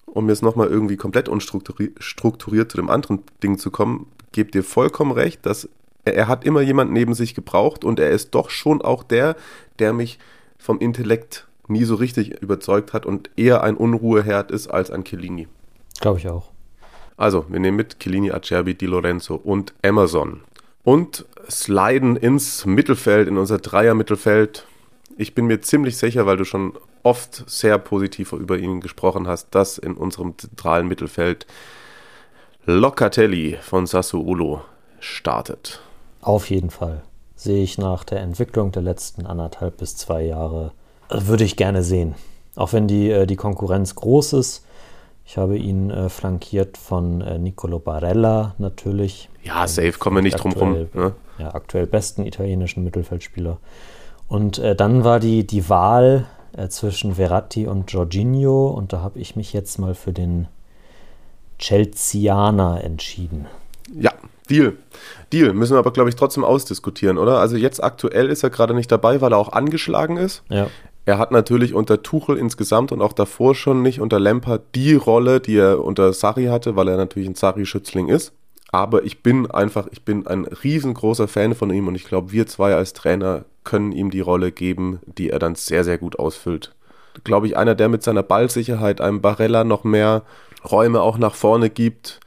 um 0.06 0.28
jetzt 0.28 0.44
nochmal 0.44 0.68
irgendwie 0.68 0.98
komplett 0.98 1.30
unstrukturiert 1.30 2.72
zu 2.72 2.78
dem 2.78 2.90
anderen 2.90 3.24
Ding 3.42 3.58
zu 3.58 3.72
kommen, 3.72 4.08
gebt 4.34 4.54
dir 4.54 4.64
vollkommen 4.64 5.14
recht, 5.14 5.46
dass 5.46 5.70
er, 6.04 6.16
er 6.16 6.28
hat 6.28 6.44
immer 6.44 6.62
jemanden 6.62 6.94
neben 6.94 7.14
sich 7.14 7.36
gebraucht 7.36 7.86
und 7.86 8.00
er 8.00 8.10
ist 8.10 8.32
doch 8.32 8.50
schon 8.50 8.82
auch 8.82 9.04
der, 9.04 9.38
der 9.80 9.94
mich 9.94 10.20
vom 10.58 10.80
Intellekt 10.80 11.48
nie 11.68 11.86
so 11.86 11.96
richtig 11.96 12.42
überzeugt 12.42 12.92
hat 12.92 13.06
und 13.06 13.30
eher 13.38 13.64
ein 13.64 13.78
Unruheherd 13.78 14.52
ist 14.52 14.68
als 14.68 14.92
ein 14.92 15.06
Kellini. 15.06 15.48
Glaube 16.02 16.20
ich 16.20 16.28
auch. 16.28 16.51
Also, 17.22 17.46
wir 17.50 17.60
nehmen 17.60 17.78
mit 17.78 18.00
Chiellini, 18.00 18.32
Acerbi, 18.32 18.74
Di 18.74 18.88
Lorenzo 18.88 19.36
und 19.36 19.76
Emerson. 19.84 20.42
Und 20.84 21.24
sliden 21.48 22.16
ins 22.16 22.66
Mittelfeld, 22.66 23.28
in 23.28 23.38
unser 23.38 23.60
Dreier-Mittelfeld. 23.60 24.66
Ich 25.18 25.36
bin 25.36 25.46
mir 25.46 25.62
ziemlich 25.62 25.98
sicher, 25.98 26.26
weil 26.26 26.38
du 26.38 26.46
schon 26.46 26.74
oft 27.04 27.44
sehr 27.48 27.78
positiv 27.78 28.34
über 28.34 28.58
ihn 28.58 28.82
gesprochen 28.82 29.28
hast, 29.28 29.54
dass 29.54 29.78
in 29.78 29.94
unserem 29.94 30.36
zentralen 30.36 30.88
Mittelfeld 30.88 31.46
Locatelli 32.66 33.60
von 33.62 33.86
Sassuolo 33.86 34.62
startet. 35.00 35.80
Auf 36.22 36.50
jeden 36.50 36.72
Fall. 36.72 37.04
Sehe 37.36 37.62
ich 37.62 37.78
nach 37.78 38.04
der 38.04 38.22
Entwicklung 38.22 38.72
der 38.72 38.82
letzten 38.82 39.28
anderthalb 39.28 39.78
bis 39.78 39.96
zwei 39.96 40.24
Jahre, 40.24 40.72
würde 41.12 41.44
ich 41.44 41.56
gerne 41.56 41.84
sehen. 41.84 42.16
Auch 42.56 42.74
wenn 42.74 42.88
die, 42.88 43.12
äh, 43.12 43.28
die 43.28 43.36
Konkurrenz 43.36 43.94
groß 43.94 44.34
ist. 44.34 44.66
Ich 45.32 45.38
habe 45.38 45.58
ihn 45.58 45.92
äh, 45.92 46.10
flankiert 46.10 46.76
von 46.76 47.22
äh, 47.22 47.40
Nicolo 47.40 47.80
Barella 47.80 48.54
natürlich. 48.58 49.30
Ja, 49.42 49.66
safe, 49.66 49.94
kommen 49.94 50.18
wir 50.18 50.24
nicht 50.24 50.36
drum 50.36 50.52
rum. 50.52 50.90
Ne? 50.94 51.14
Ja, 51.38 51.56
aktuell 51.56 51.88
besten 51.88 52.26
italienischen 52.26 52.84
Mittelfeldspieler. 52.84 53.58
Und 54.28 54.60
äh, 54.60 54.76
dann 54.76 55.06
war 55.06 55.22
die, 55.22 55.48
die 55.48 55.70
Wahl 55.70 56.28
äh, 56.52 56.68
zwischen 56.68 57.16
Verratti 57.16 57.66
und 57.66 57.90
Jorginho 57.94 58.72
und 58.72 58.92
da 58.92 59.00
habe 59.00 59.20
ich 59.20 59.38
mich 59.38 59.54
jetzt 59.54 59.80
mal 59.80 59.96
für 59.96 60.12
den 60.12 60.50
Chelseaner 61.60 62.84
entschieden. 62.84 63.46
Ja, 63.96 64.12
Deal. 64.50 64.74
Deal. 65.32 65.54
Müssen 65.54 65.76
wir 65.76 65.80
aber, 65.80 65.94
glaube 65.94 66.10
ich, 66.10 66.18
trotzdem 66.18 66.44
ausdiskutieren, 66.44 67.18
oder? 67.18 67.40
Also 67.40 67.56
jetzt 67.56 67.82
aktuell 67.82 68.28
ist 68.28 68.44
er 68.44 68.50
gerade 68.50 68.74
nicht 68.74 68.92
dabei, 68.92 69.22
weil 69.22 69.32
er 69.32 69.38
auch 69.38 69.54
angeschlagen 69.54 70.18
ist. 70.18 70.44
Ja. 70.50 70.68
Er 71.06 71.18
hat 71.18 71.32
natürlich 71.32 71.74
unter 71.74 72.04
Tuchel 72.04 72.38
insgesamt 72.38 72.92
und 72.92 73.02
auch 73.02 73.14
davor 73.14 73.56
schon 73.56 73.82
nicht 73.82 74.02
unter 74.02 74.20
Lampard 74.20 74.62
die 74.76 74.94
Rolle, 74.94 75.40
die 75.40 75.58
er 75.58 75.84
unter 75.84 76.14
Sarri 76.14 76.46
hatte, 76.46 76.76
weil 76.76 76.88
er 76.88 76.98
natürlich 76.98 77.28
ein 77.28 77.36
Sarri-Schützling 77.36 78.08
ist. 78.08 78.34
Aber 78.72 79.04
ich 79.04 79.24
bin 79.24 79.50
einfach, 79.50 79.88
ich 79.92 80.04
bin 80.04 80.28
ein 80.28 80.46
riesengroßer 80.46 81.28
Fan 81.28 81.56
von 81.56 81.72
ihm 81.72 81.88
und 81.88 81.96
ich 81.96 82.06
glaube, 82.06 82.32
wir 82.32 82.48
zwei 82.48 82.76
als 82.76 82.94
Trainer 82.94 83.46
können 83.64 83.92
ihm 83.92 84.12
die 84.12 84.22
Rolle 84.22 84.52
geben, 84.52 85.00
die 85.06 85.30
er 85.30 85.40
dann 85.40 85.56
sehr, 85.56 85.84
sehr 85.84 85.98
gut 85.98 86.18
ausfüllt. 86.20 86.74
Glaube 87.24 87.48
ich, 87.48 87.58
einer, 87.58 87.76
der 87.76 87.90
mit 87.90 88.04
seiner 88.04 88.24
Ballsicherheit 88.24 89.02
einem 89.02 89.22
Barella 89.22 89.64
noch 89.64 89.84
mehr 89.84 90.24
Räume 90.70 91.02
auch 91.02 91.18
nach 91.18 91.36
vorne 91.36 91.70
gibt. 91.70 92.22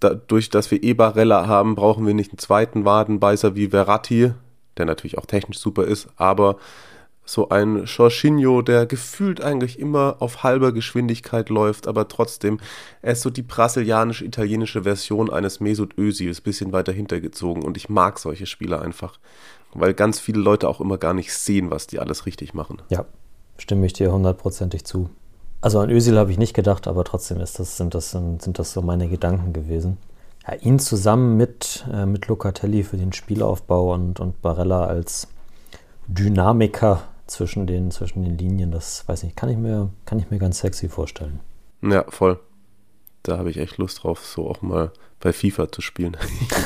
Dadurch, 0.00 0.50
dass 0.50 0.70
wir 0.70 0.82
eh 0.82 0.94
Barella 0.94 1.46
haben, 1.46 1.76
brauchen 1.76 2.06
wir 2.06 2.14
nicht 2.14 2.32
einen 2.32 2.38
zweiten 2.38 2.84
Wadenbeißer 2.84 3.54
wie 3.54 3.68
Verratti, 3.68 4.32
der 4.76 4.86
natürlich 4.86 5.18
auch 5.18 5.26
technisch 5.26 5.58
super 5.58 5.84
ist, 5.84 6.08
aber 6.16 6.56
so 7.24 7.48
ein 7.48 7.84
Jorginho, 7.84 8.62
der 8.62 8.86
gefühlt 8.86 9.40
eigentlich 9.40 9.78
immer 9.78 10.16
auf 10.20 10.42
halber 10.42 10.72
Geschwindigkeit 10.72 11.48
läuft, 11.48 11.86
aber 11.86 12.08
trotzdem, 12.08 12.58
er 13.00 13.12
ist 13.12 13.22
so 13.22 13.30
die 13.30 13.42
brasilianisch-italienische 13.42 14.82
Version 14.82 15.30
eines 15.30 15.60
Mesut 15.60 15.96
Özils, 15.98 16.40
bisschen 16.40 16.72
weiter 16.72 16.92
hintergezogen 16.92 17.62
und 17.62 17.76
ich 17.76 17.88
mag 17.88 18.18
solche 18.18 18.46
Spieler 18.46 18.82
einfach, 18.82 19.18
weil 19.72 19.94
ganz 19.94 20.18
viele 20.18 20.40
Leute 20.40 20.68
auch 20.68 20.80
immer 20.80 20.98
gar 20.98 21.14
nicht 21.14 21.32
sehen, 21.32 21.70
was 21.70 21.86
die 21.86 22.00
alles 22.00 22.26
richtig 22.26 22.54
machen. 22.54 22.82
Ja, 22.88 23.04
stimme 23.56 23.86
ich 23.86 23.92
dir 23.92 24.12
hundertprozentig 24.12 24.84
zu. 24.84 25.08
Also 25.60 25.78
an 25.78 25.90
Özil 25.90 26.18
habe 26.18 26.32
ich 26.32 26.38
nicht 26.38 26.54
gedacht, 26.54 26.88
aber 26.88 27.04
trotzdem 27.04 27.40
ist 27.40 27.60
das, 27.60 27.76
sind, 27.76 27.94
das, 27.94 28.10
sind 28.10 28.58
das 28.58 28.72
so 28.72 28.82
meine 28.82 29.08
Gedanken 29.08 29.52
gewesen. 29.52 29.96
Ja, 30.46 30.54
ihn 30.54 30.80
zusammen 30.80 31.36
mit, 31.36 31.86
äh, 31.92 32.04
mit 32.04 32.26
Locatelli 32.26 32.82
für 32.82 32.96
den 32.96 33.12
Spielaufbau 33.12 33.94
und, 33.94 34.18
und 34.18 34.42
Barella 34.42 34.86
als 34.86 35.28
Dynamiker 36.08 37.02
zwischen 37.32 37.66
den, 37.66 37.90
zwischen 37.90 38.22
den 38.22 38.38
Linien, 38.38 38.70
das 38.70 39.06
weiß 39.08 39.24
ich, 39.24 39.34
kann 39.34 39.48
ich 39.48 39.56
mir, 39.56 39.90
kann 40.04 40.18
ich 40.18 40.30
mir 40.30 40.38
ganz 40.38 40.58
sexy 40.58 40.88
vorstellen. 40.88 41.40
Ja, 41.82 42.04
voll. 42.08 42.38
Da 43.22 43.38
habe 43.38 43.50
ich 43.50 43.58
echt 43.58 43.78
Lust 43.78 44.02
drauf, 44.02 44.24
so 44.24 44.48
auch 44.48 44.62
mal 44.62 44.90
bei 45.20 45.32
FIFA 45.32 45.70
zu 45.70 45.80
spielen. 45.80 46.16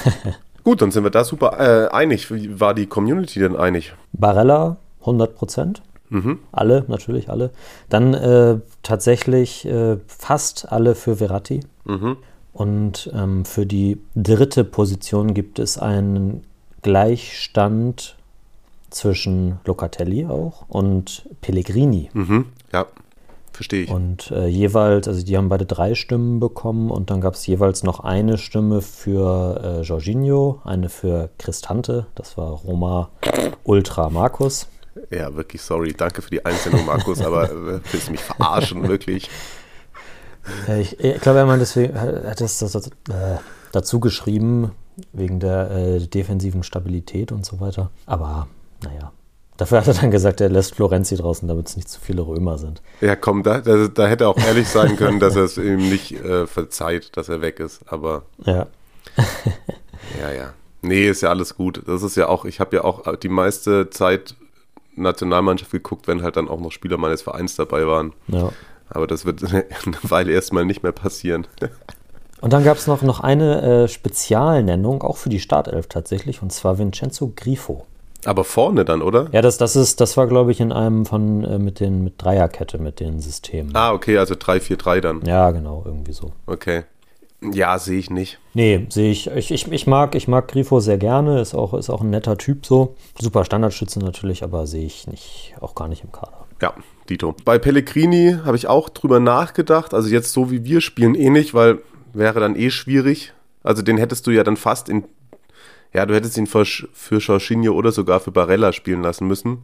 Gut, 0.65 0.83
dann 0.83 0.91
sind 0.91 1.05
wir 1.05 1.11
da 1.11 1.23
super 1.23 1.61
äh, 1.61 1.89
einig. 1.95 2.31
Wie 2.31 2.59
war 2.59 2.75
die 2.75 2.87
Community 2.87 3.39
denn 3.39 3.57
einig? 3.57 3.95
Barella 4.13 4.79
100 5.01 5.37
Prozent. 5.37 5.83
Mhm. 6.09 6.41
Alle, 6.53 6.85
natürlich 6.89 7.31
alle. 7.31 7.51
Dann 7.89 8.15
äh, 8.15 8.59
tatsächlich 8.83 9.67
äh, 9.67 9.99
fast 10.07 10.71
alle 10.73 10.95
für 10.95 11.17
Verratti. 11.17 11.61
Mhm. 11.85 12.17
Und 12.53 13.11
ähm, 13.15 13.45
für 13.45 13.67
die 13.67 14.01
dritte 14.15 14.65
Position 14.65 15.35
gibt 15.35 15.59
es 15.59 15.79
einen 15.79 16.43
Gleichstand 16.83 18.16
zwischen 18.91 19.59
Locatelli 19.65 20.27
auch 20.27 20.65
und 20.69 21.29
Pellegrini. 21.41 22.11
Mhm. 22.13 22.47
Ja, 22.73 22.87
verstehe 23.53 23.85
ich. 23.85 23.91
Und 23.91 24.31
äh, 24.31 24.47
jeweils, 24.47 25.09
also 25.09 25.25
die 25.25 25.37
haben 25.37 25.49
beide 25.49 25.67
drei 25.67 25.95
Stimmen 25.95 26.41
bekommen 26.41 26.91
und 26.91 27.11
dann 27.11 27.21
gab 27.21 27.35
es 27.35 27.47
jeweils 27.47 27.83
noch 27.83 28.01
eine 28.01 28.39
Stimme 28.39 28.83
für 28.83 29.81
äh, 29.81 29.83
Jorginho, 29.83 30.61
eine 30.65 30.89
für 30.89 31.31
Cristante, 31.39 32.07
das 32.15 32.37
war 32.37 32.51
Roma 32.51 33.11
Ultra 33.65 34.11
Markus. 34.11 34.69
Ja, 35.11 35.35
wirklich 35.35 35.63
sorry. 35.63 35.93
Danke 35.93 36.23
für 36.23 36.31
die 36.31 36.45
Einsendung, 36.45 36.87
Markus, 36.87 37.21
aber 37.21 37.51
äh, 37.51 37.81
willst 37.93 38.09
du 38.09 38.13
mich 38.13 38.23
verarschen, 38.23 38.87
wirklich? 38.89 39.31
Äh, 40.69 40.81
ich, 40.81 41.01
ich 41.01 41.21
glaube, 41.21 41.41
er 41.41 41.47
meint 41.47 41.61
deswegen, 41.61 42.01
hat 42.01 42.41
es 42.41 42.59
das, 42.59 42.71
das, 42.71 42.87
äh, 42.87 43.39
dazu 43.73 43.99
geschrieben, 43.99 44.71
wegen 45.13 45.41
der 45.41 45.73
äh, 45.73 45.99
defensiven 46.07 46.63
Stabilität 46.63 47.33
und 47.33 47.45
so 47.45 47.59
weiter. 47.59 47.91
Aber 48.07 48.47
naja. 48.83 49.13
Dafür 49.57 49.79
hat 49.79 49.89
er 49.89 49.95
dann 49.95 50.11
gesagt, 50.11 50.43
er 50.43 50.51
lässt 50.51 50.75
Florenzi 50.75 51.17
draußen, 51.17 51.49
damit 51.49 51.69
es 51.69 51.77
nicht 51.77 51.89
zu 51.89 51.99
viele 51.99 52.27
Römer 52.27 52.59
sind. 52.59 52.83
Ja, 53.01 53.17
komm, 53.17 53.43
da, 53.43 53.61
da, 53.61 53.89
da 53.89 54.07
hätte 54.07 54.25
er 54.25 54.31
auch 54.31 54.39
ehrlich 54.39 54.69
sein 54.69 54.97
können, 54.97 55.19
dass 55.19 55.35
er 55.35 55.45
es 55.45 55.57
ihm 55.57 55.89
nicht 55.89 56.13
äh, 56.13 56.47
verzeiht, 56.47 57.17
dass 57.17 57.31
er 57.31 57.41
weg 57.41 57.59
ist. 57.59 57.81
Aber. 57.87 58.25
Ja. 58.45 58.67
ja, 60.21 60.33
ja. 60.33 60.53
Nee, 60.83 61.09
ist 61.09 61.23
ja 61.23 61.31
alles 61.31 61.57
gut. 61.57 61.83
Das 61.87 62.03
ist 62.03 62.17
ja 62.17 62.29
auch, 62.29 62.45
ich 62.45 62.61
habe 62.61 62.77
ja 62.77 62.85
auch 62.85 63.17
die 63.17 63.31
meiste 63.31 63.89
Zeit 63.89 64.35
Nationalmannschaft 64.95 65.71
geguckt, 65.71 66.07
wenn 66.07 66.23
halt 66.23 66.37
dann 66.37 66.49
auch 66.49 66.61
noch 66.61 66.73
Spieler 66.73 66.99
meines 66.99 67.23
Vereins 67.23 67.57
dabei 67.57 67.87
waren. 67.87 68.13
Ja. 68.29 68.51
Aber 68.89 69.07
das 69.07 69.25
wird 69.25 69.43
eine 69.53 69.65
Weile 70.03 70.33
erstmal 70.33 70.65
nicht 70.65 70.83
mehr 70.83 70.93
passieren. 70.93 71.47
Und 72.43 72.53
dann 72.53 72.65
gab 72.65 72.77
es 72.77 72.87
noch, 72.87 73.01
noch 73.01 73.21
eine 73.21 73.63
äh, 73.63 73.89
Spezialnennung, 73.89 75.03
auch 75.03 75.17
für 75.17 75.31
die 75.31 75.41
Startelf 75.41 75.87
tatsächlich, 75.87 76.43
und 76.43 76.53
zwar 76.53 76.79
Vincenzo 76.79 77.33
Grifo. 77.35 77.87
Aber 78.27 78.45
vorne 78.45 78.85
dann, 78.85 79.03
oder? 79.03 79.29
Ja, 79.33 79.41
das, 79.41 79.57
das, 79.57 79.77
ist, 79.77 80.01
das 80.01 80.17
war, 80.17 80.27
glaube 80.27 80.51
ich, 80.51 80.61
in 80.61 80.73
einem 80.73 81.07
von 81.07 81.45
äh, 81.45 81.59
mit 81.59 81.81
den 81.81 82.03
mit 82.03 82.15
Dreierkette, 82.23 82.79
mit 82.79 83.01
den 83.01 83.21
Systemen. 83.21 83.75
Ah, 83.75 83.93
okay, 83.93 84.19
also 84.19 84.35
3-4-3 84.35 85.01
dann. 85.01 85.23
Ja, 85.25 85.51
genau, 85.53 85.83
irgendwie 85.85 86.13
so. 86.13 86.33
Okay. 86.47 86.83
Ja, 87.53 87.79
sehe 87.79 87.99
ich 87.99 88.11
nicht. 88.11 88.39
Nee, 88.55 88.87
sehe 88.89 89.11
ich. 89.11 89.29
Ich, 89.29 89.51
ich. 89.51 89.71
ich 89.71 89.87
mag, 89.87 90.15
ich 90.15 90.27
mag 90.27 90.49
Grifo 90.49 90.81
sehr 90.81 90.99
gerne, 90.99 91.41
ist 91.41 91.55
auch, 91.55 91.75
ist 91.75 91.91
auch 91.91 92.01
ein 92.01 92.11
netter 92.11 92.39
Typ 92.39 92.67
so. 92.67 92.97
Super 93.21 93.45
Standardschütze 93.45 94.01
natürlich, 94.01 94.43
aber 94.43 94.67
sehe 94.67 94.87
ich 94.87 95.07
nicht, 95.07 95.55
auch 95.61 95.75
gar 95.75 95.89
nicht 95.89 96.03
im 96.03 96.13
Kader. 96.13 96.47
Ja, 96.61 96.73
Dito. 97.09 97.35
Bei 97.45 97.59
Pellegrini 97.59 98.39
habe 98.45 98.57
ich 98.57 98.67
auch 98.67 98.89
drüber 98.89 99.21
nachgedacht. 99.21 99.95
Also 99.95 100.09
jetzt 100.09 100.33
so 100.33 100.51
wie 100.51 100.65
wir 100.65 100.81
spielen 100.81 101.15
eh 101.15 101.31
nicht, 101.31 101.55
weil 101.55 101.79
wäre 102.13 102.41
dann 102.41 102.57
eh 102.57 102.71
schwierig. 102.71 103.33
Also 103.63 103.83
den 103.83 103.99
hättest 103.99 104.27
du 104.27 104.31
ja 104.31 104.43
dann 104.43 104.57
fast 104.57 104.89
in. 104.89 105.05
Ja, 105.93 106.07
du 106.07 106.15
hättest 106.15 106.37
ihn 106.37 106.47
für, 106.47 106.65
für 106.65 107.19
Jorginho 107.19 107.73
oder 107.73 107.93
sogar 107.93 108.21
für 108.21 108.31
Barella 108.31 108.73
spielen 108.73 109.03
lassen 109.03 109.27
müssen. 109.27 109.63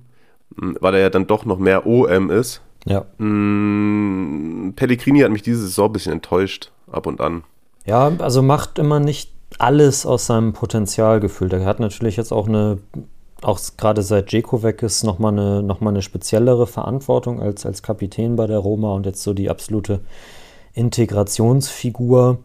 Hm, 0.58 0.76
weil 0.80 0.94
er 0.94 1.00
ja 1.00 1.10
dann 1.10 1.26
doch 1.26 1.44
noch 1.44 1.58
mehr 1.58 1.86
OM 1.86 2.30
ist. 2.30 2.62
Ja. 2.84 3.04
Hm, 3.18 4.72
Pellegrini 4.76 5.20
hat 5.20 5.30
mich 5.30 5.42
diese 5.42 5.62
Saison 5.62 5.88
ein 5.88 5.92
bisschen 5.92 6.12
enttäuscht, 6.12 6.72
ab 6.90 7.06
und 7.06 7.20
an. 7.20 7.44
Ja, 7.84 8.12
also 8.18 8.42
macht 8.42 8.78
immer 8.78 9.00
nicht 9.00 9.32
alles 9.58 10.06
aus 10.06 10.26
seinem 10.26 10.52
Potenzial 10.52 11.20
gefühlt. 11.20 11.52
Er 11.52 11.64
hat 11.64 11.80
natürlich 11.80 12.16
jetzt 12.16 12.32
auch 12.32 12.48
eine, 12.48 12.78
auch 13.42 13.60
gerade 13.76 14.02
seit 14.02 14.32
Jeko 14.32 14.62
weg 14.62 14.82
ist, 14.82 15.04
nochmal 15.04 15.32
eine, 15.32 15.62
noch 15.62 15.80
eine 15.80 16.02
speziellere 16.02 16.66
Verantwortung 16.66 17.40
als, 17.40 17.66
als 17.66 17.82
Kapitän 17.82 18.36
bei 18.36 18.46
der 18.46 18.58
Roma 18.58 18.94
und 18.94 19.06
jetzt 19.06 19.22
so 19.22 19.34
die 19.34 19.50
absolute 19.50 20.00
Integrationsfigur. 20.74 22.38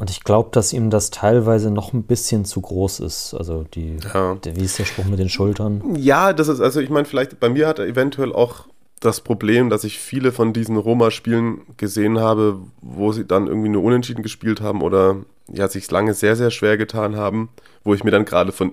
Und 0.00 0.08
ich 0.08 0.24
glaube, 0.24 0.48
dass 0.52 0.72
ihm 0.72 0.88
das 0.88 1.10
teilweise 1.10 1.70
noch 1.70 1.92
ein 1.92 2.04
bisschen 2.04 2.46
zu 2.46 2.62
groß 2.62 3.00
ist. 3.00 3.34
Also 3.34 3.64
die, 3.74 3.98
Ja. 4.14 4.36
der, 4.36 4.56
wie 4.56 4.64
ist 4.64 4.78
der 4.78 4.86
Spruch 4.86 5.04
mit 5.04 5.18
den 5.18 5.28
Schultern? 5.28 5.94
Ja, 5.94 6.32
das 6.32 6.48
ist, 6.48 6.60
also 6.62 6.80
ich 6.80 6.88
meine, 6.88 7.04
vielleicht 7.04 7.38
bei 7.38 7.50
mir 7.50 7.68
hat 7.68 7.78
er 7.78 7.86
eventuell 7.86 8.32
auch 8.32 8.64
das 9.00 9.20
Problem, 9.20 9.68
dass 9.68 9.84
ich 9.84 9.98
viele 9.98 10.32
von 10.32 10.54
diesen 10.54 10.78
Roma-Spielen 10.78 11.60
gesehen 11.76 12.18
habe, 12.18 12.56
wo 12.80 13.12
sie 13.12 13.26
dann 13.26 13.46
irgendwie 13.46 13.68
nur 13.68 13.82
unentschieden 13.82 14.22
gespielt 14.22 14.62
haben 14.62 14.80
oder 14.80 15.16
ja, 15.52 15.68
sich 15.68 15.90
lange 15.90 16.14
sehr, 16.14 16.34
sehr 16.34 16.50
schwer 16.50 16.78
getan 16.78 17.16
haben, 17.16 17.50
wo 17.84 17.92
ich 17.92 18.02
mir 18.02 18.10
dann 18.10 18.24
gerade 18.24 18.52
von 18.52 18.72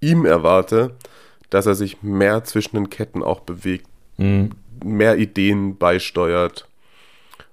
ihm 0.00 0.24
erwarte, 0.24 0.92
dass 1.50 1.66
er 1.66 1.74
sich 1.74 2.02
mehr 2.02 2.42
zwischen 2.44 2.76
den 2.76 2.88
Ketten 2.88 3.22
auch 3.22 3.40
bewegt, 3.40 3.86
Mhm. 4.16 4.52
mehr 4.82 5.18
Ideen 5.18 5.76
beisteuert. 5.76 6.68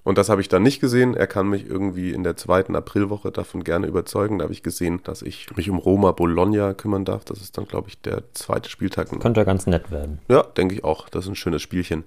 Und 0.04 0.18
das 0.18 0.30
habe 0.30 0.42
ich 0.42 0.50
dann 0.50 0.64
nicht 0.64 0.80
gesehen. 0.82 1.16
Er 1.16 1.28
kann 1.28 1.48
mich 1.48 1.68
irgendwie 1.68 2.12
in 2.12 2.24
der 2.24 2.36
zweiten 2.36 2.76
Aprilwoche 2.76 3.32
davon 3.32 3.64
gerne 3.64 3.86
überzeugen. 3.86 4.40
Da 4.40 4.44
habe 4.44 4.54
ich 4.54 4.64
gesehen, 4.64 5.02
dass 5.04 5.22
ich 5.22 5.56
mich 5.56 5.70
um 5.70 5.78
Roma 5.78 6.12
Bologna 6.12 6.74
kümmern 6.74 7.06
darf. 7.06 7.24
Das 7.24 7.40
ist 7.40 7.58
dann, 7.58 7.68
glaube 7.68 7.90
ich, 7.90 8.02
der 8.02 8.24
zweite 8.34 8.70
Spieltag. 8.70 9.10
Könnte 9.20 9.42
ja 9.42 9.44
ganz 9.44 9.68
nett 9.68 9.92
werden. 9.92 10.20
Ja, 10.28 10.42
denke 10.44 10.74
ich 10.74 10.84
auch. 10.84 11.08
Das 11.10 11.26
ist 11.26 11.30
ein 11.30 11.36
schönes 11.36 11.62
Spielchen. 11.62 12.04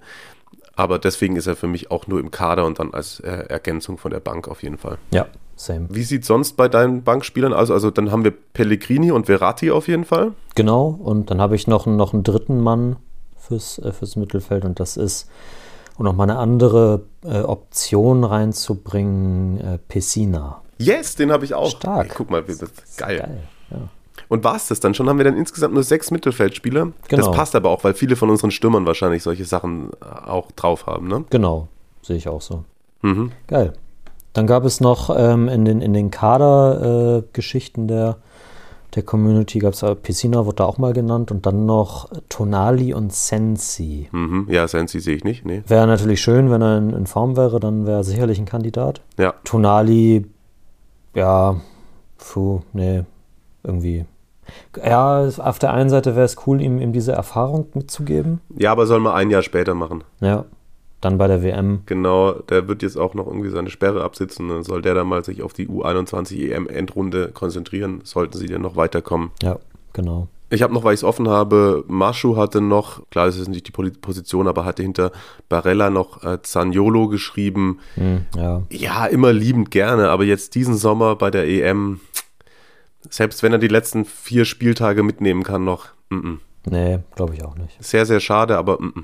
Aber 0.75 0.99
deswegen 0.99 1.37
ist 1.37 1.47
er 1.47 1.55
für 1.55 1.67
mich 1.67 1.89
auch 1.89 2.07
nur 2.07 2.19
im 2.19 2.31
Kader 2.31 2.65
und 2.65 2.79
dann 2.79 2.93
als 2.93 3.21
äh, 3.21 3.29
Ergänzung 3.29 3.97
von 3.97 4.11
der 4.11 4.19
Bank 4.19 4.49
auf 4.49 4.61
jeden 4.61 4.77
Fall. 4.77 4.97
Ja, 5.11 5.27
same. 5.55 5.87
Wie 5.89 6.03
sieht 6.03 6.25
sonst 6.25 6.57
bei 6.57 6.67
deinen 6.67 7.03
Bankspielern 7.03 7.53
aus? 7.53 7.71
Also 7.71 7.91
dann 7.91 8.11
haben 8.11 8.25
wir 8.25 8.31
Pellegrini 8.31 9.11
und 9.11 9.27
Verratti 9.27 9.71
auf 9.71 9.87
jeden 9.87 10.03
Fall. 10.03 10.33
Genau, 10.53 10.87
und 10.87 11.31
dann 11.31 11.39
habe 11.39 11.55
ich 11.55 11.67
noch, 11.67 11.85
noch 11.85 12.13
einen 12.13 12.23
dritten 12.23 12.59
Mann 12.59 12.97
fürs, 13.37 13.79
äh, 13.79 13.93
fürs 13.93 14.17
Mittelfeld 14.17 14.65
und 14.65 14.81
das 14.81 14.97
ist, 14.97 15.29
um 15.97 16.05
nochmal 16.05 16.29
eine 16.29 16.39
andere 16.39 17.01
äh, 17.23 17.41
Option 17.41 18.23
reinzubringen, 18.23 19.59
äh, 19.59 19.77
Pessina. 19.87 20.61
Yes, 20.77 21.15
den 21.15 21.31
habe 21.31 21.45
ich 21.45 21.53
auch. 21.53 21.69
Stark. 21.69 22.09
Ey, 22.09 22.13
guck 22.15 22.29
mal, 22.29 22.47
wie 22.47 22.55
das 22.55 22.71
geil. 22.97 23.19
Geil, 23.19 23.43
ja. 23.71 23.77
Und 24.27 24.43
war 24.43 24.55
es 24.55 24.67
das 24.67 24.79
dann 24.79 24.93
schon? 24.93 25.07
Haben 25.07 25.17
wir 25.17 25.25
dann 25.25 25.37
insgesamt 25.37 25.73
nur 25.73 25.83
sechs 25.83 26.11
Mittelfeldspieler? 26.11 26.91
Genau. 27.07 27.25
Das 27.25 27.35
passt 27.35 27.55
aber 27.55 27.69
auch, 27.69 27.83
weil 27.83 27.93
viele 27.93 28.15
von 28.15 28.29
unseren 28.29 28.51
Stürmern 28.51 28.85
wahrscheinlich 28.85 29.23
solche 29.23 29.45
Sachen 29.45 29.91
äh, 30.01 30.29
auch 30.29 30.51
drauf 30.51 30.87
haben, 30.87 31.07
ne? 31.07 31.25
Genau, 31.29 31.67
sehe 32.01 32.15
ich 32.15 32.27
auch 32.27 32.41
so. 32.41 32.63
Mhm. 33.01 33.31
Geil. 33.47 33.73
Dann 34.33 34.47
gab 34.47 34.65
es 34.65 34.81
noch 34.81 35.15
ähm, 35.15 35.47
in 35.47 35.63
den, 35.63 35.79
in 35.79 35.93
den 35.93 36.11
Kader-Geschichten 36.11 37.87
der, 37.87 38.17
der 38.95 39.03
Community, 39.03 39.59
gab 39.59 39.73
es 39.73 39.85
Pessina, 40.01 40.45
wurde 40.45 40.57
da 40.57 40.65
auch 40.65 40.77
mal 40.77 40.93
genannt, 40.93 41.31
und 41.31 41.45
dann 41.45 41.65
noch 41.65 42.09
Tonali 42.29 42.93
und 42.93 43.13
Sensi. 43.13 44.07
Mhm. 44.11 44.47
Ja, 44.49 44.67
Sensi 44.67 44.99
sehe 44.99 45.15
ich 45.15 45.23
nicht, 45.23 45.45
nee. 45.45 45.63
Wäre 45.67 45.87
natürlich 45.87 46.21
schön, 46.21 46.49
wenn 46.49 46.61
er 46.61 46.77
in, 46.77 46.89
in 46.91 47.07
Form 47.07 47.35
wäre, 47.37 47.59
dann 47.59 47.85
wäre 47.85 47.99
er 47.99 48.03
sicherlich 48.03 48.39
ein 48.39 48.45
Kandidat. 48.45 49.01
Ja, 49.17 49.33
Tonali, 49.43 50.25
ja, 51.13 51.55
puh, 52.17 52.61
nee, 52.73 53.03
irgendwie. 53.63 54.05
Ja, 54.83 55.27
auf 55.37 55.59
der 55.59 55.73
einen 55.73 55.89
Seite 55.89 56.15
wäre 56.15 56.25
es 56.25 56.37
cool, 56.45 56.61
ihm, 56.61 56.79
ihm 56.79 56.93
diese 56.93 57.13
Erfahrung 57.13 57.67
mitzugeben. 57.73 58.41
ja, 58.55 58.71
aber 58.71 58.85
soll 58.85 58.99
mal 58.99 59.15
ein 59.15 59.29
Jahr 59.31 59.41
später 59.41 59.73
machen. 59.73 60.03
Ja, 60.21 60.45
dann 61.05 61.17
bei 61.17 61.27
der 61.27 61.43
WM. 61.43 61.83
Genau, 61.85 62.33
der 62.33 62.67
wird 62.67 62.81
jetzt 62.81 62.97
auch 62.97 63.13
noch 63.13 63.27
irgendwie 63.27 63.49
seine 63.49 63.69
Sperre 63.69 64.03
absitzen. 64.03 64.49
Dann 64.49 64.63
soll 64.63 64.81
der 64.81 64.95
dann 64.95 65.07
mal 65.07 65.23
sich 65.23 65.43
auf 65.43 65.53
die 65.53 65.67
U21 65.67 66.51
EM-Endrunde 66.51 67.29
konzentrieren, 67.31 68.01
sollten 68.03 68.37
sie 68.37 68.47
dann 68.47 68.63
noch 68.63 68.75
weiterkommen. 68.75 69.31
Ja, 69.41 69.59
genau. 69.93 70.27
Ich 70.49 70.61
habe 70.61 70.73
noch, 70.73 70.83
weil 70.83 70.93
ich 70.93 70.99
es 70.99 71.03
offen 71.03 71.27
habe, 71.27 71.83
Maschu 71.87 72.37
hatte 72.37 72.61
noch, 72.61 73.07
klar, 73.09 73.25
das 73.25 73.37
ist 73.37 73.47
nicht 73.47 73.67
die 73.67 73.71
Position, 73.71 74.47
aber 74.47 74.63
hatte 74.63 74.83
hinter 74.83 75.11
Barella 75.49 75.89
noch 75.89 76.23
äh, 76.23 76.41
Zaniolo 76.41 77.07
geschrieben. 77.07 77.79
Hm, 77.95 78.25
ja, 78.35 78.61
Ja, 78.69 79.05
immer 79.05 79.33
liebend 79.33 79.71
gerne, 79.71 80.09
aber 80.09 80.23
jetzt 80.23 80.55
diesen 80.55 80.75
Sommer 80.75 81.15
bei 81.15 81.31
der 81.31 81.47
EM, 81.47 81.99
selbst 83.09 83.43
wenn 83.43 83.53
er 83.53 83.57
die 83.57 83.67
letzten 83.67 84.05
vier 84.05 84.45
Spieltage 84.45 85.01
mitnehmen 85.03 85.43
kann 85.43 85.63
noch, 85.63 85.87
mm 86.09 86.15
-mm. 86.15 86.37
nee, 86.69 86.99
glaube 87.15 87.33
ich 87.33 87.43
auch 87.43 87.57
nicht. 87.57 87.83
sehr, 87.83 88.05
sehr 88.05 88.19
schade, 88.19 88.57
aber 88.57 88.79
mm 88.79 88.93
-mm. 88.95 89.03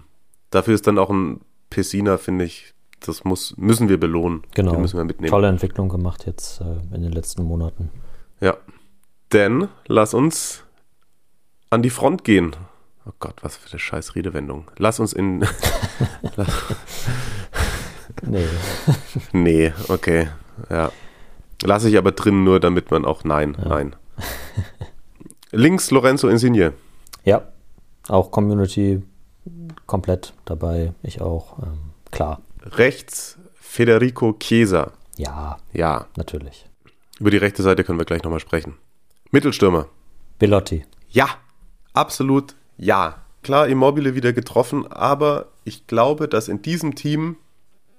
dafür 0.52 0.76
ist 0.76 0.86
dann 0.86 1.00
auch 1.00 1.10
ein 1.10 1.42
Pessina, 1.72 2.18
finde 2.18 2.46
ich, 2.46 2.76
das 3.00 3.24
muss, 3.24 3.58
müssen 3.58 3.90
wir 3.90 4.00
belohnen. 4.00 4.44
Genau. 4.54 4.74
Den 4.74 4.82
müssen 4.82 4.98
wir 4.98 5.06
mitnehmen. 5.06 5.32
Tolle 5.32 5.48
Entwicklung 5.48 5.90
gemacht 5.90 6.28
jetzt 6.28 6.62
äh, 6.62 6.96
in 6.96 7.02
den 7.02 7.12
letzten 7.12 7.44
Monaten. 7.44 7.90
Ja. 8.40 8.58
Denn 9.34 9.70
lass 9.88 10.14
uns 10.14 10.64
an 11.72 11.82
die 11.82 11.90
Front 11.90 12.24
gehen. 12.24 12.56
Oh 13.08 13.12
Gott, 13.20 13.36
was 13.42 13.58
für 13.58 13.72
eine 13.72 13.80
scheiß 13.80 14.14
Redewendung. 14.14 14.70
Lass 14.78 15.00
uns 15.00 15.14
in. 15.14 15.44
Nee, 18.24 18.46
nee, 19.32 19.74
okay. 19.88 20.28
Ja. 20.70 20.92
Lass 21.64 21.86
ich 21.86 21.98
aber 21.98 22.12
drin, 22.12 22.44
nur 22.44 22.60
damit 22.60 22.92
man 22.92 23.06
auch. 23.06 23.24
Nein, 23.24 23.58
nein. 23.64 23.96
Links 25.52 25.92
Lorenzo 25.92 26.28
Insigne. 26.28 26.74
ja, 27.24 27.48
auch 28.08 28.32
Community 28.32 29.02
komplett 29.88 30.34
dabei. 30.46 30.94
Ich 31.04 31.22
auch, 31.22 31.60
ähm, 31.60 31.80
klar. 32.12 32.42
Rechts 32.64 33.38
Federico 33.56 34.34
Chiesa. 34.40 34.92
Ja, 35.18 35.58
Ja, 35.74 36.08
natürlich. 36.18 36.66
über 37.20 37.32
die 37.32 37.38
rechte 37.38 37.64
Seite 37.64 37.84
können 37.84 38.00
wir 38.00 38.06
gleich 38.06 38.24
nochmal 38.24 38.40
sprechen. 38.40 38.78
Mittelstürmer. 39.32 39.88
Belotti. 40.40 40.86
Ja, 41.10 41.28
absolut 41.94 42.56
ja. 42.78 43.18
Klar, 43.44 43.68
Immobile 43.68 44.14
wieder 44.16 44.34
getroffen, 44.34 44.86
aber 44.92 45.48
ich 45.64 45.88
glaube, 45.88 46.28
dass 46.28 46.48
in 46.48 46.62
diesem 46.62 46.94
Team 46.96 47.38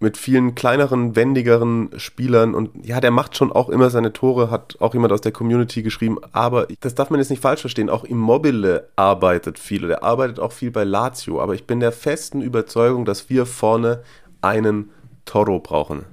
mit 0.03 0.17
vielen 0.17 0.55
kleineren, 0.55 1.15
wendigeren 1.15 1.91
Spielern 1.97 2.55
und 2.55 2.71
ja, 2.85 3.01
der 3.01 3.13
macht 3.13 3.37
schon 3.37 3.53
auch 3.53 3.69
immer 3.69 3.89
seine 3.89 4.13
Tore, 4.13 4.51
hat 4.51 4.77
auch 4.81 4.95
jemand 4.95 5.13
aus 5.13 5.21
der 5.21 5.33
Community 5.33 5.83
geschrieben, 5.83 6.19
aber 6.33 6.67
das 6.81 6.95
darf 6.95 7.11
man 7.11 7.21
jetzt 7.21 7.31
nicht 7.31 7.41
falsch 7.41 7.61
verstehen, 7.61 7.89
auch 7.89 8.05
Immobile 8.05 8.89
arbeitet 8.97 9.61
viel, 9.61 9.87
der 9.87 10.03
arbeitet 10.03 10.41
auch 10.41 10.53
viel 10.53 10.73
bei 10.73 10.85
Lazio, 10.85 11.41
aber 11.41 11.55
ich 11.55 11.67
bin 11.67 11.79
der 11.79 11.93
festen 11.93 12.43
Überzeugung, 12.43 13.05
dass 13.05 13.31
wir 13.31 13.47
vorne 13.47 14.03
einen 14.41 14.91
Toro 15.25 15.61
brauchen. 15.61 16.05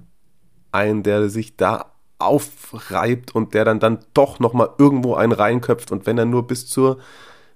Einen, 0.72 1.02
der 1.02 1.30
sich 1.30 1.58
da 1.58 1.88
aufreibt 2.20 3.34
und 3.34 3.56
der 3.56 3.66
dann, 3.66 3.80
dann 3.80 4.00
doch 4.14 4.40
nochmal 4.40 4.70
irgendwo 4.78 5.16
einen 5.16 5.32
reinköpft 5.32 5.92
und 5.92 6.06
wenn 6.06 6.18
er 6.18 6.26
nur 6.26 6.46
bis 6.46 6.68
zur 6.68 7.00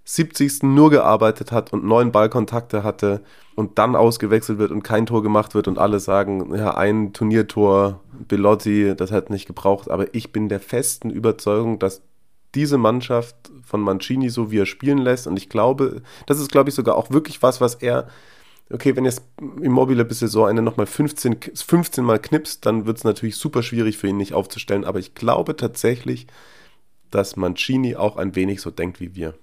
70. 0.05 0.63
nur 0.63 0.89
gearbeitet 0.89 1.51
hat 1.51 1.71
und 1.71 1.85
neun 1.85 2.11
Ballkontakte 2.11 2.83
hatte 2.83 3.21
und 3.55 3.77
dann 3.77 3.95
ausgewechselt 3.95 4.57
wird 4.57 4.71
und 4.71 4.83
kein 4.83 5.05
Tor 5.05 5.23
gemacht 5.23 5.55
wird 5.55 5.67
und 5.67 5.77
alle 5.77 5.99
sagen, 5.99 6.53
ja, 6.55 6.75
ein 6.75 7.13
Turniertor, 7.13 8.01
Belotti, 8.27 8.95
das 8.95 9.11
hat 9.11 9.29
nicht 9.29 9.45
gebraucht. 9.45 9.89
Aber 9.89 10.13
ich 10.13 10.31
bin 10.31 10.49
der 10.49 10.59
festen 10.59 11.09
Überzeugung, 11.09 11.79
dass 11.79 12.01
diese 12.55 12.77
Mannschaft 12.77 13.35
von 13.63 13.81
Mancini, 13.81 14.29
so 14.29 14.51
wie 14.51 14.59
er 14.59 14.65
spielen 14.65 14.99
lässt, 14.99 15.25
und 15.27 15.37
ich 15.37 15.49
glaube, 15.49 16.01
das 16.27 16.39
ist, 16.39 16.51
glaube 16.51 16.69
ich, 16.69 16.75
sogar 16.75 16.95
auch 16.95 17.09
wirklich 17.09 17.41
was, 17.41 17.61
was 17.61 17.75
er, 17.75 18.07
okay, 18.71 18.95
wenn 18.95 19.05
jetzt 19.05 19.23
Immobile 19.61 20.05
bis 20.05 20.19
Saisonende 20.19 20.61
nochmal 20.61 20.85
15, 20.85 21.37
15 21.55 22.03
Mal 22.03 22.19
knipst, 22.19 22.65
dann 22.65 22.85
wird 22.85 22.97
es 22.97 23.03
natürlich 23.03 23.37
super 23.37 23.63
schwierig 23.63 23.97
für 23.97 24.07
ihn 24.07 24.17
nicht 24.17 24.33
aufzustellen. 24.33 24.85
Aber 24.85 24.99
ich 24.99 25.15
glaube 25.15 25.55
tatsächlich, 25.55 26.27
dass 27.09 27.35
Mancini 27.35 27.95
auch 27.95 28.17
ein 28.17 28.35
wenig 28.35 28.61
so 28.61 28.69
denkt 28.69 28.99
wie 28.99 29.15
wir. 29.15 29.33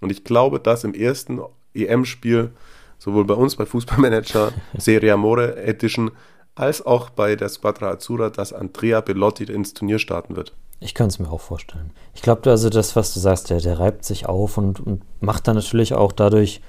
Und 0.00 0.10
ich 0.10 0.24
glaube, 0.24 0.60
dass 0.60 0.84
im 0.84 0.94
ersten 0.94 1.40
EM-Spiel, 1.74 2.50
sowohl 2.98 3.24
bei 3.24 3.34
uns 3.34 3.56
bei 3.56 3.66
Fußballmanager 3.66 4.52
Serie 4.78 5.14
Amore 5.14 5.56
Edition, 5.56 6.10
als 6.54 6.84
auch 6.84 7.10
bei 7.10 7.36
der 7.36 7.48
Squadra 7.48 7.90
Azzurra, 7.90 8.30
dass 8.30 8.52
Andrea 8.52 9.00
Bellotti 9.00 9.44
ins 9.44 9.72
Turnier 9.72 9.98
starten 9.98 10.36
wird. 10.36 10.52
Ich 10.80 10.94
kann 10.94 11.08
es 11.08 11.18
mir 11.18 11.30
auch 11.30 11.40
vorstellen. 11.40 11.90
Ich 12.14 12.22
glaube, 12.22 12.48
also 12.50 12.70
das, 12.70 12.96
was 12.96 13.12
du 13.12 13.20
sagst, 13.20 13.50
der, 13.50 13.60
der 13.60 13.78
reibt 13.78 14.04
sich 14.04 14.26
auf 14.26 14.56
und, 14.56 14.80
und 14.80 15.02
macht 15.20 15.46
dann 15.46 15.56
natürlich 15.56 15.94
auch 15.94 16.12
dadurch 16.12 16.60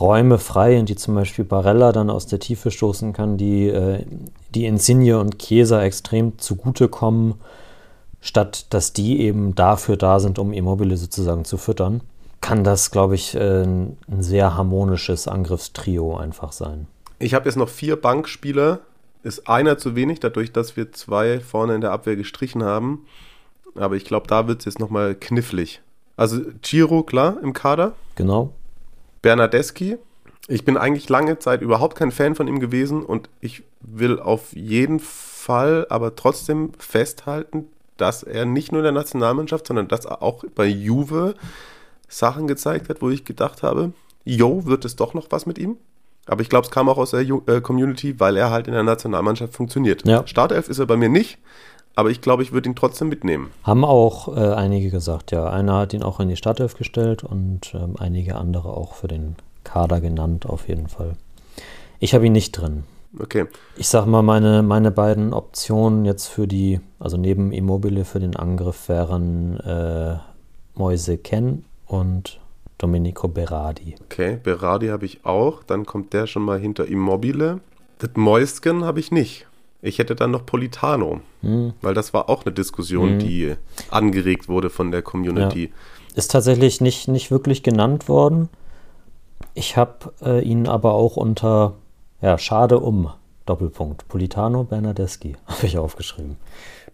Räume 0.00 0.38
frei, 0.38 0.76
in 0.76 0.86
die 0.86 0.96
zum 0.96 1.14
Beispiel 1.14 1.44
Barella 1.44 1.92
dann 1.92 2.10
aus 2.10 2.26
der 2.26 2.40
Tiefe 2.40 2.70
stoßen 2.70 3.12
kann, 3.12 3.36
die, 3.36 3.68
äh, 3.68 4.04
die 4.54 4.66
Insigne 4.66 5.18
und 5.18 5.38
Chiesa 5.38 5.82
extrem 5.82 6.38
zugutekommen, 6.38 7.34
statt 8.20 8.66
dass 8.70 8.92
die 8.92 9.20
eben 9.20 9.54
dafür 9.54 9.96
da 9.96 10.18
sind, 10.18 10.38
um 10.38 10.52
Immobile 10.52 10.96
sozusagen 10.96 11.44
zu 11.44 11.56
füttern, 11.56 12.00
kann 12.42 12.64
das, 12.64 12.90
glaube 12.90 13.14
ich, 13.14 13.34
äh, 13.34 13.62
ein 13.62 13.96
sehr 14.18 14.54
harmonisches 14.54 15.26
Angriffstrio 15.28 16.16
einfach 16.16 16.52
sein. 16.52 16.86
Ich 17.18 17.32
habe 17.32 17.46
jetzt 17.46 17.56
noch 17.56 17.70
vier 17.70 17.96
Bankspieler. 17.96 18.80
Ist 19.22 19.48
einer 19.48 19.78
zu 19.78 19.94
wenig, 19.94 20.20
dadurch, 20.20 20.52
dass 20.52 20.76
wir 20.76 20.92
zwei 20.92 21.40
vorne 21.40 21.76
in 21.76 21.80
der 21.80 21.92
Abwehr 21.92 22.16
gestrichen 22.16 22.64
haben. 22.64 23.06
Aber 23.76 23.94
ich 23.94 24.04
glaube, 24.04 24.26
da 24.26 24.48
wird 24.48 24.58
es 24.58 24.64
jetzt 24.66 24.80
nochmal 24.80 25.14
knifflig. 25.14 25.80
Also 26.16 26.40
Giro, 26.60 27.04
klar, 27.04 27.38
im 27.42 27.52
Kader. 27.52 27.94
Genau. 28.16 28.52
Bernardeschi. 29.22 29.96
Ich 30.48 30.64
bin 30.64 30.76
eigentlich 30.76 31.08
lange 31.08 31.38
Zeit 31.38 31.62
überhaupt 31.62 31.96
kein 31.96 32.10
Fan 32.10 32.34
von 32.34 32.48
ihm 32.48 32.58
gewesen 32.58 33.04
und 33.04 33.30
ich 33.40 33.62
will 33.80 34.18
auf 34.18 34.52
jeden 34.52 34.98
Fall 34.98 35.86
aber 35.88 36.16
trotzdem 36.16 36.72
festhalten, 36.76 37.68
dass 37.96 38.24
er 38.24 38.44
nicht 38.44 38.72
nur 38.72 38.80
in 38.80 38.84
der 38.84 38.92
Nationalmannschaft, 38.92 39.68
sondern 39.68 39.86
dass 39.86 40.04
er 40.04 40.20
auch 40.20 40.44
bei 40.56 40.66
Juve 40.66 41.36
Sachen 42.12 42.46
gezeigt 42.46 42.88
hat, 42.88 43.02
wo 43.02 43.10
ich 43.10 43.24
gedacht 43.24 43.62
habe, 43.62 43.92
yo, 44.24 44.66
wird 44.66 44.84
es 44.84 44.96
doch 44.96 45.14
noch 45.14 45.26
was 45.30 45.46
mit 45.46 45.58
ihm? 45.58 45.76
Aber 46.26 46.42
ich 46.42 46.48
glaube, 46.48 46.66
es 46.66 46.70
kam 46.70 46.88
auch 46.88 46.98
aus 46.98 47.10
der 47.10 47.20
äh, 47.20 47.60
Community, 47.60 48.20
weil 48.20 48.36
er 48.36 48.50
halt 48.50 48.68
in 48.68 48.74
der 48.74 48.84
Nationalmannschaft 48.84 49.54
funktioniert. 49.54 50.06
Ja. 50.06 50.26
Startelf 50.26 50.68
ist 50.68 50.78
er 50.78 50.86
bei 50.86 50.96
mir 50.96 51.08
nicht, 51.08 51.38
aber 51.96 52.10
ich 52.10 52.20
glaube, 52.20 52.42
ich 52.42 52.52
würde 52.52 52.68
ihn 52.68 52.76
trotzdem 52.76 53.08
mitnehmen. 53.08 53.50
Haben 53.64 53.84
auch 53.84 54.36
äh, 54.36 54.40
einige 54.52 54.90
gesagt, 54.90 55.32
ja. 55.32 55.50
Einer 55.50 55.78
hat 55.78 55.94
ihn 55.94 56.02
auch 56.02 56.20
in 56.20 56.28
die 56.28 56.36
Startelf 56.36 56.76
gestellt 56.76 57.24
und 57.24 57.74
ähm, 57.74 57.96
einige 57.98 58.36
andere 58.36 58.68
auch 58.68 58.94
für 58.94 59.08
den 59.08 59.36
Kader 59.64 60.00
genannt, 60.00 60.46
auf 60.46 60.68
jeden 60.68 60.88
Fall. 60.88 61.16
Ich 61.98 62.14
habe 62.14 62.26
ihn 62.26 62.32
nicht 62.32 62.52
drin. 62.52 62.84
Okay. 63.18 63.46
Ich 63.76 63.88
sag 63.88 64.06
mal, 64.06 64.22
meine, 64.22 64.62
meine 64.62 64.90
beiden 64.90 65.34
Optionen 65.34 66.04
jetzt 66.04 66.28
für 66.28 66.46
die, 66.46 66.80
also 66.98 67.16
neben 67.16 67.52
Immobile 67.52 68.04
für 68.04 68.20
den 68.20 68.36
Angriff 68.36 68.88
wären 68.88 69.60
äh, 69.60 70.16
Moise 70.74 71.18
Ken 71.18 71.64
und 71.92 72.40
Domenico 72.78 73.28
Berardi. 73.28 73.94
Okay, 74.04 74.38
Berardi 74.42 74.88
habe 74.88 75.04
ich 75.06 75.24
auch. 75.24 75.62
Dann 75.62 75.86
kommt 75.86 76.12
der 76.12 76.26
schon 76.26 76.42
mal 76.42 76.58
hinter 76.58 76.86
Immobile. 76.86 77.60
Das 77.98 78.10
Mäusken 78.14 78.84
habe 78.84 78.98
ich 79.00 79.12
nicht. 79.12 79.46
Ich 79.82 79.98
hätte 79.98 80.14
dann 80.14 80.30
noch 80.30 80.46
Politano, 80.46 81.20
Hm. 81.42 81.72
weil 81.82 81.94
das 81.94 82.12
war 82.14 82.28
auch 82.28 82.44
eine 82.44 82.52
Diskussion, 82.54 83.14
Mhm. 83.14 83.18
die 83.18 83.54
angeregt 83.90 84.48
wurde 84.48 84.70
von 84.70 84.90
der 84.90 85.02
Community. 85.02 85.72
Ist 86.14 86.30
tatsächlich 86.30 86.80
nicht, 86.80 87.08
nicht 87.08 87.30
wirklich 87.30 87.62
genannt 87.62 88.08
worden. 88.08 88.48
Ich 89.54 89.76
habe 89.76 90.12
äh, 90.22 90.40
ihn 90.42 90.66
aber 90.68 90.94
auch 90.94 91.16
unter, 91.16 91.74
ja, 92.20 92.38
schade 92.38 92.78
um, 92.78 93.10
Doppelpunkt. 93.46 94.06
Politano 94.08 94.64
Bernardeschi 94.64 95.36
habe 95.46 95.66
ich 95.66 95.78
aufgeschrieben. 95.78 96.36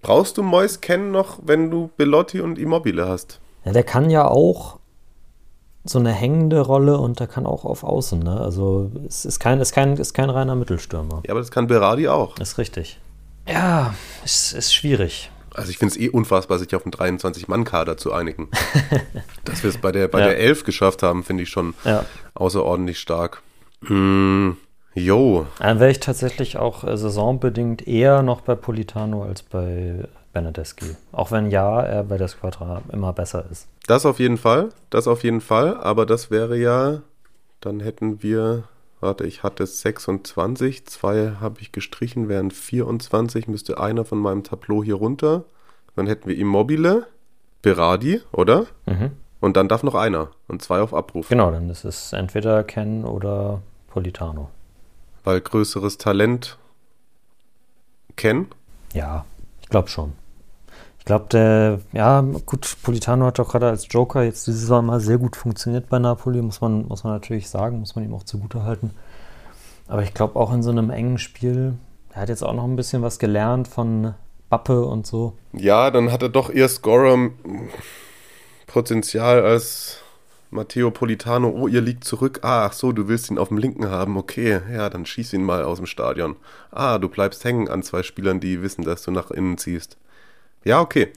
Brauchst 0.00 0.38
du 0.38 0.42
Mäusken 0.42 1.10
noch, 1.10 1.38
wenn 1.44 1.70
du 1.70 1.90
Belotti 1.96 2.40
und 2.40 2.58
Immobile 2.58 3.06
hast? 3.08 3.40
Ja, 3.64 3.72
der 3.72 3.82
kann 3.82 4.08
ja 4.10 4.26
auch 4.28 4.77
so 5.88 5.98
eine 5.98 6.12
hängende 6.12 6.60
Rolle 6.60 6.98
und 6.98 7.20
der 7.20 7.26
kann 7.26 7.46
auch 7.46 7.64
auf 7.64 7.82
Außen. 7.84 8.18
Ne? 8.20 8.38
Also 8.40 8.90
es 9.06 9.24
ist 9.24 9.38
kein, 9.40 9.60
ist, 9.60 9.72
kein, 9.72 9.96
ist 9.96 10.12
kein 10.14 10.30
reiner 10.30 10.54
Mittelstürmer. 10.54 11.22
Ja, 11.26 11.30
aber 11.32 11.40
das 11.40 11.50
kann 11.50 11.66
Berardi 11.66 12.08
auch. 12.08 12.38
Ist 12.38 12.58
richtig. 12.58 12.98
Ja, 13.48 13.94
es 14.24 14.52
ist 14.52 14.74
schwierig. 14.74 15.30
Also 15.54 15.70
ich 15.70 15.78
finde 15.78 15.94
es 15.94 16.00
eh 16.00 16.08
unfassbar, 16.10 16.58
sich 16.58 16.74
auf 16.76 16.84
einen 16.84 16.92
23-Mann-Kader 16.92 17.96
zu 17.96 18.12
einigen. 18.12 18.48
Dass 19.44 19.62
wir 19.62 19.70
es 19.70 19.78
bei 19.78 19.90
der, 19.90 20.06
bei 20.08 20.20
Ja. 20.20 20.26
der 20.26 20.38
11 20.38 20.64
geschafft 20.64 21.02
haben, 21.02 21.24
finde 21.24 21.42
ich 21.44 21.48
schon 21.48 21.74
Ja. 21.84 22.04
außerordentlich 22.34 22.98
stark. 23.00 23.42
Hm, 23.86 24.56
jo, 24.94 25.46
Dann 25.58 25.80
wäre 25.80 25.90
ich 25.90 26.00
tatsächlich 26.00 26.58
auch 26.58 26.84
äh, 26.84 26.96
saisonbedingt 26.96 27.86
eher 27.88 28.22
noch 28.22 28.42
bei 28.42 28.54
Politano 28.54 29.22
als 29.24 29.42
bei 29.42 30.04
Bernardeschi. 30.32 30.96
Auch 31.12 31.30
wenn 31.30 31.50
ja, 31.50 31.80
er 31.80 32.04
bei 32.04 32.18
der 32.18 32.28
Squadra 32.28 32.82
immer 32.92 33.12
besser 33.12 33.44
ist. 33.50 33.68
das 33.86 34.06
auf 34.06 34.18
jeden 34.18 34.36
Fall. 34.38 34.70
Das 34.90 35.08
auf 35.08 35.24
jeden 35.24 35.40
Fall. 35.40 35.76
Aber 35.78 36.06
das 36.06 36.30
wäre 36.30 36.56
ja, 36.56 37.02
dann 37.60 37.80
hätten 37.80 38.22
wir, 38.22 38.64
warte, 39.00 39.26
ich 39.26 39.42
hatte 39.42 39.66
26, 39.66 40.86
zwei 40.86 41.32
habe 41.40 41.60
ich 41.60 41.72
gestrichen, 41.72 42.28
wären 42.28 42.50
24, 42.50 43.48
müsste 43.48 43.80
einer 43.80 44.04
von 44.04 44.18
meinem 44.18 44.44
Tableau 44.44 44.84
hier 44.84 44.96
runter. 44.96 45.44
Dann 45.96 46.06
hätten 46.06 46.28
wir 46.28 46.36
Immobile, 46.36 47.06
Berardi, 47.62 48.20
oder? 48.32 48.66
Mhm. 48.86 49.12
Und 49.40 49.56
dann 49.56 49.68
darf 49.68 49.82
noch 49.82 49.94
einer. 49.94 50.30
Und 50.46 50.62
zwei 50.62 50.80
auf 50.80 50.94
Abruf. 50.94 51.28
Genau, 51.28 51.50
dann 51.50 51.70
ist 51.70 51.84
es 51.84 52.12
entweder 52.12 52.64
Ken 52.64 53.04
oder 53.04 53.62
Politano. 53.88 54.50
Weil 55.24 55.40
größeres 55.40 55.98
Talent 55.98 56.58
kennen. 58.16 58.48
Ja, 58.92 59.24
ich 59.68 59.70
glaube 59.70 59.88
schon. 59.88 60.14
Ich 60.98 61.04
glaube, 61.04 61.26
der, 61.30 61.80
ja, 61.92 62.22
gut, 62.22 62.78
Politano 62.82 63.26
hat 63.26 63.38
doch 63.38 63.50
gerade 63.50 63.68
als 63.68 63.86
Joker 63.90 64.22
jetzt 64.22 64.46
diese 64.46 64.60
Saison 64.60 64.86
mal 64.86 64.98
sehr 64.98 65.18
gut 65.18 65.36
funktioniert 65.36 65.90
bei 65.90 65.98
Napoli, 65.98 66.40
muss 66.40 66.62
man, 66.62 66.88
muss 66.88 67.04
man 67.04 67.12
natürlich 67.12 67.50
sagen, 67.50 67.78
muss 67.78 67.94
man 67.94 68.02
ihm 68.02 68.14
auch 68.14 68.22
zugute 68.22 68.62
halten. 68.62 68.92
Aber 69.86 70.02
ich 70.02 70.14
glaube 70.14 70.40
auch 70.40 70.54
in 70.54 70.62
so 70.62 70.70
einem 70.70 70.88
engen 70.88 71.18
Spiel, 71.18 71.74
er 72.14 72.22
hat 72.22 72.30
jetzt 72.30 72.42
auch 72.42 72.54
noch 72.54 72.64
ein 72.64 72.76
bisschen 72.76 73.02
was 73.02 73.18
gelernt 73.18 73.68
von 73.68 74.14
Bappe 74.48 74.86
und 74.86 75.06
so. 75.06 75.34
Ja, 75.52 75.90
dann 75.90 76.10
hat 76.10 76.22
er 76.22 76.30
doch 76.30 76.48
eher 76.48 76.70
Scorer 76.70 77.28
Potenzial 78.66 79.42
als 79.42 79.98
Matteo 80.50 80.90
Politano. 80.90 81.48
Oh, 81.48 81.68
ihr 81.68 81.80
liegt 81.80 82.04
zurück. 82.04 82.40
Ah, 82.42 82.66
ach 82.66 82.72
so, 82.72 82.92
du 82.92 83.08
willst 83.08 83.30
ihn 83.30 83.38
auf 83.38 83.48
dem 83.48 83.58
linken 83.58 83.90
haben. 83.90 84.16
Okay, 84.16 84.60
ja, 84.72 84.88
dann 84.88 85.06
schieß 85.06 85.32
ihn 85.34 85.44
mal 85.44 85.62
aus 85.64 85.78
dem 85.78 85.86
Stadion. 85.86 86.36
Ah, 86.70 86.98
du 86.98 87.08
bleibst 87.08 87.44
hängen 87.44 87.68
an 87.68 87.82
zwei 87.82 88.02
Spielern, 88.02 88.40
die 88.40 88.62
wissen, 88.62 88.82
dass 88.82 89.02
du 89.02 89.10
nach 89.10 89.30
innen 89.30 89.58
ziehst. 89.58 89.98
Ja, 90.64 90.80
okay. 90.80 91.08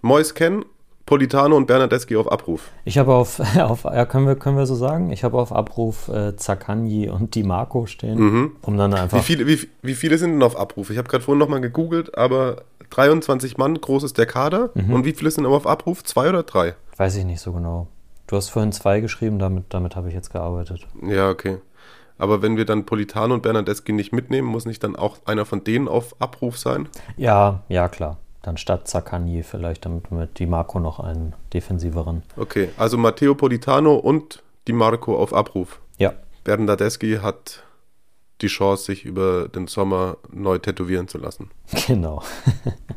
Mois 0.00 0.34
Ken, 0.34 0.64
Politano 1.06 1.56
und 1.56 1.66
Bernardeschi 1.66 2.16
auf 2.16 2.30
Abruf. 2.30 2.70
Ich 2.84 2.98
habe 2.98 3.14
auf, 3.14 3.40
auf 3.58 3.84
ja, 3.84 4.04
können 4.06 4.26
wir, 4.26 4.34
können 4.34 4.56
wir 4.56 4.66
so 4.66 4.74
sagen, 4.74 5.10
ich 5.10 5.22
habe 5.22 5.38
auf 5.38 5.52
Abruf 5.52 6.08
äh, 6.08 6.36
Zaccagni 6.36 7.08
und 7.08 7.34
Di 7.34 7.44
Marco 7.44 7.86
stehen, 7.86 8.52
um 8.62 8.76
dann 8.76 8.94
einfach. 8.94 9.18
Wie 9.18 9.22
viele, 9.22 9.46
wie, 9.46 9.68
wie 9.82 9.94
viele 9.94 10.18
sind 10.18 10.32
denn 10.32 10.42
auf 10.42 10.56
Abruf? 10.58 10.90
Ich 10.90 10.98
habe 10.98 11.08
gerade 11.08 11.22
vorhin 11.22 11.38
nochmal 11.38 11.60
gegoogelt, 11.60 12.16
aber 12.18 12.64
23 12.90 13.56
Mann 13.56 13.80
groß 13.80 14.02
ist 14.02 14.18
der 14.18 14.26
Kader. 14.26 14.70
Und 14.74 15.04
wie 15.04 15.12
viele 15.12 15.30
sind 15.30 15.46
aber 15.46 15.56
auf 15.56 15.66
Abruf? 15.66 16.04
Zwei 16.04 16.28
oder 16.28 16.42
drei? 16.42 16.74
Weiß 16.96 17.16
ich 17.16 17.24
nicht 17.24 17.40
so 17.40 17.52
genau. 17.52 17.88
Du 18.32 18.38
hast 18.38 18.48
vorhin 18.48 18.72
zwei 18.72 19.00
geschrieben, 19.00 19.38
damit, 19.38 19.64
damit 19.68 19.94
habe 19.94 20.08
ich 20.08 20.14
jetzt 20.14 20.32
gearbeitet. 20.32 20.86
Ja, 21.02 21.28
okay. 21.28 21.58
Aber 22.16 22.40
wenn 22.40 22.56
wir 22.56 22.64
dann 22.64 22.86
Politano 22.86 23.34
und 23.34 23.42
Bernardeschi 23.42 23.92
nicht 23.92 24.14
mitnehmen, 24.14 24.48
muss 24.48 24.64
nicht 24.64 24.82
dann 24.82 24.96
auch 24.96 25.18
einer 25.26 25.44
von 25.44 25.64
denen 25.64 25.86
auf 25.86 26.16
Abruf 26.18 26.56
sein? 26.56 26.88
Ja, 27.18 27.60
ja, 27.68 27.88
klar. 27.88 28.16
Dann 28.40 28.56
statt 28.56 28.88
Zaccagni 28.88 29.42
vielleicht, 29.42 29.84
damit 29.84 30.10
mit 30.10 30.38
Di 30.38 30.46
Marco 30.46 30.80
noch 30.80 30.98
einen 30.98 31.34
defensiveren. 31.52 32.22
Okay, 32.38 32.70
also 32.78 32.96
Matteo 32.96 33.34
Politano 33.34 33.96
und 33.96 34.42
Di 34.66 34.72
Marco 34.72 35.14
auf 35.14 35.34
Abruf. 35.34 35.82
Ja, 35.98 36.14
Bernardeschi 36.42 37.18
hat 37.20 37.62
die 38.40 38.46
Chance, 38.46 38.84
sich 38.84 39.04
über 39.04 39.48
den 39.48 39.66
Sommer 39.66 40.16
neu 40.32 40.56
tätowieren 40.56 41.06
zu 41.06 41.18
lassen. 41.18 41.50
genau. 41.86 42.22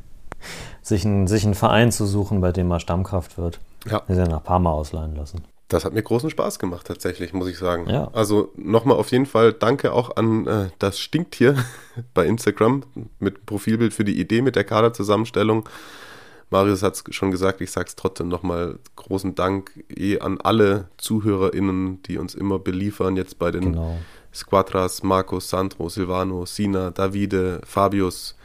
sich, 0.82 1.04
ein, 1.04 1.28
sich 1.28 1.44
einen 1.44 1.56
Verein 1.56 1.92
zu 1.92 2.06
suchen, 2.06 2.40
bei 2.40 2.54
dem 2.54 2.72
er 2.72 2.80
Stammkraft 2.80 3.38
wird. 3.38 3.60
Ja. 3.90 4.04
Er 4.08 4.16
ja 4.16 4.28
nach 4.28 4.44
Parma 4.44 4.72
ausleihen 4.72 5.16
lassen. 5.16 5.44
Das 5.68 5.84
hat 5.84 5.94
mir 5.94 6.04
großen 6.04 6.30
Spaß 6.30 6.60
gemacht, 6.60 6.86
tatsächlich, 6.86 7.34
muss 7.34 7.48
ich 7.48 7.58
sagen. 7.58 7.90
Ja. 7.90 8.10
Also 8.14 8.52
nochmal 8.56 8.98
auf 8.98 9.12
jeden 9.12 9.26
Fall 9.26 9.52
danke 9.52 9.94
auch 9.94 10.16
an 10.16 10.46
äh, 10.46 10.70
das 10.78 11.00
Stinktier 11.00 11.56
bei 12.14 12.26
Instagram 12.28 12.84
mit 13.20 13.46
Profilbild 13.48 13.94
für 13.94 14.06
die 14.06 14.20
Idee 14.20 14.42
mit 14.42 14.56
der 14.56 14.64
Kaderzusammenstellung. 14.64 15.68
Marius 16.52 16.84
hat 16.84 16.94
es 16.94 17.04
schon 17.16 17.32
gesagt, 17.32 17.62
ich 17.62 17.72
sage 17.72 17.88
es 17.88 17.96
trotzdem 17.96 18.28
nochmal 18.28 18.78
großen 18.96 19.34
Dank 19.34 19.72
eh 19.90 20.20
an 20.20 20.40
alle 20.40 20.90
ZuhörerInnen, 20.98 22.04
die 22.04 22.20
uns 22.20 22.36
immer 22.36 22.60
beliefern, 22.60 23.18
jetzt 23.18 23.40
bei 23.40 23.50
den 23.50 23.74
Genau. 23.74 23.98
Squadras, 24.32 25.02
Markus, 25.02 25.50
Sandro, 25.50 25.90
Silvano, 25.90 26.46
Sina, 26.46 26.92
Davide, 26.92 27.62
Fabius, 27.66 28.36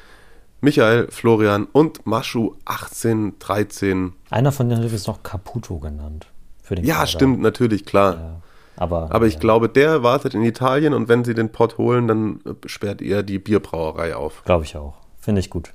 Michael, 0.60 1.08
Florian 1.10 1.66
und 1.72 2.06
Maschu 2.06 2.54
1813. 2.66 4.12
Einer 4.30 4.52
von 4.52 4.68
denen 4.68 4.84
hat 4.84 4.92
es 4.92 5.06
noch 5.06 5.22
Caputo 5.22 5.78
genannt. 5.78 6.26
Für 6.62 6.74
den 6.74 6.84
Ja, 6.84 6.96
Kader. 6.96 7.06
stimmt, 7.06 7.40
natürlich, 7.40 7.84
klar. 7.86 8.14
Ja. 8.14 8.36
Aber, 8.76 9.08
Aber 9.10 9.26
ich 9.26 9.34
ja, 9.34 9.40
glaube, 9.40 9.68
der 9.68 10.02
wartet 10.02 10.34
in 10.34 10.42
Italien 10.42 10.94
und 10.94 11.08
wenn 11.08 11.24
sie 11.24 11.34
den 11.34 11.50
Pott 11.50 11.78
holen, 11.78 12.08
dann 12.08 12.40
äh, 12.44 12.68
sperrt 12.68 13.02
er 13.02 13.22
die 13.22 13.38
Bierbrauerei 13.38 14.14
auf. 14.14 14.42
Glaube 14.44 14.64
ich 14.64 14.76
auch. 14.76 14.94
Finde 15.18 15.40
ich 15.40 15.50
gut. 15.50 15.72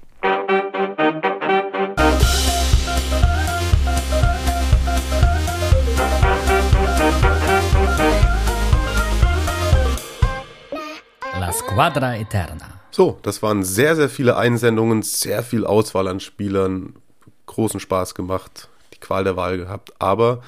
La 11.39 11.51
squadra 11.51 12.15
eterna. 12.15 12.74
So, 12.95 13.19
das 13.23 13.43
waren 13.43 13.65
sehr, 13.65 13.97
sehr 13.97 14.07
viele 14.07 14.37
Einsendungen, 14.37 15.01
sehr 15.01 15.43
viel 15.43 15.65
Auswahl 15.65 16.07
an 16.07 16.21
Spielern, 16.21 16.93
großen 17.45 17.81
Spaß 17.81 18.15
gemacht, 18.15 18.69
die 18.93 19.01
Qual 19.01 19.25
der 19.25 19.35
Wahl 19.35 19.57
gehabt, 19.57 19.91
aber 19.99 20.39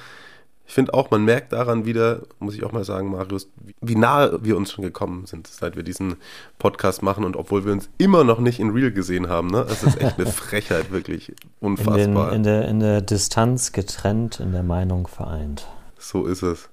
ich 0.66 0.72
finde 0.72 0.94
auch, 0.94 1.10
man 1.10 1.26
merkt 1.26 1.52
daran 1.52 1.84
wieder, 1.84 2.22
muss 2.38 2.54
ich 2.54 2.64
auch 2.64 2.72
mal 2.72 2.84
sagen, 2.84 3.10
Marius, 3.10 3.50
wie 3.82 3.96
nahe 3.96 4.42
wir 4.42 4.56
uns 4.56 4.72
schon 4.72 4.82
gekommen 4.82 5.26
sind, 5.26 5.46
seit 5.46 5.76
wir 5.76 5.82
diesen 5.82 6.16
Podcast 6.58 7.02
machen 7.02 7.24
und 7.24 7.36
obwohl 7.36 7.66
wir 7.66 7.72
uns 7.72 7.90
immer 7.98 8.24
noch 8.24 8.38
nicht 8.38 8.60
in 8.60 8.70
Real 8.70 8.92
gesehen 8.92 9.28
haben, 9.28 9.48
ne? 9.48 9.66
Das 9.68 9.82
ist 9.82 10.00
echt 10.00 10.18
eine 10.18 10.26
Frechheit, 10.32 10.90
wirklich 10.90 11.34
unfassbar. 11.60 11.98
In, 11.98 12.14
den, 12.14 12.32
in, 12.32 12.42
der, 12.44 12.68
in 12.68 12.80
der 12.80 13.02
Distanz 13.02 13.72
getrennt, 13.72 14.40
in 14.40 14.52
der 14.52 14.62
Meinung 14.62 15.06
vereint. 15.06 15.66
So 15.98 16.24
ist 16.24 16.40
es. 16.40 16.70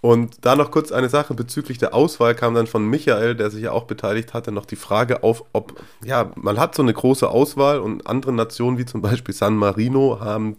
Und 0.00 0.46
da 0.46 0.56
noch 0.56 0.70
kurz 0.70 0.92
eine 0.92 1.10
Sache 1.10 1.34
bezüglich 1.34 1.76
der 1.78 1.94
Auswahl 1.94 2.34
kam 2.34 2.54
dann 2.54 2.66
von 2.66 2.86
Michael, 2.86 3.34
der 3.34 3.50
sich 3.50 3.62
ja 3.62 3.72
auch 3.72 3.84
beteiligt 3.84 4.32
hatte, 4.32 4.50
noch 4.50 4.64
die 4.64 4.76
Frage 4.76 5.22
auf, 5.22 5.44
ob, 5.52 5.80
ja, 6.02 6.32
man 6.36 6.58
hat 6.58 6.74
so 6.74 6.82
eine 6.82 6.94
große 6.94 7.28
Auswahl 7.28 7.80
und 7.80 8.06
andere 8.06 8.32
Nationen 8.32 8.78
wie 8.78 8.86
zum 8.86 9.02
Beispiel 9.02 9.34
San 9.34 9.56
Marino 9.56 10.20
haben 10.20 10.56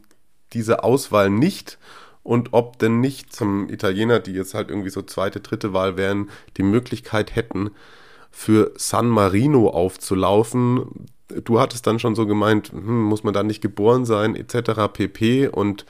diese 0.54 0.84
Auswahl 0.84 1.30
nicht 1.30 1.80
und 2.24 2.50
ob 2.52 2.78
denn 2.78 3.00
nicht 3.00 3.34
zum 3.34 3.70
Italiener, 3.70 4.20
die 4.20 4.34
jetzt 4.34 4.54
halt 4.54 4.70
irgendwie 4.70 4.90
so 4.90 5.02
zweite, 5.02 5.40
dritte 5.40 5.74
Wahl 5.74 5.98
wären, 5.98 6.30
die 6.58 6.64
Möglichkeit 6.64 7.36
hätten, 7.36 7.72
für 8.30 8.72
San 8.76 9.08
Marino 9.08 9.70
aufzulaufen. 9.70 11.08
Du 11.44 11.60
hattest 11.60 11.88
dann 11.88 12.00
schon 12.00 12.16
so 12.16 12.28
gemeint, 12.28 12.72
hm, 12.72 13.04
muss 13.04 13.24
man 13.24 13.34
da 13.34 13.44
nicht 13.44 13.62
geboren 13.62 14.06
sein, 14.06 14.36
etc. 14.36 14.94
pp. 14.94 15.48
Und 15.48 15.86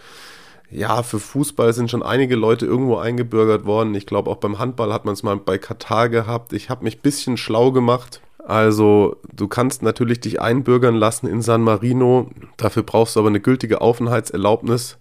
ja, 0.72 1.04
für 1.04 1.20
Fußball 1.20 1.74
sind 1.74 1.92
schon 1.92 2.02
einige 2.02 2.36
Leute 2.36 2.66
irgendwo 2.66 2.98
eingebürgert 2.98 3.66
worden. 3.66 3.94
Ich 3.94 4.06
glaube, 4.06 4.30
auch 4.30 4.38
beim 4.38 4.58
Handball 4.58 4.94
hat 4.94 5.06
man 5.06 5.14
es 5.14 5.24
mal 5.24 5.38
bei 5.38 5.58
Katar 5.58 6.10
gehabt. 6.10 6.54
Ich 6.54 6.70
habe 6.70 6.84
mich 6.84 6.98
ein 6.98 7.02
bisschen 7.02 7.38
schlau 7.38 7.72
gemacht. 7.72 8.22
Also, 8.46 9.18
du 9.34 9.48
kannst 9.48 9.84
natürlich 9.84 10.22
dich 10.22 10.42
einbürgern 10.42 10.96
lassen 10.96 11.28
in 11.28 11.42
San 11.42 11.62
Marino. 11.62 12.30
Dafür 12.58 12.84
brauchst 12.84 13.16
du 13.16 13.20
aber 13.20 13.30
eine 13.30 13.42
gültige 13.42 13.82
Aufenthaltserlaubnis 13.82 14.98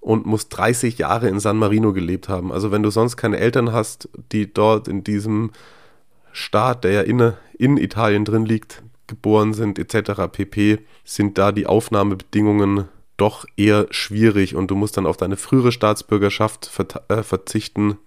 und 0.00 0.26
musst 0.26 0.56
30 0.56 0.98
Jahre 0.98 1.28
in 1.28 1.40
San 1.40 1.56
Marino 1.56 1.92
gelebt 1.92 2.28
haben. 2.28 2.52
Also 2.52 2.70
wenn 2.70 2.82
du 2.82 2.90
sonst 2.90 3.16
keine 3.16 3.38
Eltern 3.38 3.72
hast, 3.72 4.08
die 4.32 4.52
dort 4.52 4.88
in 4.88 5.02
diesem 5.02 5.50
Staat, 6.32 6.84
der 6.84 6.92
ja 6.92 7.00
in, 7.00 7.32
in 7.58 7.76
Italien 7.76 8.24
drin 8.24 8.44
liegt, 8.44 8.82
geboren 9.06 9.54
sind 9.54 9.78
etc. 9.78 10.30
pp, 10.30 10.78
sind 11.04 11.38
da 11.38 11.50
die 11.50 11.66
Aufnahmebedingungen 11.66 12.84
doch 13.18 13.44
eher 13.56 13.86
schwierig 13.90 14.54
und 14.54 14.70
du 14.70 14.76
musst 14.76 14.96
dann 14.96 15.06
auf 15.06 15.18
deine 15.18 15.36
frühere 15.36 15.72
Staatsbürgerschaft 15.72 16.70
äh, 17.08 17.22
verzichten. 17.22 17.98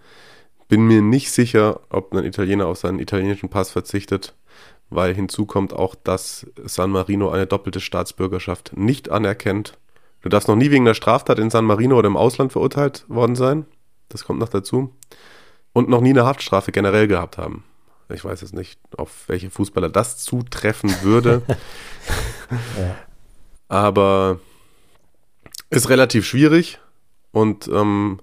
Bin 0.68 0.88
mir 0.88 1.02
nicht 1.02 1.32
sicher, 1.32 1.82
ob 1.90 2.14
ein 2.14 2.24
Italiener 2.24 2.66
auf 2.66 2.78
seinen 2.78 3.00
italienischen 3.00 3.50
Pass 3.50 3.72
verzichtet, 3.72 4.34
weil 4.90 5.14
hinzu 5.14 5.46
kommt 5.46 5.74
auch, 5.74 5.96
dass 5.96 6.48
San 6.64 6.92
Marino 6.92 7.30
eine 7.30 7.46
doppelte 7.46 7.82
Staatsbürgerschaft 7.82 8.72
nicht 8.76 9.12
anerkennt. 9.12 9.78
Du 10.22 10.30
darfst 10.30 10.48
noch 10.48 10.56
nie 10.56 10.72
wegen 10.72 10.86
einer 10.86 10.96
Straftat 10.96 11.40
in 11.40 11.50
San 11.50 11.66
Marino 11.66 11.98
oder 11.98 12.08
im 12.08 12.18
Ausland 12.18 12.54
verurteilt 12.54 13.06
worden 13.08 13.36
sein. 13.36 13.66
Das 14.10 14.24
kommt 14.24 14.40
noch 14.40 14.50
dazu. 14.50 14.96
Und 15.74 15.90
noch 15.90 16.02
nie 16.02 16.12
eine 16.12 16.26
Haftstrafe 16.26 16.72
generell 16.72 17.08
gehabt 17.08 17.38
haben. 17.38 17.64
Ich 18.10 18.24
weiß 18.24 18.42
jetzt 18.42 18.54
nicht, 18.54 18.80
auf 18.98 19.28
welche 19.28 19.50
Fußballer 19.50 19.90
das 19.90 20.18
zutreffen 20.18 20.94
würde. 21.02 21.42
ja. 22.78 22.96
Aber 23.70 24.40
ist 25.72 25.90
relativ 25.90 26.26
schwierig 26.26 26.80
und 27.32 27.68
ähm, 27.70 28.20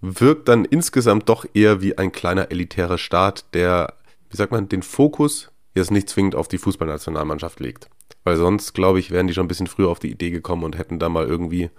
wirkt 0.00 0.48
dann 0.48 0.64
insgesamt 0.64 1.28
doch 1.28 1.46
eher 1.54 1.80
wie 1.80 1.96
ein 1.96 2.12
kleiner 2.12 2.50
elitärer 2.50 2.98
Staat, 2.98 3.44
der, 3.54 3.94
wie 4.28 4.36
sagt 4.36 4.52
man, 4.52 4.68
den 4.68 4.82
Fokus 4.82 5.50
jetzt 5.74 5.90
nicht 5.90 6.08
zwingend 6.08 6.34
auf 6.34 6.48
die 6.48 6.58
Fußballnationalmannschaft 6.58 7.60
legt. 7.60 7.88
Weil 8.24 8.36
sonst, 8.36 8.74
glaube 8.74 8.98
ich, 8.98 9.10
wären 9.10 9.28
die 9.28 9.34
schon 9.34 9.44
ein 9.44 9.48
bisschen 9.48 9.68
früher 9.68 9.88
auf 9.88 10.00
die 10.00 10.10
Idee 10.10 10.30
gekommen 10.30 10.64
und 10.64 10.76
hätten 10.76 10.98
da 10.98 11.08
mal 11.08 11.26
irgendwie 11.26 11.70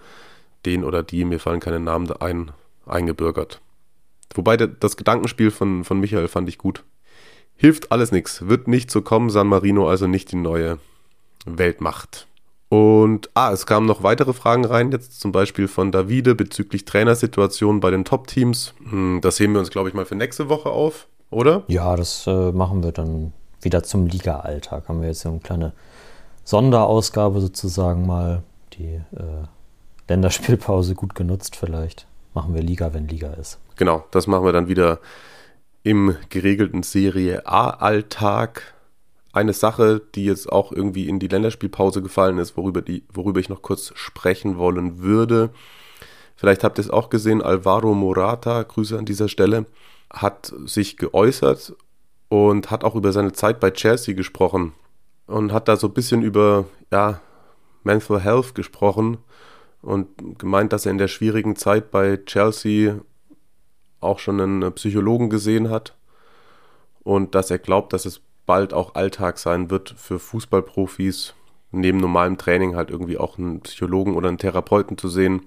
den 0.64 0.82
oder 0.82 1.02
die, 1.02 1.24
mir 1.24 1.38
fallen 1.38 1.60
keine 1.60 1.80
Namen 1.80 2.10
ein, 2.12 2.50
eingebürgert. 2.86 3.60
Wobei 4.34 4.56
das 4.56 4.96
Gedankenspiel 4.96 5.50
von, 5.50 5.84
von 5.84 6.00
Michael 6.00 6.28
fand 6.28 6.48
ich 6.48 6.58
gut. 6.58 6.84
Hilft 7.54 7.92
alles 7.92 8.12
nichts, 8.12 8.48
wird 8.48 8.66
nicht 8.66 8.90
so 8.90 9.02
kommen, 9.02 9.28
San 9.28 9.46
Marino 9.46 9.88
also 9.88 10.06
nicht 10.06 10.32
die 10.32 10.36
neue 10.36 10.78
Weltmacht. 11.44 12.26
Und 12.72 13.28
ah, 13.34 13.52
es 13.52 13.66
kamen 13.66 13.86
noch 13.86 14.02
weitere 14.02 14.32
Fragen 14.32 14.64
rein, 14.64 14.92
jetzt 14.92 15.20
zum 15.20 15.30
Beispiel 15.30 15.68
von 15.68 15.92
Davide 15.92 16.34
bezüglich 16.34 16.86
Trainersituationen 16.86 17.82
bei 17.82 17.90
den 17.90 18.06
Top-Teams. 18.06 18.72
Hm, 18.88 19.20
das 19.20 19.38
heben 19.38 19.52
wir 19.52 19.58
uns, 19.58 19.68
glaube 19.68 19.90
ich, 19.90 19.94
mal 19.94 20.06
für 20.06 20.14
nächste 20.14 20.48
Woche 20.48 20.70
auf, 20.70 21.06
oder? 21.28 21.64
Ja, 21.66 21.94
das 21.96 22.26
äh, 22.26 22.50
machen 22.50 22.82
wir 22.82 22.92
dann 22.92 23.34
wieder 23.60 23.82
zum 23.82 24.06
Liga-Alltag. 24.06 24.88
Haben 24.88 25.02
wir 25.02 25.08
jetzt 25.08 25.20
so 25.20 25.28
eine 25.28 25.40
kleine 25.40 25.74
Sonderausgabe 26.44 27.42
sozusagen 27.42 28.06
mal 28.06 28.42
die 28.72 28.94
äh, 28.94 29.44
Länderspielpause 30.08 30.94
gut 30.94 31.14
genutzt 31.14 31.56
vielleicht. 31.56 32.06
Machen 32.32 32.54
wir 32.54 32.62
Liga, 32.62 32.94
wenn 32.94 33.06
Liga 33.06 33.34
ist. 33.34 33.58
Genau, 33.76 34.06
das 34.12 34.26
machen 34.26 34.46
wir 34.46 34.52
dann 34.52 34.68
wieder 34.68 34.98
im 35.82 36.16
geregelten 36.30 36.82
Serie 36.82 37.46
A-Alltag. 37.46 38.72
Eine 39.32 39.54
Sache, 39.54 40.02
die 40.14 40.26
jetzt 40.26 40.50
auch 40.52 40.72
irgendwie 40.72 41.08
in 41.08 41.18
die 41.18 41.28
Länderspielpause 41.28 42.02
gefallen 42.02 42.38
ist, 42.38 42.56
worüber, 42.56 42.82
die, 42.82 43.04
worüber 43.12 43.40
ich 43.40 43.48
noch 43.48 43.62
kurz 43.62 43.92
sprechen 43.94 44.58
wollen 44.58 45.00
würde. 45.00 45.50
Vielleicht 46.36 46.64
habt 46.64 46.78
ihr 46.78 46.82
es 46.82 46.90
auch 46.90 47.08
gesehen, 47.08 47.40
Alvaro 47.40 47.94
Morata, 47.94 48.62
Grüße 48.62 48.98
an 48.98 49.06
dieser 49.06 49.28
Stelle, 49.28 49.66
hat 50.10 50.52
sich 50.66 50.96
geäußert 50.96 51.74
und 52.28 52.70
hat 52.70 52.84
auch 52.84 52.94
über 52.94 53.12
seine 53.12 53.32
Zeit 53.32 53.60
bei 53.60 53.70
Chelsea 53.70 54.14
gesprochen 54.14 54.72
und 55.26 55.52
hat 55.52 55.68
da 55.68 55.76
so 55.76 55.86
ein 55.86 55.94
bisschen 55.94 56.22
über 56.22 56.66
ja, 56.90 57.20
Mental 57.84 58.20
Health 58.20 58.54
gesprochen 58.54 59.18
und 59.80 60.08
gemeint, 60.38 60.72
dass 60.72 60.86
er 60.86 60.92
in 60.92 60.98
der 60.98 61.08
schwierigen 61.08 61.56
Zeit 61.56 61.90
bei 61.90 62.18
Chelsea 62.18 63.00
auch 64.00 64.18
schon 64.18 64.40
einen 64.40 64.72
Psychologen 64.74 65.30
gesehen 65.30 65.70
hat 65.70 65.96
und 67.02 67.34
dass 67.34 67.50
er 67.50 67.58
glaubt, 67.58 67.92
dass 67.92 68.04
es 68.04 68.20
bald 68.46 68.74
auch 68.74 68.94
Alltag 68.94 69.38
sein 69.38 69.70
wird 69.70 69.94
für 69.96 70.18
Fußballprofis, 70.18 71.34
neben 71.70 71.98
normalem 71.98 72.38
Training 72.38 72.76
halt 72.76 72.90
irgendwie 72.90 73.18
auch 73.18 73.38
einen 73.38 73.60
Psychologen 73.60 74.14
oder 74.14 74.28
einen 74.28 74.38
Therapeuten 74.38 74.98
zu 74.98 75.08
sehen, 75.08 75.46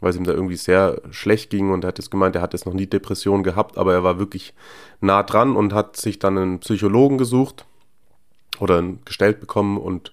weil 0.00 0.10
es 0.10 0.16
ihm 0.16 0.24
da 0.24 0.32
irgendwie 0.32 0.56
sehr 0.56 1.00
schlecht 1.10 1.50
ging 1.50 1.70
und 1.72 1.84
er 1.84 1.88
hat 1.88 1.98
jetzt 1.98 2.10
gemeint, 2.10 2.36
er 2.36 2.42
hat 2.42 2.52
jetzt 2.52 2.66
noch 2.66 2.74
nie 2.74 2.86
Depressionen 2.86 3.42
gehabt, 3.42 3.78
aber 3.78 3.94
er 3.94 4.04
war 4.04 4.18
wirklich 4.18 4.54
nah 5.00 5.22
dran 5.22 5.56
und 5.56 5.72
hat 5.72 5.96
sich 5.96 6.18
dann 6.18 6.38
einen 6.38 6.60
Psychologen 6.60 7.18
gesucht 7.18 7.64
oder 8.60 8.82
gestellt 9.04 9.40
bekommen 9.40 9.78
und 9.78 10.12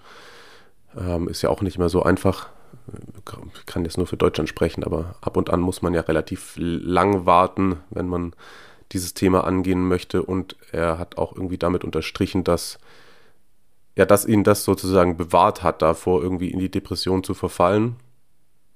ähm, 0.97 1.27
ist 1.27 1.41
ja 1.41 1.49
auch 1.49 1.61
nicht 1.61 1.77
immer 1.77 1.89
so 1.89 2.03
einfach. 2.03 2.49
Ich 3.55 3.65
kann 3.65 3.85
jetzt 3.85 3.97
nur 3.97 4.07
für 4.07 4.17
Deutschland 4.17 4.49
sprechen, 4.49 4.83
aber 4.83 5.15
ab 5.21 5.37
und 5.37 5.49
an 5.49 5.61
muss 5.61 5.81
man 5.81 5.93
ja 5.93 6.01
relativ 6.01 6.55
lang 6.57 7.25
warten, 7.25 7.77
wenn 7.89 8.07
man 8.07 8.33
dieses 8.93 9.13
Thema 9.13 9.43
angehen 9.43 9.87
möchte. 9.87 10.23
Und 10.23 10.55
er 10.71 10.97
hat 10.97 11.17
auch 11.17 11.35
irgendwie 11.35 11.57
damit 11.57 11.83
unterstrichen, 11.83 12.43
dass 12.43 12.77
ja, 13.95 14.05
dass 14.05 14.25
ihn 14.25 14.43
das 14.43 14.63
sozusagen 14.63 15.17
bewahrt 15.17 15.61
hat, 15.61 15.83
davor 15.83 16.23
irgendwie 16.23 16.49
in 16.49 16.57
die 16.57 16.71
Depression 16.71 17.23
zu 17.23 17.35
verfallen. 17.35 17.97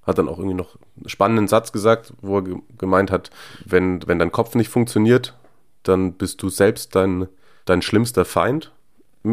Hat 0.03 0.19
dann 0.19 0.29
auch 0.29 0.37
irgendwie 0.37 0.55
noch 0.55 0.77
einen 0.95 1.09
spannenden 1.09 1.47
Satz 1.47 1.71
gesagt, 1.71 2.13
wo 2.21 2.37
er 2.37 2.43
gemeint 2.77 3.09
hat, 3.09 3.31
wenn, 3.65 4.05
wenn 4.07 4.19
dein 4.19 4.31
Kopf 4.31 4.53
nicht 4.53 4.69
funktioniert, 4.69 5.35
dann 5.81 6.13
bist 6.13 6.43
du 6.43 6.49
selbst 6.49 6.95
dein, 6.95 7.27
dein 7.65 7.81
schlimmster 7.81 8.25
Feind 8.25 8.71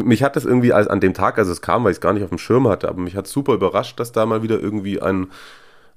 mich 0.03 0.23
hat 0.23 0.35
das 0.35 0.45
irgendwie 0.45 0.73
als 0.73 0.87
an 0.87 0.99
dem 0.99 1.13
Tag, 1.13 1.37
als 1.37 1.47
es 1.47 1.61
kam, 1.61 1.83
weil 1.83 1.91
ich 1.91 1.97
es 1.97 2.01
gar 2.01 2.13
nicht 2.13 2.23
auf 2.23 2.29
dem 2.29 2.37
Schirm 2.37 2.67
hatte, 2.67 2.89
aber 2.89 2.99
mich 2.99 3.15
hat 3.15 3.27
super 3.27 3.53
überrascht, 3.53 3.99
dass 3.99 4.11
da 4.11 4.25
mal 4.25 4.43
wieder 4.43 4.59
irgendwie 4.59 5.01
ein, 5.01 5.27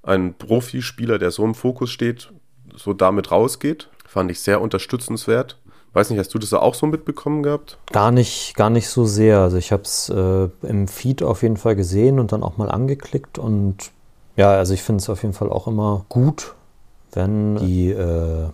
ein 0.02 0.34
Profispieler, 0.34 1.18
der 1.18 1.30
so 1.30 1.44
im 1.44 1.54
Fokus 1.54 1.90
steht, 1.90 2.30
so 2.76 2.92
damit 2.92 3.30
rausgeht. 3.30 3.88
Fand 4.08 4.30
ich 4.30 4.40
sehr 4.40 4.62
unterstützenswert. 4.62 5.58
Weiß 5.92 6.08
nicht, 6.08 6.18
hast 6.18 6.32
du 6.32 6.38
das 6.38 6.54
auch 6.54 6.74
so 6.74 6.86
mitbekommen 6.86 7.42
gehabt? 7.42 7.78
Gar 7.92 8.10
nicht, 8.10 8.56
gar 8.56 8.70
nicht 8.70 8.88
so 8.88 9.04
sehr. 9.04 9.40
Also 9.40 9.58
ich 9.58 9.70
habe 9.70 9.82
es 9.82 10.08
äh, 10.08 10.48
im 10.62 10.88
Feed 10.88 11.22
auf 11.22 11.42
jeden 11.42 11.58
Fall 11.58 11.76
gesehen 11.76 12.18
und 12.18 12.32
dann 12.32 12.42
auch 12.42 12.56
mal 12.56 12.70
angeklickt 12.70 13.38
und 13.38 13.90
ja, 14.36 14.52
also 14.52 14.72
ich 14.72 14.82
finde 14.82 15.02
es 15.02 15.10
auf 15.10 15.22
jeden 15.22 15.34
Fall 15.34 15.50
auch 15.50 15.66
immer 15.66 16.06
gut, 16.08 16.54
wenn 17.12 17.56
die 17.56 17.90
äh, 17.90 18.48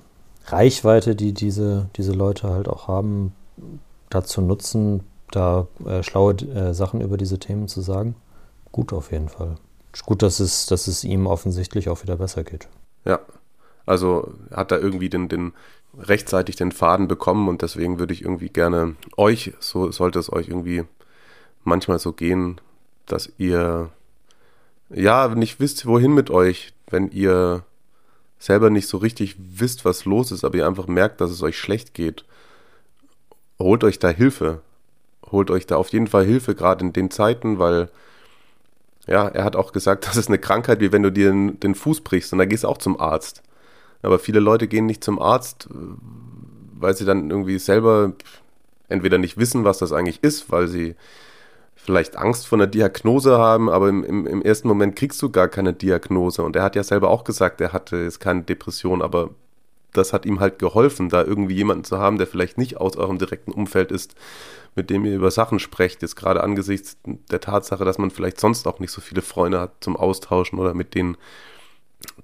Reichweite, 0.47 1.15
die 1.15 1.33
diese, 1.33 1.89
diese 1.97 2.13
Leute 2.13 2.49
halt 2.49 2.69
auch 2.69 2.89
haben, 2.89 3.35
dazu 4.11 4.41
nutzen, 4.41 5.05
da 5.31 5.69
äh, 5.87 6.03
schlaue 6.03 6.35
äh, 6.35 6.75
Sachen 6.75 7.01
über 7.01 7.17
diese 7.17 7.39
Themen 7.39 7.69
zu 7.69 7.81
sagen. 7.81 8.17
Gut 8.73 8.93
auf 8.93 9.13
jeden 9.13 9.29
Fall. 9.29 9.57
Gut, 10.05 10.23
dass 10.23 10.41
es, 10.41 10.67
dass 10.67 10.89
es 10.89 11.05
ihm 11.05 11.27
offensichtlich 11.27 11.89
auch 11.89 12.03
wieder 12.03 12.17
besser 12.17 12.43
geht. 12.43 12.67
Ja, 13.05 13.21
also 13.87 14.35
hat 14.51 14.73
er 14.73 14.81
irgendwie 14.81 15.09
den, 15.09 15.29
den 15.29 15.53
rechtzeitig 15.99 16.57
den 16.57 16.73
Faden 16.73 17.09
bekommen 17.09 17.49
und 17.49 17.63
deswegen 17.63 17.99
würde 17.99 18.13
ich 18.13 18.23
irgendwie 18.23 18.49
gerne 18.49 18.97
euch, 19.17 19.53
so 19.61 19.91
sollte 19.93 20.19
es 20.19 20.33
euch 20.33 20.49
irgendwie 20.49 20.85
manchmal 21.63 21.99
so 21.99 22.13
gehen, 22.13 22.61
dass 23.07 23.33
ihr 23.39 23.91
ja 24.91 25.29
nicht 25.29 25.61
wisst, 25.61 25.87
wohin 25.87 26.13
mit 26.13 26.31
euch, 26.31 26.73
wenn 26.89 27.11
ihr 27.11 27.65
selber 28.39 28.71
nicht 28.71 28.89
so 28.89 28.99
richtig 28.99 29.37
wisst, 29.39 29.85
was 29.85 30.05
los 30.05 30.33
ist, 30.33 30.45
aber 30.45 30.57
ihr 30.57 30.67
einfach 30.67 30.87
merkt, 30.87 31.21
dass 31.21 31.31
es 31.31 31.43
euch 31.43 31.57
schlecht 31.57 31.95
geht. 31.95 32.25
Holt 33.59 33.85
euch 33.85 33.99
da 33.99 34.09
Hilfe 34.09 34.61
holt 35.35 35.51
euch 35.51 35.67
da 35.67 35.77
auf 35.77 35.89
jeden 35.89 36.07
Fall 36.07 36.25
Hilfe, 36.25 36.55
gerade 36.55 36.85
in 36.85 36.93
den 36.93 37.11
Zeiten, 37.11 37.59
weil 37.59 37.91
ja, 39.07 39.29
er 39.29 39.45
hat 39.45 39.57
auch 39.57 39.73
gesagt, 39.73 40.07
das 40.09 40.17
ist 40.17 40.29
eine 40.29 40.39
Krankheit, 40.39 40.81
wie 40.81 40.93
wenn 40.93 41.03
du 41.03 41.13
dir 41.13 41.29
den, 41.29 41.61
den 41.61 41.75
Fuß 41.75 42.01
brichst 42.01 42.33
und 42.33 42.39
da 42.39 42.47
gehst 42.47 42.65
du 42.65 42.69
auch 42.69 42.79
zum 42.79 42.99
Arzt. 42.99 43.43
Aber 44.05 44.19
viele 44.19 44.41
Leute 44.41 44.69
gehen 44.69 44.87
nicht 44.87 45.03
zum 45.03 45.21
Arzt, 45.21 45.69
weil 46.79 46.97
sie 46.97 47.05
dann 47.05 47.31
irgendwie 47.31 47.59
selber 47.59 48.13
entweder 48.89 49.19
nicht 49.19 49.39
wissen, 49.39 49.65
was 49.65 49.79
das 49.79 49.93
eigentlich 49.93 50.23
ist, 50.23 50.51
weil 50.53 50.69
sie 50.69 50.95
vielleicht 51.75 52.17
Angst 52.17 52.47
vor 52.47 52.59
einer 52.59 52.67
Diagnose 52.67 53.39
haben, 53.39 53.69
aber 53.69 53.89
im, 53.89 54.05
im, 54.05 54.27
im, 54.27 54.43
ersten 54.43 54.69
Moment 54.69 54.97
kriegst 54.97 55.21
du 55.21 55.31
gar 55.31 55.49
keine 55.49 55.75
Diagnose. 55.75 56.43
Und 56.43 56.57
er 56.57 56.63
hat 56.63 56.77
ja 56.77 56.83
selber 56.83 57.11
auch 57.11 57.25
gesagt, 57.25 57.61
er 57.61 57.73
hatte 57.73 57.97
jetzt 57.97 58.21
keine 58.21 58.43
Depression, 58.43 59.03
aber 59.03 59.31
das 59.93 60.13
hat 60.13 60.27
ihm 60.27 60.41
halt 60.41 60.59
geholfen, 60.59 61.09
da 61.09 61.23
irgendwie 61.23 61.55
jemanden 61.55 61.85
zu 61.85 61.99
haben, 61.99 62.19
der 62.19 62.27
vielleicht 62.27 62.59
nicht 62.59 62.79
aus 62.79 62.97
eurem 62.97 63.19
direkten 63.19 63.53
Umfeld 63.53 63.93
ist, 63.93 64.15
mit 64.75 64.91
dem 64.91 65.05
ihr 65.05 65.15
über 65.15 65.31
Sachen 65.31 65.59
sprecht, 65.59 66.03
jetzt 66.03 66.17
gerade 66.17 66.43
angesichts 66.43 66.97
der 67.31 67.41
Tatsache, 67.41 67.85
dass 67.85 67.99
man 67.99 68.11
vielleicht 68.11 68.41
sonst 68.41 68.67
auch 68.67 68.81
nicht 68.81 68.91
so 68.91 69.01
viele 69.01 69.23
Freunde 69.23 69.61
hat 69.61 69.73
zum 69.81 69.97
Austauschen 69.97 70.59
oder 70.59 70.75
mit 70.75 70.95
denen 70.95 71.17